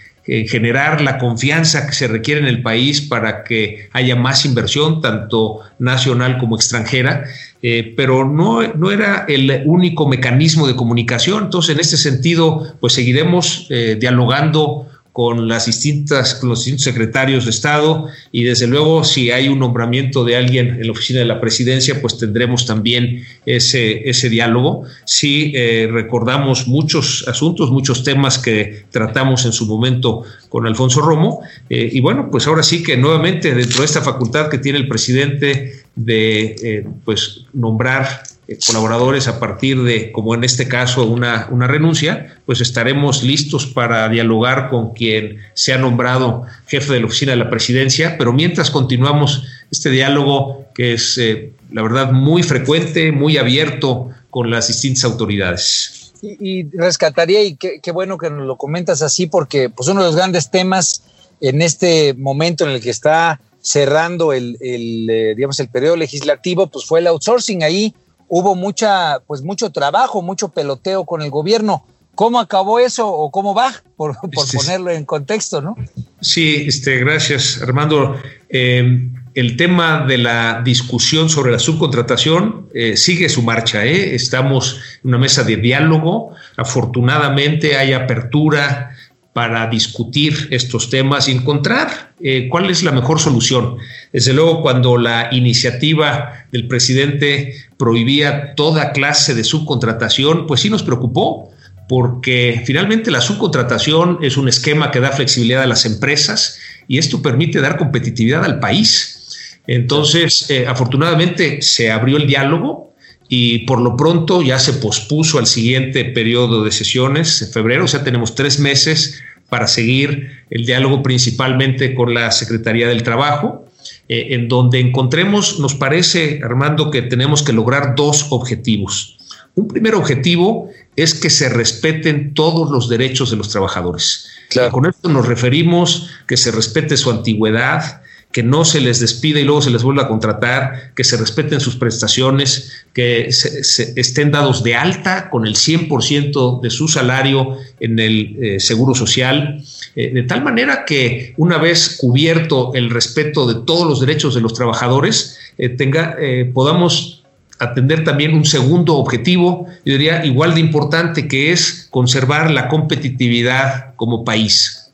generar 0.48 1.02
la 1.02 1.18
confianza 1.18 1.88
que 1.88 1.94
se 1.94 2.08
requiere 2.08 2.42
en 2.42 2.48
el 2.48 2.62
país 2.62 3.02
para 3.02 3.44
que 3.44 3.88
haya 3.94 4.16
más 4.16 4.46
inversión, 4.46 5.02
tanto 5.02 5.60
nacional 5.80 6.38
como 6.38 6.56
extranjera, 6.56 7.24
eh, 7.62 7.94
pero 7.96 8.28
no, 8.28 8.62
no, 8.74 8.92
era 8.92 9.26
el 9.28 9.64
único 9.66 10.08
mecanismo 10.08 10.68
de 10.68 10.76
comunicación. 10.76 11.46
Entonces, 11.46 11.76
en 11.76 11.82
este 11.82 11.98
sentido, 11.98 12.76
pues 12.80 12.94
seguiremos 12.94 13.68
dialogando 14.00 14.89
con 15.20 15.50
las 15.50 15.66
distintas, 15.66 16.42
los 16.44 16.60
distintos 16.60 16.86
secretarios 16.86 17.44
de 17.44 17.52
Estado 17.52 18.08
y 18.32 18.46
desde 18.46 18.68
luego 18.68 19.04
si 19.04 19.32
hay 19.32 19.50
un 19.50 19.60
nombramiento 19.60 20.24
de 20.24 20.38
alguien 20.38 20.78
en 20.80 20.86
la 20.86 20.94
oficina 20.94 21.20
de 21.20 21.26
la 21.26 21.42
presidencia, 21.42 22.00
pues 22.00 22.18
tendremos 22.18 22.66
también 22.66 23.26
ese, 23.46 24.10
ese 24.10 24.30
diálogo. 24.30 24.86
Sí, 25.04 25.52
eh, 25.58 25.90
recordamos 25.92 26.70
muchos 26.70 27.28
asuntos, 27.28 27.70
muchos 27.70 28.06
temas 28.06 28.40
que 28.40 28.86
tratamos 28.92 29.44
en 29.44 29.52
su 29.52 29.66
momento 29.66 30.24
con 30.48 30.66
Alfonso 30.66 31.02
Romo 31.02 31.42
eh, 31.70 31.90
y 31.92 32.00
bueno, 32.00 32.30
pues 32.32 32.48
ahora 32.48 32.64
sí 32.64 32.82
que 32.82 32.96
nuevamente 32.96 33.54
dentro 33.54 33.80
de 33.80 33.88
esta 33.88 34.00
facultad 34.00 34.48
que 34.50 34.58
tiene 34.58 34.78
el 34.78 34.88
presidente 34.88 35.84
de 35.98 36.56
eh, 36.64 36.88
pues 37.04 37.42
nombrar 37.52 38.24
colaboradores 38.58 39.28
a 39.28 39.40
partir 39.40 39.84
de, 39.84 40.12
como 40.12 40.34
en 40.34 40.44
este 40.44 40.68
caso, 40.68 41.06
una, 41.06 41.48
una 41.52 41.68
renuncia, 41.68 42.40
pues 42.46 42.62
estaremos 42.62 43.24
listos 43.24 43.68
para 43.68 44.10
dialogar 44.10 44.70
con 44.70 44.94
quien 44.94 45.38
sea 45.54 45.78
nombrado 45.78 46.44
jefe 46.68 46.94
de 46.94 47.02
la 47.02 47.06
oficina 47.06 47.32
de 47.34 47.38
la 47.38 47.50
presidencia, 47.50 48.18
pero 48.18 48.34
mientras 48.34 48.72
continuamos 48.72 49.44
este 49.72 49.90
diálogo 49.90 50.66
que 50.74 50.94
es, 50.94 51.18
eh, 51.18 51.52
la 51.72 51.84
verdad, 51.84 52.12
muy 52.12 52.42
frecuente, 52.42 53.12
muy 53.12 53.38
abierto 53.38 54.10
con 54.30 54.50
las 54.50 54.68
distintas 54.68 55.04
autoridades. 55.04 56.14
Y, 56.22 56.64
rescataría, 56.76 57.44
y 57.44 57.56
qué, 57.56 57.92
bueno 57.92 58.18
que 58.18 58.30
nos 58.30 58.46
lo 58.46 58.58
comentas 58.58 59.02
así, 59.02 59.28
porque 59.28 59.70
pues 59.70 59.88
uno 59.90 60.02
de 60.02 60.08
los 60.08 60.16
grandes 60.16 60.52
temas 60.52 61.04
en 61.40 61.62
este 61.62 62.14
momento 62.16 62.66
en 62.66 62.72
el 62.72 62.82
que 62.82 62.90
está 62.90 63.40
cerrando 63.62 64.34
el, 64.34 64.58
el 64.60 65.10
eh, 65.10 65.34
digamos, 65.36 65.60
el 65.60 65.70
periodo 65.70 65.96
legislativo, 65.96 66.68
pues 66.68 66.86
fue 66.86 67.00
el 67.00 67.08
outsourcing 67.08 67.64
ahí 67.64 67.94
hubo 68.30 68.56
mucha, 68.56 69.20
pues 69.28 69.42
mucho 69.42 69.72
trabajo, 69.72 70.22
mucho 70.22 70.50
peloteo 70.50 71.04
con 71.04 71.22
el 71.22 71.30
gobierno. 71.30 71.84
¿Cómo 72.16 72.40
acabó 72.40 72.80
eso 72.80 73.08
o 73.08 73.32
cómo 73.32 73.54
va? 73.54 73.74
Por, 73.96 74.18
ponerlo 74.54 74.92
en 74.92 75.06
contexto, 75.06 75.62
¿no? 75.62 75.76
Sí, 76.22 76.66
este, 76.68 76.98
gracias, 76.98 77.62
Armando. 77.62 78.16
Eh, 78.50 79.10
el 79.36 79.56
tema 79.56 80.06
de 80.06 80.18
la 80.18 80.62
discusión 80.62 81.30
sobre 81.30 81.52
la 81.52 81.60
subcontratación 81.60 82.68
eh, 82.74 82.98
sigue 82.98 83.30
su 83.30 83.42
marcha. 83.42 83.86
¿eh? 83.86 84.16
Estamos 84.16 84.82
en 85.02 85.10
una 85.10 85.18
mesa 85.18 85.44
de 85.44 85.56
diálogo. 85.56 86.32
Afortunadamente 86.58 87.78
hay 87.78 87.94
apertura 87.94 88.92
para 89.34 89.68
discutir 89.68 90.48
estos 90.52 90.90
temas 90.90 91.28
y 91.28 91.32
encontrar 91.32 92.14
eh, 92.20 92.48
cuál 92.50 92.70
es 92.70 92.84
la 92.84 92.92
mejor 92.92 93.20
solución. 93.20 93.78
Desde 94.12 94.34
luego, 94.34 94.62
cuando 94.62 94.98
la 94.98 95.30
iniciativa 95.32 96.46
del 96.52 96.68
presidente 96.68 97.54
prohibía 97.78 98.56
toda 98.56 98.92
clase 98.92 99.36
de 99.36 99.44
subcontratación, 99.44 100.48
pues 100.48 100.62
sí 100.62 100.70
nos 100.70 100.84
preocupó, 100.84 101.52
porque 101.88 102.62
finalmente 102.66 103.12
la 103.12 103.22
subcontratación 103.22 104.20
es 104.22 104.38
un 104.38 104.48
esquema 104.48 104.92
que 104.92 105.00
da 105.00 105.12
flexibilidad 105.12 105.64
a 105.64 105.68
las 105.68 105.86
empresas 105.86 106.60
y 106.88 106.98
esto 106.98 107.22
permite 107.22 107.62
dar 107.62 107.78
competitividad 107.78 108.44
al 108.44 108.60
país. 108.60 109.62
Entonces, 109.68 110.50
eh, 110.50 110.66
afortunadamente 110.68 111.62
se 111.62 111.92
abrió 111.92 112.18
el 112.18 112.28
diálogo 112.28 112.89
y 113.30 113.60
por 113.60 113.80
lo 113.80 113.96
pronto 113.96 114.42
ya 114.42 114.58
se 114.58 114.74
pospuso 114.74 115.38
al 115.38 115.46
siguiente 115.46 116.04
periodo 116.04 116.64
de 116.64 116.72
sesiones, 116.72 117.42
en 117.44 117.52
febrero, 117.52 117.86
o 117.86 117.88
sea, 117.88 118.04
tenemos 118.04 118.34
tres 118.34 118.60
meses 118.60 119.22
para 119.50 119.68
seguir 119.68 120.44
el 120.50 120.66
diálogo 120.66 121.04
principalmente 121.04 121.94
con 121.94 122.14
la 122.14 122.32
Secretaría 122.32 122.88
del 122.88 123.04
Trabajo, 123.04 123.66
eh, 124.08 124.28
en 124.32 124.48
donde 124.48 124.80
encontremos, 124.80 125.60
nos 125.60 125.76
parece, 125.76 126.42
Armando, 126.44 126.90
que 126.90 127.04
tenemos 127.04 127.44
que 127.44 127.54
lograr 127.54 127.96
dos 127.96 128.28
objetivos. 128.32 129.18
Un 129.56 129.68
primer 129.68 129.94
objetivo 129.94 130.70
es 130.96 131.14
que 131.14 131.30
se 131.30 131.50
respeten 131.50 132.34
todos 132.34 132.72
los 132.72 132.90
derechos 132.90 133.30
de 133.30 133.38
los 133.38 133.50
trabajadores. 133.50 134.28
Con 134.72 134.88
esto 134.88 135.10
nos 135.10 135.28
referimos 135.28 136.10
que 136.28 136.38
se 136.38 136.52
respete 136.52 136.98
su 136.98 137.12
antigüedad, 137.12 138.02
que 138.32 138.44
no 138.44 138.64
se 138.64 138.80
les 138.80 139.00
despide 139.00 139.42
y 139.42 139.44
luego 139.44 139.62
se 139.62 139.72
les 139.72 139.82
vuelva 139.82 140.04
a 140.04 140.08
contratar, 140.08 140.94
que 140.96 141.04
se 141.04 141.18
respeten 141.18 141.60
sus 141.60 141.76
prestaciones, 141.76 142.86
que 142.94 143.32
se, 143.32 144.00
estén 144.00 144.32
dados 144.32 144.64
de 144.64 144.76
alta 144.76 145.30
con 145.32 145.48
el 145.48 145.56
100% 145.56 146.62
de 146.62 146.70
su 146.70 146.88
salario 146.88 147.58
en 147.80 147.98
el 147.98 148.38
eh, 148.40 148.60
seguro 148.60 148.94
social, 148.94 149.64
eh, 149.96 150.12
de 150.14 150.24
tal 150.24 150.44
manera 150.44 150.86
que 150.86 151.34
una 151.38 151.58
vez 151.58 151.98
cubierto 152.00 152.72
el 152.76 152.92
respeto 152.92 153.48
de 153.52 153.66
todos 153.66 153.88
los 153.88 154.00
derechos 154.00 154.36
de 154.36 154.42
los 154.42 154.54
trabajadores, 154.54 155.40
eh, 155.58 155.70
tenga, 155.70 156.16
podamos 156.54 157.24
atender 157.58 158.04
también 158.04 158.34
un 158.36 158.46
segundo 158.46 158.96
objetivo, 158.96 159.66
yo 159.84 159.94
diría 159.94 160.24
igual 160.24 160.54
de 160.54 160.62
importante, 160.62 161.28
que 161.28 161.52
es 161.52 161.88
conservar 161.90 162.52
la 162.52 162.68
competitividad 162.68 163.96
como 163.96 164.24
país. 164.24 164.92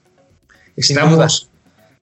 Estamos 0.76 1.50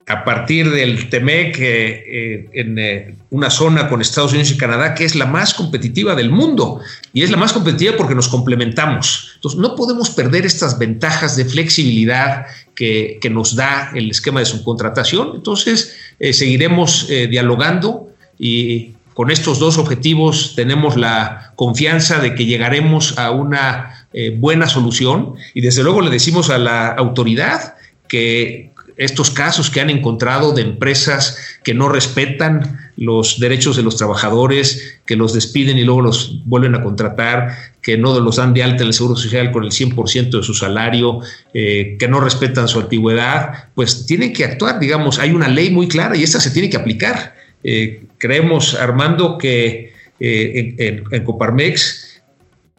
a 0.08 0.26
partir 0.26 0.70
del 0.70 1.10
TEMEC 1.10 1.58
eh, 1.60 2.50
en 2.54 2.78
eh, 2.78 3.16
una 3.30 3.50
zona 3.50 3.88
con 3.88 4.02
Estados 4.02 4.32
Unidos 4.32 4.52
y 4.52 4.58
Canadá 4.58 4.96
que 4.96 5.06
es 5.06 5.16
la 5.16 5.26
más 5.26 5.54
competitiva 5.54 6.14
del 6.14 6.30
mundo 6.30 6.82
y 7.14 7.24
es 7.24 7.32
la 7.32 7.38
más 7.38 7.54
competitiva 7.54 7.96
porque 7.96 8.16
nos 8.16 8.28
complementamos. 8.28 9.32
Entonces, 9.36 9.60
no 9.60 9.76
podemos 9.76 10.10
perder 10.10 10.46
estas 10.46 10.78
ventajas 10.78 11.38
de 11.38 11.46
flexibilidad 11.46 12.48
que, 12.76 13.20
nos 13.32 13.56
da 13.56 13.92
el 13.96 14.12
esquema 14.12 14.42
de 14.42 14.46
subcontratación. 14.46 15.32
Entonces, 15.36 15.96
eh, 16.20 16.34
seguiremos 16.34 17.08
dialogando 17.08 18.10
y 18.38 18.92
con 19.14 19.32
estos 19.32 19.60
dos 19.60 19.78
objetivos 19.78 20.54
tenemos 20.56 20.98
la 20.98 21.54
confianza 21.56 22.20
de 22.20 22.36
que 22.36 22.46
llegaremos 22.46 23.18
a 23.18 23.32
una 23.32 24.08
buena 24.38 24.68
solución 24.68 25.36
y 25.54 25.62
desde 25.62 25.84
luego 25.84 26.02
le 26.02 26.10
decimos 26.10 26.50
a 26.50 26.58
la 26.58 26.90
autoridad 26.90 27.76
que 28.08 28.73
estos 28.98 29.30
casos 29.30 29.70
que 29.70 29.82
han 29.82 29.90
encontrado 29.90 30.54
de 30.54 30.62
empresas 30.62 31.38
que 31.64 31.74
no 31.74 31.90
respetan 31.90 32.92
los 32.96 33.40
derechos 33.40 33.76
de 33.76 33.84
los 33.84 33.98
trabajadores, 33.98 35.00
que 35.06 35.16
los 35.16 35.34
despiden 35.34 35.78
y 35.78 35.84
luego 35.84 36.02
los 36.02 36.46
vuelven 36.46 36.76
a 36.76 36.84
contratar, 36.84 37.56
que 37.82 37.98
no 37.98 38.20
los 38.20 38.38
dan 38.38 38.54
de 38.54 38.64
alta 38.64 38.84
en 38.84 38.88
el 38.88 38.94
Seguro 38.94 39.16
Social 39.16 39.52
con 39.52 39.64
el 39.64 39.72
100% 39.72 40.38
de 40.38 40.44
su 40.44 40.54
salario, 40.54 41.20
eh, 41.54 41.98
que 42.00 42.08
no 42.08 42.20
respetan 42.20 42.68
su 42.68 42.80
antigüedad, 42.80 43.70
pues 43.76 44.06
tienen 44.06 44.34
que 44.34 44.46
actuar, 44.46 44.80
digamos, 44.80 45.20
hay 45.20 45.32
una 45.32 45.48
ley 45.48 45.72
muy 45.72 45.88
clara 45.88 46.16
y 46.16 46.24
esta 46.24 46.40
se 46.40 46.52
tiene 46.52 46.70
que 46.70 46.78
aplicar. 46.78 47.36
Eh, 47.64 48.06
creemos, 48.18 48.76
Armando, 48.76 49.38
que 49.38 49.94
eh, 50.20 50.76
en, 50.78 51.04
en 51.12 51.24
Coparmex 51.24 52.13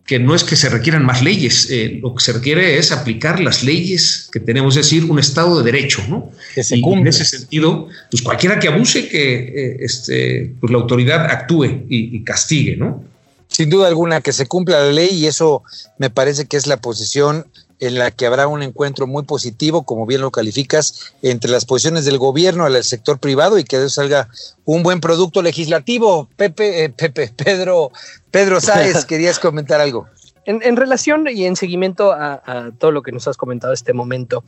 que 0.06 0.18
no 0.18 0.34
es 0.34 0.44
que 0.44 0.54
se 0.54 0.68
requieran 0.68 1.04
más 1.04 1.22
leyes, 1.22 1.68
eh, 1.70 1.98
lo 2.02 2.14
que 2.14 2.22
se 2.22 2.32
requiere 2.34 2.78
es 2.78 2.92
aplicar 2.92 3.40
las 3.40 3.62
leyes 3.62 4.28
que 4.30 4.38
tenemos, 4.38 4.76
es 4.76 4.84
decir, 4.84 5.10
un 5.10 5.18
Estado 5.18 5.56
de 5.56 5.64
Derecho, 5.64 6.02
¿no? 6.08 6.30
Que 6.54 6.62
se 6.62 6.76
y 6.76 6.82
en 6.84 7.06
ese 7.06 7.24
sentido, 7.24 7.88
pues 8.10 8.22
cualquiera 8.22 8.58
que 8.58 8.68
abuse, 8.68 9.08
que 9.08 9.34
eh, 9.34 9.76
este, 9.80 10.52
pues 10.60 10.70
la 10.70 10.78
autoridad 10.78 11.24
actúe 11.24 11.64
y, 11.88 12.16
y, 12.16 12.22
castigue, 12.22 12.76
¿no? 12.76 13.02
Sin 13.48 13.70
duda 13.70 13.88
alguna, 13.88 14.20
que 14.20 14.32
se 14.32 14.46
cumpla 14.46 14.80
la 14.80 14.92
ley 14.92 15.08
y 15.10 15.26
eso 15.26 15.62
me 15.98 16.10
parece 16.10 16.44
que 16.46 16.58
es 16.58 16.66
la 16.66 16.76
posición 16.76 17.46
en 17.80 17.98
la 17.98 18.10
que 18.10 18.26
habrá 18.26 18.46
un 18.46 18.62
encuentro 18.62 19.06
muy 19.06 19.24
positivo, 19.24 19.84
como 19.84 20.06
bien 20.06 20.20
lo 20.20 20.30
calificas, 20.30 21.14
entre 21.22 21.50
las 21.50 21.64
posiciones 21.64 22.04
del 22.04 22.18
gobierno 22.18 22.64
al 22.64 22.82
sector 22.84 23.18
privado 23.18 23.58
y 23.58 23.64
que 23.64 23.78
de 23.78 23.86
eso 23.86 24.02
salga 24.02 24.28
un 24.64 24.82
buen 24.82 25.00
producto 25.00 25.42
legislativo. 25.42 26.28
Pepe, 26.36 26.84
eh, 26.84 26.90
Pepe, 26.90 27.32
Pedro, 27.36 27.90
Pedro 28.30 28.60
Sáez, 28.60 29.04
querías 29.06 29.38
comentar 29.38 29.80
algo. 29.80 30.06
En, 30.46 30.76
relación 30.76 31.26
y 31.26 31.46
en 31.46 31.56
seguimiento 31.56 32.12
a, 32.12 32.42
a 32.44 32.70
todo 32.78 32.90
lo 32.90 33.02
que 33.02 33.12
nos 33.12 33.26
has 33.26 33.38
comentado 33.38 33.72
este 33.72 33.94
momento, 33.94 34.44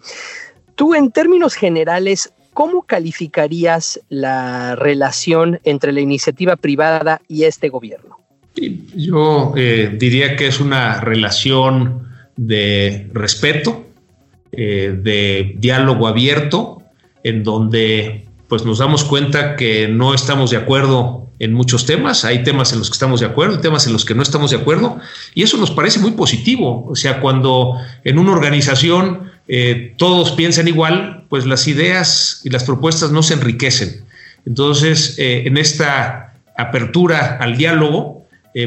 tú 0.75 0.95
en 0.95 1.11
términos 1.11 1.55
generales, 1.55 2.33
¿cómo 2.53 2.83
calificarías 2.83 4.01
la 4.11 4.77
relación 4.77 5.59
entre 5.65 5.93
la 5.93 6.01
iniciativa 6.01 6.57
privada 6.57 7.23
y 7.29 7.45
este 7.45 7.71
gobierno? 7.71 8.17
Yo 8.95 9.53
eh, 9.57 9.95
diría 9.99 10.37
que 10.37 10.47
es 10.47 10.61
una 10.61 11.01
relación 11.01 12.06
de 12.37 13.09
respeto, 13.13 13.87
eh, 14.53 14.99
de 15.03 15.55
diálogo 15.59 16.07
abierto, 16.07 16.83
en 17.25 17.43
donde 17.43 18.27
pues 18.49 18.65
nos 18.65 18.79
damos 18.79 19.05
cuenta 19.05 19.57
que 19.57 19.89
no 19.89 20.15
estamos 20.15 20.51
de 20.51 20.59
acuerdo 20.59 21.29
en 21.39 21.53
muchos 21.53 21.85
temas, 21.85 22.25
hay 22.25 22.43
temas 22.43 22.73
en 22.73 22.79
los 22.79 22.89
que 22.89 22.95
estamos 22.95 23.21
de 23.21 23.27
acuerdo, 23.27 23.59
temas 23.61 23.87
en 23.87 23.93
los 23.93 24.05
que 24.05 24.15
no 24.15 24.23
estamos 24.23 24.53
de 24.53 24.59
acuerdo, 24.59 24.99
y 25.35 25.43
eso 25.43 25.59
nos 25.59 25.71
parece 25.71 25.99
muy 25.99 26.13
positivo. 26.13 26.87
O 26.89 26.95
sea, 26.95 27.21
cuando 27.21 27.75
en 28.05 28.19
una 28.19 28.33
organización 28.33 29.31
eh, 29.49 29.95
todos 29.99 30.33
piensan 30.33 30.69
igual, 30.69 31.25
pues 31.29 31.45
las 31.45 31.67
ideas 31.67 32.41
y 32.45 32.51
las 32.51 32.65
propuestas 32.65 33.11
no 33.11 33.23
se 33.23 33.35
enriquecen. 33.35 34.05
Entonces, 34.47 35.19
eh, 35.19 35.43
en 35.47 35.59
esta 35.59 36.35
apertura 36.57 37.37
al 37.41 37.57
diálogo, 37.57 38.25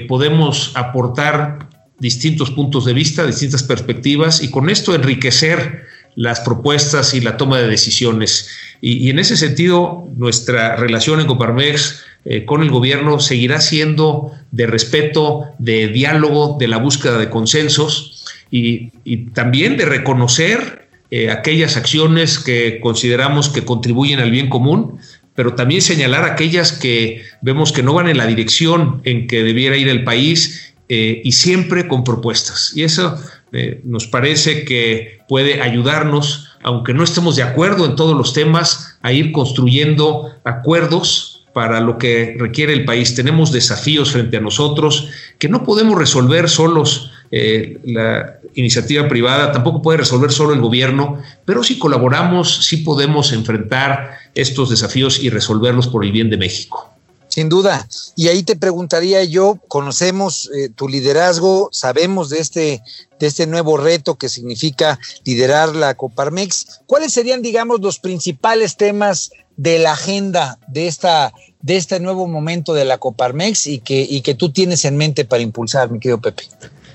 podemos 0.07 0.71
aportar 0.75 1.67
distintos 1.99 2.51
puntos 2.51 2.85
de 2.85 2.93
vista, 2.93 3.25
distintas 3.25 3.63
perspectivas 3.63 4.41
y 4.41 4.49
con 4.49 4.69
esto 4.69 4.95
enriquecer 4.95 5.87
las 6.15 6.41
propuestas 6.41 7.13
y 7.13 7.21
la 7.21 7.37
toma 7.37 7.59
de 7.59 7.67
decisiones. 7.67 8.49
Y, 8.81 9.09
en 9.09 9.19
ese 9.19 9.37
sentido, 9.37 10.07
nuestra 10.15 10.75
relación 10.75 11.19
en 11.19 11.27
Coparmex 11.27 12.03
eh, 12.25 12.45
con 12.45 12.61
el 12.61 12.69
gobierno 12.69 13.19
seguirá 13.19 13.61
siendo 13.61 14.31
de 14.51 14.67
respeto, 14.67 15.45
de 15.59 15.87
diálogo, 15.87 16.57
de 16.59 16.67
la 16.67 16.77
búsqueda 16.77 17.17
de 17.17 17.29
consensos 17.29 18.25
y, 18.51 18.89
también 19.33 19.77
de 19.77 19.85
reconocer 19.85 20.87
eh, 21.11 21.31
aquellas 21.31 21.77
acciones 21.77 22.39
que 22.39 22.79
consideramos 22.81 23.49
que 23.49 23.63
contribuyen 23.63 24.19
al 24.19 24.31
bien 24.31 24.49
común, 24.49 24.99
pero 25.35 25.55
también 25.55 25.81
señalar 25.81 26.25
aquellas 26.25 26.73
que 26.73 27.23
vemos 27.41 27.71
que 27.71 27.83
no 27.83 27.93
van 27.93 28.09
en 28.09 28.17
la 28.17 28.27
dirección 28.27 29.01
en 29.05 29.27
que 29.27 29.43
debiera 29.43 29.77
ir 29.77 29.87
el 29.87 30.03
país 30.03 30.73
eh, 30.89 31.21
y 31.23 31.31
siempre 31.33 31.87
con 31.87 32.03
propuestas. 32.03 32.73
Y 32.75 32.83
eso 32.83 33.15
eh, 33.51 33.81
nos 33.85 34.07
parece 34.07 34.65
que 34.65 35.19
puede 35.27 35.61
ayudarnos, 35.61 36.49
aunque 36.63 36.93
no 36.95 37.03
estemos 37.03 37.35
de 37.35 37.43
acuerdo 37.43 37.85
en 37.85 37.95
todos 37.95 38.17
los 38.17 38.33
temas, 38.33 38.97
a 39.03 39.11
ir 39.11 39.31
construyendo 39.31 40.29
acuerdos 40.43 41.45
para 41.53 41.79
lo 41.79 41.97
que 41.97 42.35
requiere 42.39 42.73
el 42.73 42.85
país. 42.85 43.15
Tenemos 43.15 43.51
desafíos 43.51 44.11
frente 44.11 44.37
a 44.37 44.41
nosotros 44.41 45.09
que 45.37 45.47
no 45.47 45.63
podemos 45.63 45.97
resolver 45.97 46.49
solos. 46.49 47.11
Eh, 47.31 47.79
la 47.83 48.39
iniciativa 48.55 49.07
privada 49.07 49.51
tampoco 49.51 49.83
puede 49.83 49.99
resolver 49.99 50.31
solo 50.31 50.53
el 50.53 50.59
gobierno, 50.59 51.21
pero 51.45 51.63
si 51.63 51.77
colaboramos, 51.77 52.65
sí 52.65 52.77
podemos 52.77 53.31
enfrentar 53.31 54.17
estos 54.33 54.71
desafíos 54.71 55.21
y 55.21 55.29
resolverlos 55.29 55.87
por 55.87 56.03
el 56.03 56.11
bien 56.11 56.29
de 56.29 56.37
México. 56.37 56.88
Sin 57.29 57.47
duda. 57.47 57.87
Y 58.15 58.27
ahí 58.27 58.43
te 58.43 58.55
preguntaría 58.55 59.23
yo, 59.23 59.59
conocemos 59.67 60.49
eh, 60.55 60.69
tu 60.69 60.89
liderazgo, 60.89 61.69
sabemos 61.71 62.29
de 62.29 62.39
este, 62.39 62.81
de 63.19 63.27
este 63.27 63.45
nuevo 63.45 63.77
reto 63.77 64.15
que 64.15 64.29
significa 64.29 64.99
liderar 65.23 65.75
la 65.75 65.93
Coparmex. 65.93 66.81
¿Cuáles 66.87 67.13
serían, 67.13 67.41
digamos, 67.41 67.81
los 67.81 67.99
principales 67.99 68.77
temas 68.77 69.31
de 69.57 69.77
la 69.77 69.93
agenda 69.93 70.57
de, 70.67 70.87
esta, 70.87 71.31
de 71.61 71.77
este 71.77 71.99
nuevo 71.99 72.27
momento 72.27 72.73
de 72.73 72.85
la 72.85 72.97
Coparmex 72.97 73.67
y 73.67 73.79
que, 73.79 74.01
y 74.09 74.21
que 74.21 74.33
tú 74.33 74.51
tienes 74.51 74.83
en 74.85 74.97
mente 74.97 75.23
para 75.23 75.43
impulsar, 75.43 75.91
mi 75.91 75.99
querido 75.99 76.19
Pepe? 76.19 76.43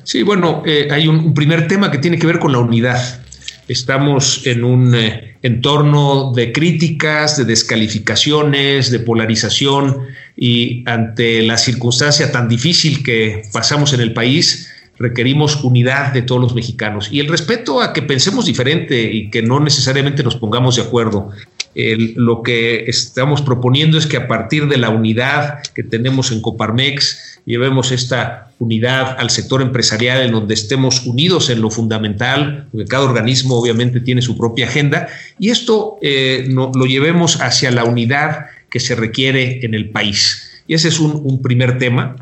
Sí, 0.02 0.22
bueno, 0.22 0.62
eh, 0.66 0.88
hay 0.90 1.06
un, 1.06 1.20
un, 1.20 1.34
primer 1.34 1.68
tema 1.68 1.90
que 1.90 1.98
tiene 1.98 2.18
que 2.18 2.26
ver 2.26 2.38
con 2.38 2.52
la 2.52 2.58
unidad. 2.58 3.23
Estamos 3.66 4.46
en 4.46 4.62
un 4.62 4.94
eh, 4.94 5.38
entorno 5.42 6.32
de 6.34 6.52
críticas, 6.52 7.38
de 7.38 7.44
descalificaciones, 7.46 8.90
de 8.90 9.00
polarización 9.00 10.02
y 10.36 10.82
ante 10.86 11.42
la 11.42 11.56
circunstancia 11.56 12.30
tan 12.30 12.48
difícil 12.48 13.02
que 13.02 13.42
pasamos 13.52 13.94
en 13.94 14.00
el 14.00 14.12
país, 14.12 14.70
requerimos 14.98 15.64
unidad 15.64 16.12
de 16.12 16.22
todos 16.22 16.40
los 16.40 16.54
mexicanos 16.54 17.08
y 17.10 17.20
el 17.20 17.28
respeto 17.28 17.80
a 17.80 17.92
que 17.92 18.02
pensemos 18.02 18.46
diferente 18.46 19.02
y 19.02 19.30
que 19.30 19.42
no 19.42 19.60
necesariamente 19.60 20.22
nos 20.22 20.36
pongamos 20.36 20.76
de 20.76 20.82
acuerdo. 20.82 21.30
Lo 21.74 22.42
que 22.42 22.84
estamos 22.86 23.42
proponiendo 23.42 23.98
es 23.98 24.06
que 24.06 24.16
a 24.16 24.28
partir 24.28 24.68
de 24.68 24.76
la 24.76 24.90
unidad 24.90 25.60
que 25.74 25.82
tenemos 25.82 26.30
en 26.30 26.40
Coparmex, 26.40 27.40
llevemos 27.44 27.92
esta 27.92 28.52
unidad 28.58 29.16
al 29.18 29.30
sector 29.30 29.60
empresarial 29.60 30.22
en 30.22 30.32
donde 30.32 30.54
estemos 30.54 31.04
unidos 31.06 31.50
en 31.50 31.60
lo 31.60 31.70
fundamental, 31.70 32.68
porque 32.70 32.86
cada 32.86 33.04
organismo 33.04 33.56
obviamente 33.56 34.00
tiene 34.00 34.22
su 34.22 34.36
propia 34.36 34.66
agenda, 34.66 35.08
y 35.38 35.50
esto 35.50 35.98
eh, 36.00 36.46
lo 36.48 36.86
llevemos 36.86 37.40
hacia 37.40 37.70
la 37.70 37.84
unidad 37.84 38.46
que 38.70 38.80
se 38.80 38.94
requiere 38.94 39.64
en 39.64 39.74
el 39.74 39.90
país. 39.90 40.62
Y 40.66 40.74
ese 40.74 40.88
es 40.88 40.98
un, 40.98 41.20
un 41.24 41.42
primer 41.42 41.78
tema. 41.78 42.16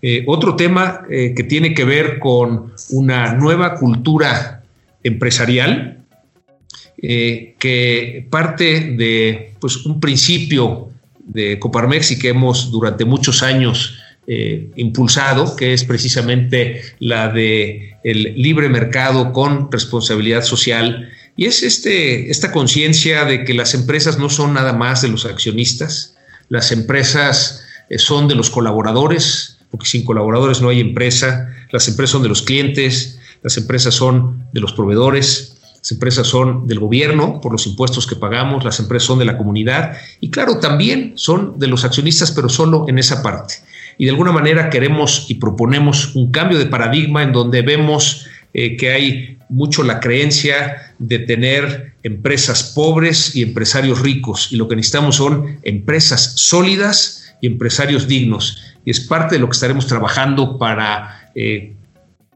Eh, 0.00 0.24
otro 0.26 0.54
tema 0.54 1.02
eh, 1.10 1.34
que 1.34 1.42
tiene 1.42 1.74
que 1.74 1.84
ver 1.84 2.20
con 2.20 2.72
una 2.90 3.34
nueva 3.34 3.74
cultura 3.74 4.62
empresarial 5.02 5.97
eh, 7.00 7.54
que 7.58 8.26
parte 8.30 8.94
de 8.96 9.54
pues, 9.60 9.86
un 9.86 10.00
principio 10.00 10.90
de 11.20 11.58
Coparmex 11.58 12.10
y 12.10 12.18
que 12.18 12.30
hemos 12.30 12.70
durante 12.70 13.04
muchos 13.04 13.42
años 13.42 13.98
eh, 14.26 14.70
impulsado, 14.76 15.56
que 15.56 15.72
es 15.72 15.84
precisamente 15.84 16.82
la 16.98 17.28
de 17.28 17.96
libre 18.04 18.68
mercado 18.68 19.32
con 19.32 19.70
responsabilidad 19.70 20.42
social. 20.42 21.08
Y 21.36 21.46
es 21.46 21.62
este, 21.62 22.30
esta 22.30 22.50
conciencia 22.52 23.24
de 23.24 23.44
que 23.44 23.54
las 23.54 23.74
empresas 23.74 24.18
no 24.18 24.28
son 24.28 24.54
nada 24.54 24.72
más 24.72 25.02
de 25.02 25.08
los 25.08 25.24
accionistas, 25.24 26.16
las 26.48 26.72
empresas 26.72 27.64
eh, 27.90 27.98
son 27.98 28.28
de 28.28 28.34
los 28.34 28.50
colaboradores, 28.50 29.58
porque 29.70 29.86
sin 29.86 30.04
colaboradores 30.04 30.60
no 30.60 30.68
hay 30.68 30.80
empresa, 30.80 31.54
las 31.70 31.86
empresas 31.88 32.10
son 32.10 32.22
de 32.22 32.28
los 32.28 32.42
clientes, 32.42 33.18
las 33.42 33.56
empresas 33.56 33.94
son 33.94 34.46
de 34.52 34.60
los 34.60 34.72
proveedores, 34.72 35.57
las 35.78 35.92
empresas 35.92 36.26
son 36.26 36.66
del 36.66 36.80
gobierno 36.80 37.40
por 37.40 37.52
los 37.52 37.66
impuestos 37.66 38.06
que 38.06 38.16
pagamos, 38.16 38.64
las 38.64 38.80
empresas 38.80 39.06
son 39.06 39.18
de 39.20 39.24
la 39.24 39.38
comunidad 39.38 39.96
y 40.20 40.30
claro, 40.30 40.58
también 40.58 41.12
son 41.14 41.58
de 41.58 41.68
los 41.68 41.84
accionistas, 41.84 42.32
pero 42.32 42.48
solo 42.48 42.86
en 42.88 42.98
esa 42.98 43.22
parte. 43.22 43.54
Y 43.96 44.04
de 44.04 44.10
alguna 44.10 44.32
manera 44.32 44.70
queremos 44.70 45.26
y 45.28 45.34
proponemos 45.34 46.14
un 46.14 46.30
cambio 46.30 46.58
de 46.58 46.66
paradigma 46.66 47.22
en 47.22 47.32
donde 47.32 47.62
vemos 47.62 48.26
eh, 48.54 48.76
que 48.76 48.92
hay 48.92 49.38
mucho 49.48 49.82
la 49.82 50.00
creencia 50.00 50.94
de 50.98 51.20
tener 51.20 51.94
empresas 52.02 52.72
pobres 52.74 53.34
y 53.34 53.42
empresarios 53.42 54.00
ricos 54.00 54.52
y 54.52 54.56
lo 54.56 54.68
que 54.68 54.76
necesitamos 54.76 55.16
son 55.16 55.58
empresas 55.62 56.32
sólidas 56.36 57.34
y 57.40 57.46
empresarios 57.46 58.08
dignos. 58.08 58.62
Y 58.84 58.90
es 58.90 59.00
parte 59.00 59.36
de 59.36 59.40
lo 59.40 59.48
que 59.48 59.54
estaremos 59.54 59.86
trabajando 59.86 60.58
para 60.58 61.30
eh, 61.34 61.74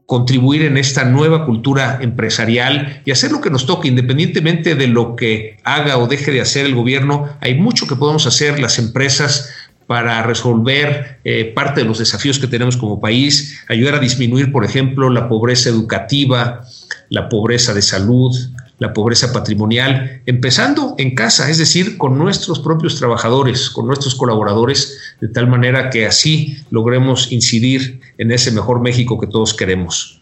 contribuir 0.05 0.63
en 0.63 0.77
esta 0.77 1.05
nueva 1.05 1.45
cultura 1.45 1.99
empresarial 2.01 3.01
y 3.05 3.11
hacer 3.11 3.31
lo 3.31 3.41
que 3.41 3.49
nos 3.49 3.65
toque, 3.65 3.87
independientemente 3.87 4.75
de 4.75 4.87
lo 4.87 5.15
que 5.15 5.57
haga 5.63 5.97
o 5.97 6.07
deje 6.07 6.31
de 6.31 6.41
hacer 6.41 6.65
el 6.65 6.75
gobierno, 6.75 7.29
hay 7.39 7.55
mucho 7.55 7.87
que 7.87 7.95
podemos 7.95 8.27
hacer 8.27 8.59
las 8.59 8.79
empresas 8.79 9.49
para 9.87 10.23
resolver 10.23 11.19
eh, 11.23 11.51
parte 11.53 11.81
de 11.81 11.87
los 11.87 11.99
desafíos 11.99 12.39
que 12.39 12.47
tenemos 12.47 12.77
como 12.77 12.99
país, 12.99 13.59
ayudar 13.67 13.95
a 13.95 13.99
disminuir, 13.99 14.51
por 14.51 14.65
ejemplo, 14.65 15.09
la 15.09 15.27
pobreza 15.27 15.69
educativa, 15.69 16.65
la 17.09 17.29
pobreza 17.29 17.73
de 17.73 17.81
salud, 17.81 18.35
la 18.83 18.93
pobreza 18.93 19.31
patrimonial, 19.31 20.21
empezando 20.25 20.93
en 20.97 21.15
casa, 21.15 21.49
es 21.49 21.57
decir, 21.57 21.97
con 21.97 22.17
nuestros 22.17 22.59
propios 22.59 22.97
trabajadores, 22.97 23.69
con 23.69 23.87
nuestros 23.87 24.13
colaboradores, 24.13 24.97
de 25.21 25.29
tal 25.29 25.47
manera 25.47 25.89
que 25.89 26.05
así 26.05 26.57
logremos 26.69 27.31
incidir 27.31 28.01
en 28.17 28.31
ese 28.31 28.51
mejor 28.51 28.81
México 28.81 29.17
que 29.19 29.27
todos 29.27 29.53
queremos. 29.53 30.21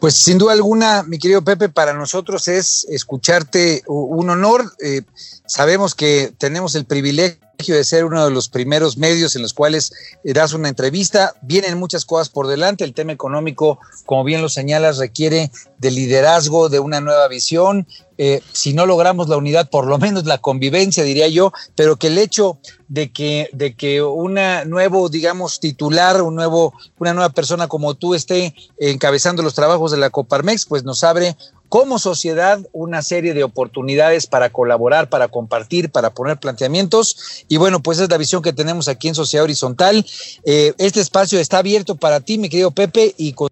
Pues 0.00 0.14
sin 0.14 0.36
duda 0.36 0.52
alguna, 0.52 1.04
mi 1.04 1.18
querido 1.18 1.42
Pepe, 1.42 1.68
para 1.68 1.94
nosotros 1.94 2.48
es 2.48 2.84
escucharte 2.90 3.82
un 3.86 4.28
honor. 4.28 4.70
Eh, 4.84 5.02
sabemos 5.46 5.94
que 5.94 6.34
tenemos 6.36 6.74
el 6.74 6.84
privilegio 6.84 7.41
de 7.58 7.84
ser 7.84 8.04
uno 8.04 8.24
de 8.24 8.30
los 8.30 8.48
primeros 8.48 8.96
medios 8.96 9.36
en 9.36 9.42
los 9.42 9.52
cuales 9.52 9.92
das 10.24 10.52
una 10.52 10.68
entrevista. 10.68 11.34
Vienen 11.42 11.78
muchas 11.78 12.04
cosas 12.04 12.28
por 12.28 12.48
delante. 12.48 12.84
El 12.84 12.94
tema 12.94 13.12
económico, 13.12 13.78
como 14.04 14.24
bien 14.24 14.42
lo 14.42 14.48
señalas, 14.48 14.98
requiere 14.98 15.50
de 15.78 15.90
liderazgo, 15.90 16.68
de 16.68 16.80
una 16.80 17.00
nueva 17.00 17.28
visión. 17.28 17.86
Eh, 18.18 18.40
si 18.52 18.72
no 18.72 18.86
logramos 18.86 19.28
la 19.28 19.36
unidad, 19.36 19.70
por 19.70 19.86
lo 19.86 19.98
menos 19.98 20.24
la 20.24 20.38
convivencia, 20.38 21.04
diría 21.04 21.28
yo, 21.28 21.52
pero 21.74 21.96
que 21.96 22.08
el 22.08 22.18
hecho 22.18 22.58
de 22.88 23.10
que, 23.12 23.48
de 23.52 23.74
que 23.74 24.02
una 24.02 24.64
nuevo, 24.64 25.08
digamos, 25.08 25.60
titular, 25.60 26.22
un 26.22 26.34
nuevo, 26.34 26.74
una 26.98 27.14
nueva 27.14 27.30
persona 27.30 27.68
como 27.68 27.94
tú 27.94 28.14
esté 28.14 28.54
encabezando 28.78 29.42
los 29.42 29.54
trabajos 29.54 29.90
de 29.90 29.98
la 29.98 30.10
Coparmex, 30.10 30.66
pues 30.66 30.84
nos 30.84 31.02
abre 31.04 31.36
como 31.72 31.98
sociedad 31.98 32.60
una 32.72 33.00
serie 33.00 33.32
de 33.32 33.44
oportunidades 33.44 34.26
para 34.26 34.50
colaborar, 34.50 35.08
para 35.08 35.28
compartir, 35.28 35.90
para 35.90 36.10
poner 36.10 36.36
planteamientos. 36.36 37.46
Y 37.48 37.56
bueno, 37.56 37.82
pues 37.82 37.98
es 37.98 38.10
la 38.10 38.18
visión 38.18 38.42
que 38.42 38.52
tenemos 38.52 38.88
aquí 38.88 39.08
en 39.08 39.14
Sociedad 39.14 39.44
Horizontal. 39.44 40.04
Eh, 40.44 40.74
este 40.76 41.00
espacio 41.00 41.40
está 41.40 41.60
abierto 41.60 41.94
para 41.96 42.20
ti, 42.20 42.36
mi 42.36 42.50
querido 42.50 42.72
Pepe, 42.72 43.14
y 43.16 43.32
con, 43.32 43.48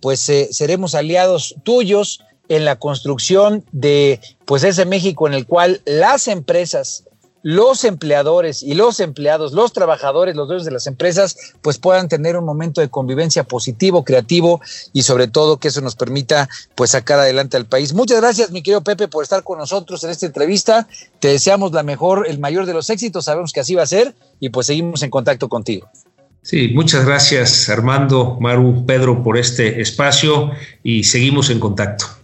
pues 0.00 0.28
eh, 0.28 0.48
seremos 0.50 0.96
aliados 0.96 1.54
tuyos 1.62 2.18
en 2.48 2.64
la 2.64 2.80
construcción 2.80 3.64
de 3.70 4.18
pues 4.44 4.64
ese 4.64 4.84
México 4.84 5.28
en 5.28 5.34
el 5.34 5.46
cual 5.46 5.82
las 5.84 6.26
empresas 6.26 7.04
los 7.44 7.84
empleadores 7.84 8.62
y 8.62 8.72
los 8.72 9.00
empleados, 9.00 9.52
los 9.52 9.74
trabajadores, 9.74 10.34
los 10.34 10.48
dueños 10.48 10.64
de 10.64 10.70
las 10.70 10.86
empresas, 10.86 11.36
pues 11.60 11.76
puedan 11.76 12.08
tener 12.08 12.38
un 12.38 12.46
momento 12.46 12.80
de 12.80 12.88
convivencia 12.88 13.44
positivo, 13.44 14.02
creativo 14.02 14.62
y 14.94 15.02
sobre 15.02 15.28
todo 15.28 15.58
que 15.58 15.68
eso 15.68 15.82
nos 15.82 15.94
permita 15.94 16.48
pues 16.74 16.92
sacar 16.92 17.18
adelante 17.18 17.58
al 17.58 17.66
país. 17.66 17.92
Muchas 17.92 18.22
gracias, 18.22 18.50
mi 18.50 18.62
querido 18.62 18.82
Pepe, 18.82 19.08
por 19.08 19.22
estar 19.22 19.44
con 19.44 19.58
nosotros 19.58 20.02
en 20.04 20.10
esta 20.10 20.24
entrevista. 20.24 20.88
Te 21.20 21.28
deseamos 21.28 21.72
la 21.72 21.82
mejor, 21.82 22.26
el 22.26 22.38
mayor 22.38 22.64
de 22.64 22.72
los 22.72 22.88
éxitos, 22.88 23.26
sabemos 23.26 23.52
que 23.52 23.60
así 23.60 23.74
va 23.74 23.82
a 23.82 23.86
ser 23.86 24.14
y 24.40 24.48
pues 24.48 24.66
seguimos 24.66 25.02
en 25.02 25.10
contacto 25.10 25.50
contigo. 25.50 25.86
Sí, 26.40 26.68
muchas 26.74 27.04
gracias 27.04 27.68
Armando, 27.68 28.38
Maru, 28.40 28.86
Pedro 28.86 29.22
por 29.22 29.36
este 29.36 29.82
espacio 29.82 30.50
y 30.82 31.04
seguimos 31.04 31.50
en 31.50 31.60
contacto. 31.60 32.23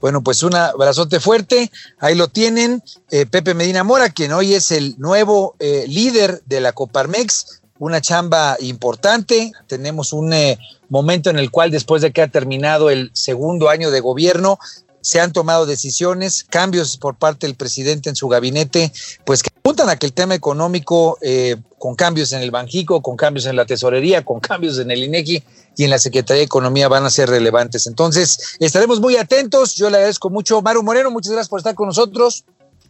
Bueno, 0.00 0.22
pues 0.22 0.42
un 0.42 0.54
abrazote 0.54 1.20
fuerte. 1.20 1.70
Ahí 1.98 2.14
lo 2.14 2.28
tienen. 2.28 2.82
Eh, 3.10 3.26
Pepe 3.26 3.54
Medina 3.54 3.84
Mora, 3.84 4.08
quien 4.10 4.32
hoy 4.32 4.54
es 4.54 4.70
el 4.70 4.94
nuevo 4.98 5.56
eh, 5.58 5.84
líder 5.88 6.42
de 6.46 6.60
la 6.60 6.72
Coparmex. 6.72 7.60
Una 7.78 8.00
chamba 8.00 8.56
importante. 8.60 9.52
Tenemos 9.66 10.12
un 10.12 10.32
eh, 10.32 10.58
momento 10.88 11.30
en 11.30 11.38
el 11.38 11.50
cual, 11.50 11.70
después 11.70 12.02
de 12.02 12.12
que 12.12 12.22
ha 12.22 12.28
terminado 12.28 12.90
el 12.90 13.10
segundo 13.14 13.68
año 13.68 13.90
de 13.90 14.00
gobierno, 14.00 14.58
se 15.02 15.20
han 15.20 15.32
tomado 15.32 15.66
decisiones, 15.66 16.44
cambios 16.44 16.96
por 16.96 17.16
parte 17.16 17.46
del 17.46 17.56
presidente 17.56 18.10
en 18.10 18.16
su 18.16 18.28
gabinete, 18.28 18.92
pues 19.24 19.42
que 19.42 19.49
apuntan 19.60 19.90
a 19.90 19.96
que 19.96 20.06
el 20.06 20.12
tema 20.12 20.34
económico, 20.34 21.18
eh, 21.20 21.56
con 21.78 21.94
cambios 21.94 22.32
en 22.32 22.40
el 22.40 22.50
Banjico, 22.50 23.02
con 23.02 23.16
cambios 23.16 23.46
en 23.46 23.56
la 23.56 23.66
tesorería, 23.66 24.24
con 24.24 24.40
cambios 24.40 24.78
en 24.78 24.90
el 24.90 25.04
INEGI 25.04 25.42
y 25.76 25.84
en 25.84 25.90
la 25.90 25.98
Secretaría 25.98 26.40
de 26.40 26.44
Economía 26.44 26.88
van 26.88 27.04
a 27.04 27.10
ser 27.10 27.28
relevantes. 27.28 27.86
Entonces, 27.86 28.56
estaremos 28.58 29.00
muy 29.00 29.16
atentos. 29.16 29.76
Yo 29.76 29.90
le 29.90 29.96
agradezco 29.96 30.30
mucho. 30.30 30.62
Maru 30.62 30.82
Moreno, 30.82 31.10
muchas 31.10 31.32
gracias 31.32 31.48
por 31.48 31.60
estar 31.60 31.74
con 31.74 31.88
nosotros. 31.88 32.44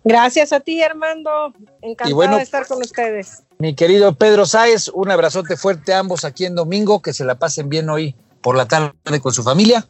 Gracias 0.05 0.53
a 0.53 0.61
ti, 0.61 0.83
Armando. 0.83 1.53
Encantado 1.83 2.15
bueno, 2.15 2.37
de 2.37 2.43
estar 2.43 2.67
con 2.67 2.81
ustedes. 2.81 3.43
Mi 3.59 3.75
querido 3.75 4.15
Pedro 4.15 4.47
Sáez, 4.47 4.89
un 4.95 5.11
abrazote 5.11 5.57
fuerte 5.57 5.93
a 5.93 5.99
ambos 5.99 6.25
aquí 6.25 6.47
en 6.47 6.55
domingo. 6.55 7.03
Que 7.03 7.13
se 7.13 7.25
la 7.25 7.35
pasen 7.35 7.69
bien 7.69 7.91
hoy 7.91 8.15
por 8.41 8.57
la 8.57 8.67
tarde 8.67 9.21
con 9.21 9.35
su 9.35 9.43
familia. 9.43 9.87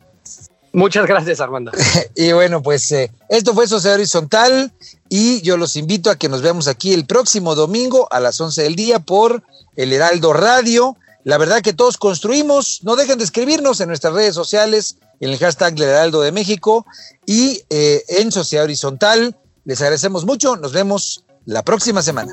Muchas 0.72 1.06
gracias, 1.06 1.40
Armando. 1.40 1.72
y 2.14 2.32
bueno, 2.32 2.62
pues 2.62 2.90
eh, 2.92 3.10
esto 3.28 3.54
fue 3.54 3.66
Sociedad 3.66 3.96
Horizontal 3.96 4.72
y 5.08 5.40
yo 5.42 5.56
los 5.56 5.76
invito 5.76 6.10
a 6.10 6.16
que 6.16 6.28
nos 6.28 6.42
veamos 6.42 6.68
aquí 6.68 6.92
el 6.92 7.06
próximo 7.06 7.54
domingo 7.54 8.06
a 8.10 8.20
las 8.20 8.40
11 8.40 8.62
del 8.62 8.76
día 8.76 9.00
por 9.00 9.42
el 9.76 9.92
Heraldo 9.92 10.32
Radio. 10.32 10.96
La 11.24 11.38
verdad 11.38 11.60
que 11.60 11.72
todos 11.72 11.98
construimos, 11.98 12.80
no 12.82 12.96
dejen 12.96 13.18
de 13.18 13.24
escribirnos 13.24 13.80
en 13.80 13.88
nuestras 13.88 14.14
redes 14.14 14.34
sociales, 14.34 14.96
en 15.18 15.30
el 15.30 15.38
hashtag 15.38 15.78
Heraldo 15.80 16.22
de 16.22 16.32
México 16.32 16.86
y 17.26 17.62
eh, 17.68 18.04
en 18.08 18.32
Sociedad 18.32 18.64
Horizontal. 18.64 19.36
Les 19.64 19.80
agradecemos 19.80 20.24
mucho, 20.24 20.56
nos 20.56 20.72
vemos 20.72 21.24
la 21.44 21.62
próxima 21.62 22.00
semana. 22.02 22.32